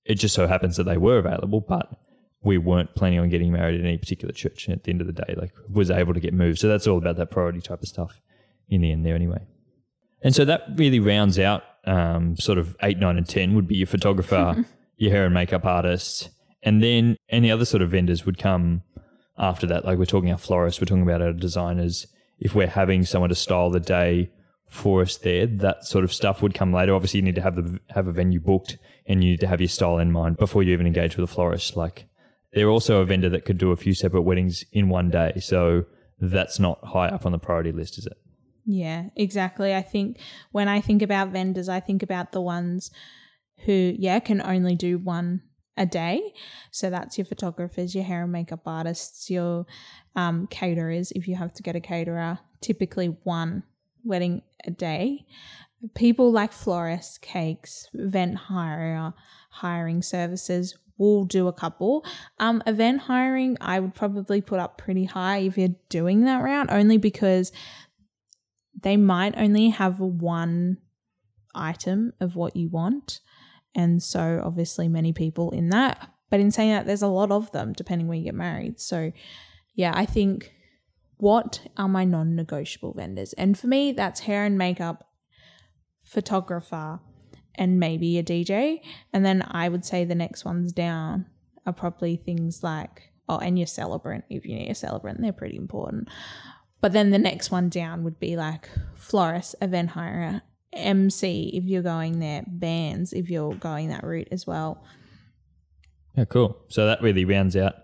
it 0.05 0.15
just 0.15 0.33
so 0.33 0.47
happens 0.47 0.77
that 0.77 0.85
they 0.85 0.97
were 0.97 1.19
available, 1.19 1.61
but 1.61 1.99
we 2.41 2.57
weren't 2.57 2.95
planning 2.95 3.19
on 3.19 3.29
getting 3.29 3.51
married 3.51 3.79
at 3.79 3.85
any 3.85 3.97
particular 3.97 4.33
church. 4.33 4.65
And 4.65 4.75
at 4.75 4.83
the 4.83 4.91
end 4.91 5.01
of 5.01 5.07
the 5.07 5.13
day, 5.13 5.35
like 5.37 5.53
was 5.69 5.91
able 5.91 6.13
to 6.13 6.19
get 6.19 6.33
moved. 6.33 6.59
So 6.59 6.67
that's 6.67 6.87
all 6.87 6.97
about 6.97 7.17
that 7.17 7.31
priority 7.31 7.61
type 7.61 7.81
of 7.81 7.87
stuff 7.87 8.19
in 8.69 8.81
the 8.81 8.91
end 8.91 9.05
there 9.05 9.15
anyway. 9.15 9.45
And 10.21 10.35
so 10.35 10.45
that 10.45 10.63
really 10.75 10.99
rounds 10.99 11.39
out 11.39 11.63
um, 11.85 12.35
sort 12.37 12.57
of 12.57 12.75
eight, 12.83 12.97
nine, 12.97 13.17
and 13.17 13.27
10 13.27 13.55
would 13.55 13.67
be 13.67 13.77
your 13.77 13.87
photographer, 13.87 14.65
your 14.97 15.11
hair 15.11 15.25
and 15.25 15.33
makeup 15.33 15.65
artist. 15.65 16.29
And 16.63 16.83
then 16.83 17.17
any 17.29 17.51
other 17.51 17.65
sort 17.65 17.81
of 17.81 17.91
vendors 17.91 18.25
would 18.25 18.37
come 18.37 18.83
after 19.37 19.65
that. 19.67 19.85
Like 19.85 19.97
we're 19.97 20.05
talking 20.05 20.31
our 20.31 20.37
florists, 20.37 20.81
we're 20.81 20.85
talking 20.85 21.03
about 21.03 21.21
our 21.21 21.33
designers. 21.33 22.07
If 22.39 22.55
we're 22.55 22.67
having 22.67 23.05
someone 23.05 23.29
to 23.29 23.35
style 23.35 23.69
the 23.69 23.79
day 23.79 24.31
for 24.67 25.01
us 25.01 25.17
there, 25.17 25.47
that 25.47 25.85
sort 25.85 26.03
of 26.03 26.13
stuff 26.13 26.41
would 26.41 26.53
come 26.53 26.73
later. 26.73 26.93
Obviously, 26.93 27.19
you 27.19 27.25
need 27.25 27.35
to 27.35 27.41
have 27.41 27.55
the 27.55 27.79
have 27.89 28.07
a 28.07 28.11
venue 28.11 28.39
booked 28.39 28.77
and 29.05 29.23
you 29.23 29.31
need 29.31 29.39
to 29.39 29.47
have 29.47 29.61
your 29.61 29.67
style 29.67 29.97
in 29.97 30.11
mind 30.11 30.37
before 30.37 30.63
you 30.63 30.73
even 30.73 30.87
engage 30.87 31.17
with 31.17 31.29
a 31.29 31.33
florist. 31.33 31.75
Like 31.75 32.07
they're 32.53 32.69
also 32.69 33.01
a 33.01 33.05
vendor 33.05 33.29
that 33.29 33.45
could 33.45 33.57
do 33.57 33.71
a 33.71 33.77
few 33.77 33.93
separate 33.93 34.21
weddings 34.21 34.63
in 34.71 34.89
one 34.89 35.09
day. 35.09 35.33
So 35.39 35.85
that's 36.19 36.59
not 36.59 36.83
high 36.83 37.07
up 37.07 37.25
on 37.25 37.31
the 37.31 37.39
priority 37.39 37.71
list, 37.71 37.97
is 37.97 38.05
it? 38.05 38.17
Yeah, 38.65 39.05
exactly. 39.15 39.73
I 39.73 39.81
think 39.81 40.19
when 40.51 40.67
I 40.67 40.81
think 40.81 41.01
about 41.01 41.29
vendors, 41.29 41.69
I 41.69 41.79
think 41.79 42.03
about 42.03 42.31
the 42.31 42.41
ones 42.41 42.91
who, 43.65 43.95
yeah, 43.97 44.19
can 44.19 44.41
only 44.41 44.75
do 44.75 44.97
one 44.97 45.41
a 45.79 45.85
day. 45.85 46.33
So 46.69 46.89
that's 46.89 47.17
your 47.17 47.25
photographers, 47.25 47.95
your 47.95 48.03
hair 48.03 48.23
and 48.23 48.31
makeup 48.31 48.67
artists, 48.67 49.29
your 49.29 49.65
um, 50.15 50.45
caterers, 50.47 51.11
if 51.15 51.27
you 51.27 51.35
have 51.37 51.53
to 51.53 51.63
get 51.63 51.75
a 51.75 51.79
caterer, 51.79 52.37
typically 52.61 53.17
one 53.23 53.63
wedding 54.03 54.43
a 54.65 54.71
day. 54.71 55.25
People 55.95 56.31
like 56.31 56.51
florists, 56.51 57.17
cakes, 57.17 57.87
event 57.93 58.35
hire, 58.35 59.13
hiring 59.49 60.01
services 60.01 60.77
will 60.97 61.23
do 61.23 61.47
a 61.47 61.53
couple. 61.53 62.05
Um, 62.39 62.61
event 62.67 62.99
hiring, 62.99 63.57
I 63.61 63.79
would 63.79 63.95
probably 63.95 64.41
put 64.41 64.59
up 64.59 64.77
pretty 64.77 65.05
high 65.05 65.37
if 65.37 65.57
you're 65.57 65.75
doing 65.87 66.25
that 66.25 66.43
route, 66.43 66.67
only 66.69 66.97
because 66.97 67.53
they 68.83 68.97
might 68.97 69.37
only 69.37 69.69
have 69.69 70.01
one 70.01 70.77
item 71.55 72.11
of 72.19 72.35
what 72.35 72.57
you 72.57 72.67
want. 72.67 73.21
And 73.79 74.03
so, 74.03 74.41
obviously, 74.43 74.89
many 74.89 75.13
people 75.13 75.51
in 75.51 75.69
that. 75.69 76.11
But 76.29 76.41
in 76.41 76.51
saying 76.51 76.71
that, 76.71 76.85
there's 76.85 77.01
a 77.01 77.07
lot 77.07 77.31
of 77.31 77.49
them 77.53 77.71
depending 77.71 78.09
where 78.09 78.17
you 78.17 78.25
get 78.25 78.35
married. 78.35 78.77
So, 78.77 79.13
yeah, 79.73 79.93
I 79.95 80.05
think 80.05 80.53
what 81.15 81.65
are 81.77 81.87
my 81.87 82.03
non 82.03 82.35
negotiable 82.35 82.91
vendors? 82.91 83.31
And 83.33 83.57
for 83.57 83.67
me, 83.67 83.93
that's 83.93 84.19
hair 84.19 84.43
and 84.43 84.57
makeup, 84.57 85.07
photographer, 86.01 86.99
and 87.55 87.79
maybe 87.79 88.17
a 88.17 88.23
DJ. 88.23 88.81
And 89.13 89.25
then 89.25 89.47
I 89.49 89.69
would 89.69 89.85
say 89.85 90.03
the 90.03 90.13
next 90.13 90.43
ones 90.43 90.73
down 90.73 91.25
are 91.65 91.71
probably 91.71 92.17
things 92.17 92.61
like, 92.61 93.13
oh, 93.29 93.37
and 93.37 93.57
your 93.57 93.67
celebrant, 93.67 94.25
if 94.29 94.45
you 94.45 94.55
need 94.55 94.71
a 94.71 94.75
celebrant, 94.75 95.21
they're 95.21 95.31
pretty 95.31 95.55
important. 95.55 96.09
But 96.81 96.91
then 96.91 97.11
the 97.11 97.17
next 97.17 97.49
one 97.49 97.69
down 97.69 98.03
would 98.03 98.19
be 98.19 98.35
like 98.35 98.67
florist, 98.95 99.55
event 99.61 99.91
hirer, 99.91 100.41
MC 100.73 101.51
if 101.53 101.63
you're 101.65 101.81
going 101.81 102.19
there, 102.19 102.43
bands 102.47 103.13
if 103.13 103.29
you're 103.29 103.55
going 103.55 103.89
that 103.89 104.03
route 104.03 104.27
as 104.31 104.45
well. 104.45 104.83
Yeah, 106.15 106.25
cool. 106.25 106.59
So 106.69 106.85
that 106.85 107.01
really 107.01 107.25
rounds 107.25 107.55
out 107.55 107.75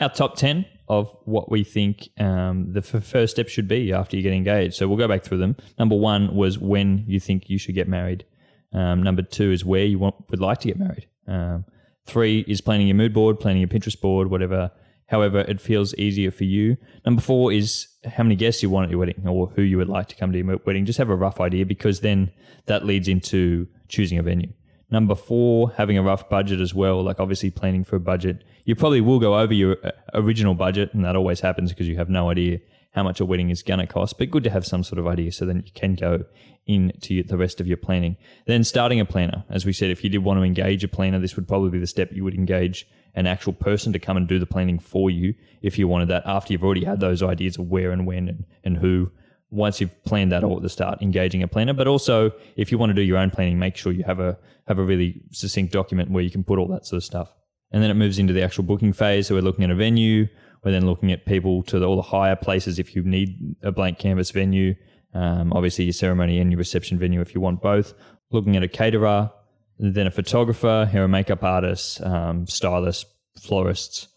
our 0.00 0.08
top 0.08 0.36
10 0.36 0.66
of 0.88 1.14
what 1.24 1.50
we 1.50 1.64
think 1.64 2.08
um, 2.18 2.72
the 2.72 2.80
f- 2.80 3.04
first 3.04 3.34
step 3.34 3.48
should 3.48 3.68
be 3.68 3.92
after 3.92 4.16
you 4.16 4.22
get 4.22 4.32
engaged. 4.32 4.74
So 4.74 4.88
we'll 4.88 4.96
go 4.96 5.08
back 5.08 5.22
through 5.22 5.38
them. 5.38 5.56
Number 5.78 5.96
one 5.96 6.34
was 6.34 6.58
when 6.58 7.04
you 7.06 7.20
think 7.20 7.50
you 7.50 7.58
should 7.58 7.74
get 7.74 7.88
married. 7.88 8.24
Um, 8.72 9.02
number 9.02 9.22
two 9.22 9.50
is 9.52 9.64
where 9.64 9.84
you 9.84 9.98
want, 9.98 10.14
would 10.30 10.40
like 10.40 10.60
to 10.60 10.68
get 10.68 10.78
married. 10.78 11.06
Um, 11.26 11.64
three 12.06 12.40
is 12.48 12.60
planning 12.60 12.86
your 12.86 12.96
mood 12.96 13.12
board, 13.12 13.38
planning 13.40 13.60
your 13.60 13.68
Pinterest 13.68 14.00
board, 14.00 14.30
whatever. 14.30 14.70
However, 15.08 15.40
it 15.40 15.60
feels 15.60 15.94
easier 15.94 16.30
for 16.30 16.44
you. 16.44 16.76
Number 17.04 17.22
four 17.22 17.50
is 17.50 17.88
how 18.04 18.22
many 18.22 18.36
guests 18.36 18.62
you 18.62 18.70
want 18.70 18.84
at 18.84 18.90
your 18.90 19.00
wedding 19.00 19.26
or 19.26 19.48
who 19.48 19.62
you 19.62 19.78
would 19.78 19.88
like 19.88 20.08
to 20.08 20.16
come 20.16 20.32
to 20.32 20.38
your 20.38 20.58
wedding. 20.64 20.84
Just 20.84 20.98
have 20.98 21.08
a 21.08 21.16
rough 21.16 21.40
idea 21.40 21.64
because 21.66 22.00
then 22.00 22.30
that 22.66 22.84
leads 22.84 23.08
into 23.08 23.66
choosing 23.88 24.18
a 24.18 24.22
venue. 24.22 24.52
Number 24.90 25.14
four, 25.14 25.72
having 25.72 25.98
a 25.98 26.02
rough 26.02 26.28
budget 26.28 26.60
as 26.60 26.74
well, 26.74 27.02
like 27.02 27.20
obviously 27.20 27.50
planning 27.50 27.84
for 27.84 27.96
a 27.96 28.00
budget. 28.00 28.44
You 28.64 28.74
probably 28.74 29.00
will 29.00 29.18
go 29.18 29.38
over 29.38 29.52
your 29.52 29.76
uh, 29.84 29.90
original 30.14 30.54
budget, 30.54 30.94
and 30.94 31.04
that 31.04 31.16
always 31.16 31.40
happens 31.40 31.70
because 31.70 31.88
you 31.88 31.96
have 31.96 32.08
no 32.08 32.30
idea 32.30 32.58
how 32.92 33.02
much 33.02 33.20
a 33.20 33.24
wedding 33.24 33.50
is 33.50 33.62
going 33.62 33.80
to 33.80 33.86
cost, 33.86 34.18
but 34.18 34.30
good 34.30 34.44
to 34.44 34.50
have 34.50 34.66
some 34.66 34.82
sort 34.82 34.98
of 34.98 35.06
idea 35.06 35.30
so 35.30 35.44
then 35.44 35.62
you 35.64 35.72
can 35.74 35.94
go 35.94 36.24
into 36.66 37.22
the 37.22 37.36
rest 37.36 37.60
of 37.60 37.66
your 37.66 37.76
planning. 37.76 38.16
Then 38.46 38.64
starting 38.64 38.98
a 38.98 39.04
planner. 39.04 39.44
As 39.48 39.64
we 39.64 39.72
said, 39.72 39.90
if 39.90 40.02
you 40.02 40.10
did 40.10 40.18
want 40.18 40.40
to 40.40 40.44
engage 40.44 40.84
a 40.84 40.88
planner, 40.88 41.18
this 41.18 41.36
would 41.36 41.48
probably 41.48 41.70
be 41.70 41.78
the 41.78 41.86
step 41.86 42.10
you 42.12 42.24
would 42.24 42.34
engage 42.34 42.86
an 43.14 43.26
actual 43.26 43.52
person 43.52 43.92
to 43.92 43.98
come 43.98 44.16
and 44.16 44.28
do 44.28 44.38
the 44.38 44.46
planning 44.46 44.78
for 44.78 45.10
you 45.10 45.34
if 45.62 45.78
you 45.78 45.88
wanted 45.88 46.08
that 46.08 46.22
after 46.26 46.52
you've 46.52 46.64
already 46.64 46.84
had 46.84 47.00
those 47.00 47.22
ideas 47.22 47.56
of 47.56 47.66
where 47.66 47.90
and 47.90 48.06
when 48.06 48.28
and, 48.28 48.44
and 48.64 48.76
who 48.76 49.10
once 49.50 49.80
you've 49.80 50.04
planned 50.04 50.30
that 50.32 50.44
all 50.44 50.56
at 50.56 50.62
the 50.62 50.68
start, 50.68 51.00
engaging 51.00 51.42
a 51.42 51.48
planner. 51.48 51.72
But 51.72 51.86
also, 51.86 52.32
if 52.56 52.70
you 52.70 52.78
want 52.78 52.90
to 52.90 52.94
do 52.94 53.02
your 53.02 53.16
own 53.16 53.30
planning, 53.30 53.58
make 53.58 53.76
sure 53.76 53.92
you 53.92 54.04
have 54.04 54.20
a 54.20 54.38
have 54.66 54.78
a 54.78 54.84
really 54.84 55.22
succinct 55.30 55.72
document 55.72 56.10
where 56.10 56.22
you 56.22 56.30
can 56.30 56.44
put 56.44 56.58
all 56.58 56.68
that 56.68 56.86
sort 56.86 56.98
of 56.98 57.04
stuff. 57.04 57.32
And 57.72 57.82
then 57.82 57.90
it 57.90 57.94
moves 57.94 58.18
into 58.18 58.32
the 58.32 58.42
actual 58.42 58.64
booking 58.64 58.92
phase. 58.92 59.26
So 59.26 59.34
we're 59.34 59.42
looking 59.42 59.64
at 59.64 59.70
a 59.70 59.74
venue. 59.74 60.26
We're 60.64 60.72
then 60.72 60.86
looking 60.86 61.12
at 61.12 61.24
people 61.24 61.62
to 61.64 61.78
the, 61.78 61.86
all 61.86 61.96
the 61.96 62.02
hire 62.02 62.36
places 62.36 62.78
if 62.78 62.94
you 62.94 63.02
need 63.02 63.56
a 63.62 63.72
blank 63.72 63.98
canvas 63.98 64.30
venue. 64.30 64.74
Um, 65.14 65.52
obviously, 65.52 65.84
your 65.84 65.92
ceremony 65.92 66.38
and 66.40 66.50
your 66.50 66.58
reception 66.58 66.98
venue 66.98 67.20
if 67.20 67.34
you 67.34 67.40
want 67.40 67.62
both. 67.62 67.94
Looking 68.30 68.56
at 68.56 68.62
a 68.62 68.68
caterer, 68.68 69.30
then 69.78 70.06
a 70.06 70.10
photographer, 70.10 70.88
hair 70.90 71.04
and 71.04 71.12
makeup 71.12 71.42
artist, 71.44 72.00
um, 72.02 72.46
stylist, 72.46 73.06
florists, 73.40 74.08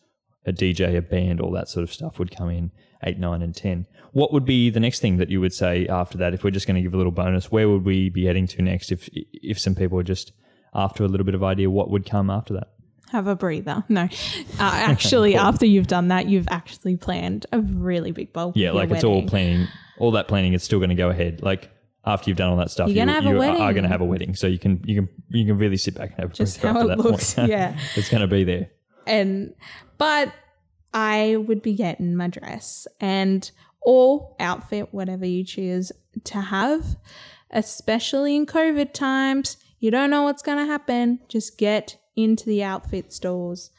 a 0.46 0.52
DJ, 0.52 0.98
a 0.98 1.02
band, 1.02 1.40
all 1.40 1.52
that 1.52 1.70
sort 1.70 1.84
of 1.84 1.94
stuff 1.94 2.18
would 2.20 2.36
come 2.36 2.50
in 2.50 2.72
eight, 3.04 3.20
nine, 3.20 3.42
and 3.42 3.56
10. 3.56 3.88
What 4.12 4.34
would 4.34 4.46
be 4.46 4.70
the 4.70 4.80
next 4.80 5.00
thing 5.00 5.18
that 5.18 5.30
you 5.30 5.40
would 5.40 5.54
say 5.54 5.88
after 5.88 6.18
that? 6.18 6.34
If 6.34 6.44
we're 6.44 6.52
just 6.52 6.68
going 6.68 6.76
to 6.76 6.82
give 6.82 6.94
a 6.94 6.98
little 6.98 7.12
bonus, 7.12 7.52
where 7.52 7.70
would 7.70 7.86
we 7.86 8.10
be 8.10 8.26
heading 8.26 8.48
to 8.48 8.62
next? 8.62 8.92
If, 8.92 9.10
if 9.14 9.60
some 9.60 9.76
people 9.76 10.00
are 10.00 10.04
just 10.04 10.34
after 10.74 11.04
a 11.04 11.08
little 11.08 11.26
bit 11.26 11.36
of 11.36 11.44
idea, 11.44 11.70
what 11.70 11.90
would 11.90 12.06
come 12.06 12.30
after 12.30 12.54
that? 12.56 12.70
Have 13.12 13.28
a 13.28 13.36
breather. 13.36 13.84
No, 13.90 14.04
uh, 14.04 14.08
actually, 14.60 15.36
after 15.50 15.66
you've 15.66 15.88
done 15.88 16.10
that, 16.10 16.28
you've 16.28 16.48
actually 16.50 16.98
planned 16.98 17.46
a 17.52 17.60
really 17.60 18.12
big 18.12 18.34
bulk. 18.34 18.56
Yeah, 18.56 18.72
like 18.72 18.90
it's 18.90 19.04
all 19.04 19.24
planning, 19.28 19.68
all 20.00 20.12
that 20.12 20.28
planning 20.28 20.54
is 20.54 20.64
still 20.64 20.80
going 20.80 20.90
to 20.90 20.96
go 20.96 21.10
ahead. 21.10 21.42
Like 21.42 21.70
after 22.06 22.30
you've 22.30 22.38
done 22.38 22.50
all 22.52 22.58
that 22.58 22.72
stuff, 22.72 22.88
You're 22.90 23.06
gonna 23.06 23.12
you, 23.12 23.16
have 23.16 23.26
a 23.26 23.30
you 23.30 23.36
are- 23.36 23.40
wedding. 23.40 23.62
are 23.62 23.74
going 23.74 23.84
to 23.84 23.90
have 23.90 24.02
a 24.02 24.06
wedding. 24.06 24.36
So 24.36 24.48
you 24.48 24.58
can 24.60 24.82
you 24.86 24.96
can 24.96 25.10
you 25.30 25.46
can 25.46 25.58
really 25.58 25.78
sit 25.78 25.96
back 25.96 26.12
and 26.12 26.20
have 26.20 26.32
a 26.32 26.34
Just 26.34 26.58
how 26.62 26.70
after 26.70 26.84
it 26.84 26.88
that 26.88 26.98
looks, 27.00 27.34
point. 27.36 27.50
yeah. 27.50 27.78
it's 27.96 28.10
going 28.10 28.22
to 28.22 28.28
be 28.28 28.44
there. 28.44 28.70
and 29.06 29.54
but 29.98 30.34
I 30.94 31.36
would 31.38 31.62
be 31.62 31.74
getting 31.76 32.16
my 32.16 32.28
dress 32.28 32.88
and 33.00 33.50
or 33.82 34.36
outfit, 34.40 34.90
whatever 34.94 35.26
you 35.26 35.44
choose 35.44 35.92
to 36.26 36.40
have, 36.42 36.98
especially 37.52 38.36
in 38.36 38.46
COVID 38.46 38.94
times. 38.94 39.58
You 39.80 39.90
don't 39.92 40.10
know 40.10 40.24
what's 40.24 40.42
going 40.44 40.58
to 40.60 40.66
happen. 40.66 41.20
Just 41.28 41.58
get 41.58 41.98
into 42.16 42.46
the 42.46 42.64
outfit 42.64 43.12
stores 43.14 43.72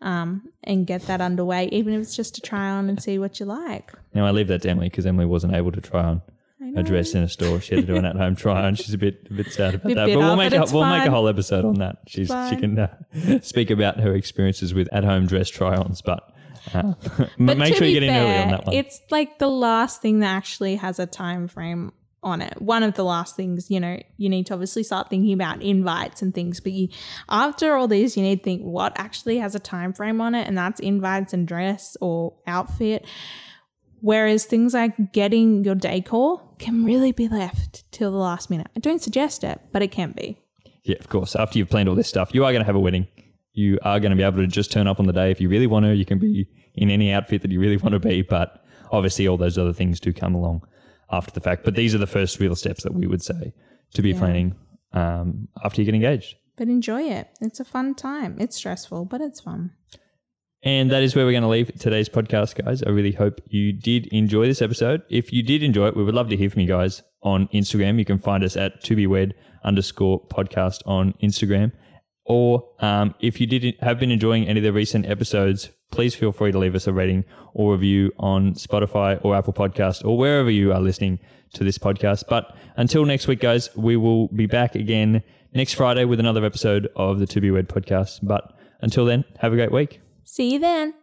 um, 0.00 0.48
and 0.64 0.86
get 0.86 1.02
that 1.06 1.20
underway, 1.20 1.68
even 1.70 1.94
if 1.94 2.00
it's 2.02 2.16
just 2.16 2.34
to 2.36 2.40
try 2.40 2.68
on 2.70 2.88
and 2.88 3.00
see 3.02 3.18
what 3.18 3.38
you 3.38 3.46
like. 3.46 3.92
Now 4.14 4.26
I 4.26 4.30
leave 4.32 4.48
that 4.48 4.62
to 4.62 4.70
Emily 4.70 4.88
because 4.88 5.06
Emily 5.06 5.26
wasn't 5.26 5.54
able 5.54 5.70
to 5.72 5.80
try 5.80 6.02
on 6.04 6.22
A 6.76 6.82
dress 6.82 7.14
in 7.14 7.22
a 7.22 7.28
store. 7.28 7.60
She 7.60 7.74
had 7.74 7.86
to 7.86 7.92
do 7.92 7.96
an 7.96 8.04
at-home 8.04 8.36
try 8.36 8.64
on. 8.64 8.74
She's 8.74 8.94
a 8.94 8.98
bit 8.98 9.26
a 9.30 9.34
bit 9.34 9.52
sad 9.52 9.74
about 9.74 9.88
Bit 9.88 9.94
that, 9.96 10.06
but 10.06 10.18
we'll 10.18 10.36
make 10.36 10.50
but 10.50 10.70
a, 10.70 10.74
we'll 10.74 10.86
make 10.86 11.06
a 11.06 11.10
whole 11.10 11.28
episode 11.28 11.64
on 11.64 11.74
that. 11.76 11.98
She's 12.06 12.28
she 12.28 12.56
can 12.56 12.78
uh, 12.78 13.40
speak 13.42 13.70
about 13.70 14.00
her 14.00 14.14
experiences 14.14 14.74
with 14.74 14.88
at-home 14.92 15.26
dress 15.26 15.48
try-ons, 15.48 16.02
but. 16.02 16.30
Uh, 16.72 16.94
But 17.38 17.58
make 17.58 17.74
sure 17.76 17.86
you 17.86 18.00
get 18.00 18.04
in 18.04 18.14
early 18.14 18.38
on 18.38 18.50
that 18.52 18.66
one. 18.66 18.74
It's 18.74 19.00
like 19.10 19.38
the 19.38 19.48
last 19.48 20.00
thing 20.00 20.20
that 20.20 20.34
actually 20.34 20.76
has 20.76 20.98
a 20.98 21.04
time 21.06 21.46
frame 21.46 21.92
on 22.22 22.40
it. 22.40 22.60
One 22.60 22.82
of 22.82 22.94
the 22.94 23.04
last 23.04 23.36
things, 23.36 23.70
you 23.70 23.78
know, 23.78 24.00
you 24.16 24.28
need 24.30 24.46
to 24.46 24.54
obviously 24.54 24.82
start 24.82 25.10
thinking 25.10 25.34
about 25.34 25.62
invites 25.62 26.22
and 26.22 26.34
things, 26.34 26.58
but 26.58 26.72
you 26.72 26.88
after 27.28 27.74
all 27.74 27.86
these, 27.86 28.16
you 28.16 28.22
need 28.22 28.38
to 28.38 28.42
think 28.42 28.62
what 28.62 28.92
actually 28.96 29.38
has 29.38 29.54
a 29.54 29.60
time 29.60 29.92
frame 29.92 30.20
on 30.20 30.34
it, 30.34 30.48
and 30.48 30.56
that's 30.56 30.80
invites 30.80 31.32
and 31.32 31.46
dress 31.46 31.96
or 32.00 32.34
outfit. 32.46 33.04
Whereas 34.00 34.44
things 34.44 34.74
like 34.74 35.12
getting 35.12 35.64
your 35.64 35.74
decor 35.74 36.42
can 36.64 36.84
really 36.84 37.12
be 37.12 37.28
left 37.28 37.84
till 37.92 38.10
the 38.10 38.16
last 38.16 38.48
minute. 38.48 38.68
I 38.74 38.80
don't 38.80 39.02
suggest 39.02 39.44
it, 39.44 39.60
but 39.70 39.82
it 39.82 39.90
can 39.90 40.12
be. 40.12 40.38
Yeah, 40.84 40.96
of 40.98 41.08
course. 41.08 41.36
After 41.36 41.58
you've 41.58 41.68
planned 41.68 41.88
all 41.88 41.94
this 41.94 42.08
stuff, 42.08 42.34
you 42.34 42.44
are 42.44 42.52
going 42.52 42.62
to 42.62 42.66
have 42.66 42.74
a 42.74 42.80
wedding. 42.80 43.06
You 43.52 43.78
are 43.82 44.00
going 44.00 44.10
to 44.10 44.16
be 44.16 44.22
able 44.22 44.38
to 44.38 44.46
just 44.46 44.72
turn 44.72 44.86
up 44.86 44.98
on 44.98 45.06
the 45.06 45.12
day 45.12 45.30
if 45.30 45.40
you 45.40 45.48
really 45.48 45.66
want 45.66 45.84
to. 45.84 45.94
You 45.94 46.06
can 46.06 46.18
be 46.18 46.48
in 46.74 46.90
any 46.90 47.12
outfit 47.12 47.42
that 47.42 47.50
you 47.50 47.60
really 47.60 47.76
want 47.76 47.92
to 47.92 48.00
be, 48.00 48.22
but 48.22 48.64
obviously 48.90 49.28
all 49.28 49.36
those 49.36 49.58
other 49.58 49.72
things 49.72 50.00
do 50.00 50.12
come 50.12 50.34
along 50.34 50.66
after 51.10 51.32
the 51.32 51.40
fact. 51.40 51.64
But 51.64 51.74
these 51.74 51.94
are 51.94 51.98
the 51.98 52.06
first 52.06 52.40
real 52.40 52.56
steps 52.56 52.82
that 52.82 52.94
we 52.94 53.06
would 53.06 53.22
say 53.22 53.52
to 53.92 54.02
be 54.02 54.14
planning 54.14 54.56
um, 54.92 55.48
after 55.62 55.80
you 55.80 55.84
get 55.84 55.94
engaged. 55.94 56.36
But 56.56 56.68
enjoy 56.68 57.02
it. 57.02 57.28
It's 57.40 57.60
a 57.60 57.64
fun 57.64 57.94
time. 57.94 58.36
It's 58.40 58.56
stressful, 58.56 59.04
but 59.04 59.20
it's 59.20 59.40
fun. 59.40 59.72
And 60.64 60.90
that 60.90 61.02
is 61.02 61.14
where 61.14 61.26
we're 61.26 61.32
going 61.32 61.42
to 61.42 61.48
leave 61.48 61.70
today's 61.78 62.08
podcast, 62.08 62.64
guys. 62.64 62.82
I 62.82 62.88
really 62.88 63.12
hope 63.12 63.38
you 63.48 63.70
did 63.70 64.06
enjoy 64.06 64.46
this 64.46 64.62
episode. 64.62 65.02
If 65.10 65.30
you 65.30 65.42
did 65.42 65.62
enjoy 65.62 65.88
it, 65.88 65.96
we 65.96 66.02
would 66.02 66.14
love 66.14 66.30
to 66.30 66.38
hear 66.38 66.48
from 66.48 66.62
you 66.62 66.68
guys 66.68 67.02
on 67.22 67.48
Instagram. 67.48 67.98
You 67.98 68.06
can 68.06 68.18
find 68.18 68.42
us 68.42 68.56
at 68.56 68.82
to 68.84 68.96
be 68.96 69.06
wed 69.06 69.34
underscore 69.62 70.26
podcast 70.28 70.80
on 70.86 71.12
Instagram. 71.22 71.72
Or 72.24 72.66
um, 72.80 73.14
if 73.20 73.42
you 73.42 73.46
did 73.46 73.76
have 73.80 74.00
been 74.00 74.10
enjoying 74.10 74.48
any 74.48 74.60
of 74.60 74.64
the 74.64 74.72
recent 74.72 75.04
episodes, 75.04 75.68
please 75.90 76.14
feel 76.14 76.32
free 76.32 76.50
to 76.50 76.58
leave 76.58 76.74
us 76.74 76.86
a 76.86 76.94
rating 76.94 77.26
or 77.52 77.72
review 77.72 78.10
on 78.18 78.54
Spotify 78.54 79.22
or 79.22 79.36
Apple 79.36 79.52
Podcast 79.52 80.02
or 80.02 80.16
wherever 80.16 80.50
you 80.50 80.72
are 80.72 80.80
listening 80.80 81.18
to 81.52 81.62
this 81.62 81.76
podcast. 81.76 82.24
But 82.26 82.56
until 82.78 83.04
next 83.04 83.28
week, 83.28 83.40
guys, 83.40 83.68
we 83.76 83.98
will 83.98 84.28
be 84.28 84.46
back 84.46 84.74
again 84.74 85.22
next 85.52 85.74
Friday 85.74 86.06
with 86.06 86.20
another 86.20 86.42
episode 86.42 86.88
of 86.96 87.18
the 87.18 87.26
To 87.26 87.42
Be 87.42 87.50
Wed 87.50 87.68
podcast. 87.68 88.20
But 88.22 88.50
until 88.80 89.04
then, 89.04 89.26
have 89.40 89.52
a 89.52 89.56
great 89.56 89.70
week. 89.70 90.00
See 90.24 90.52
you 90.54 90.58
then. 90.58 90.94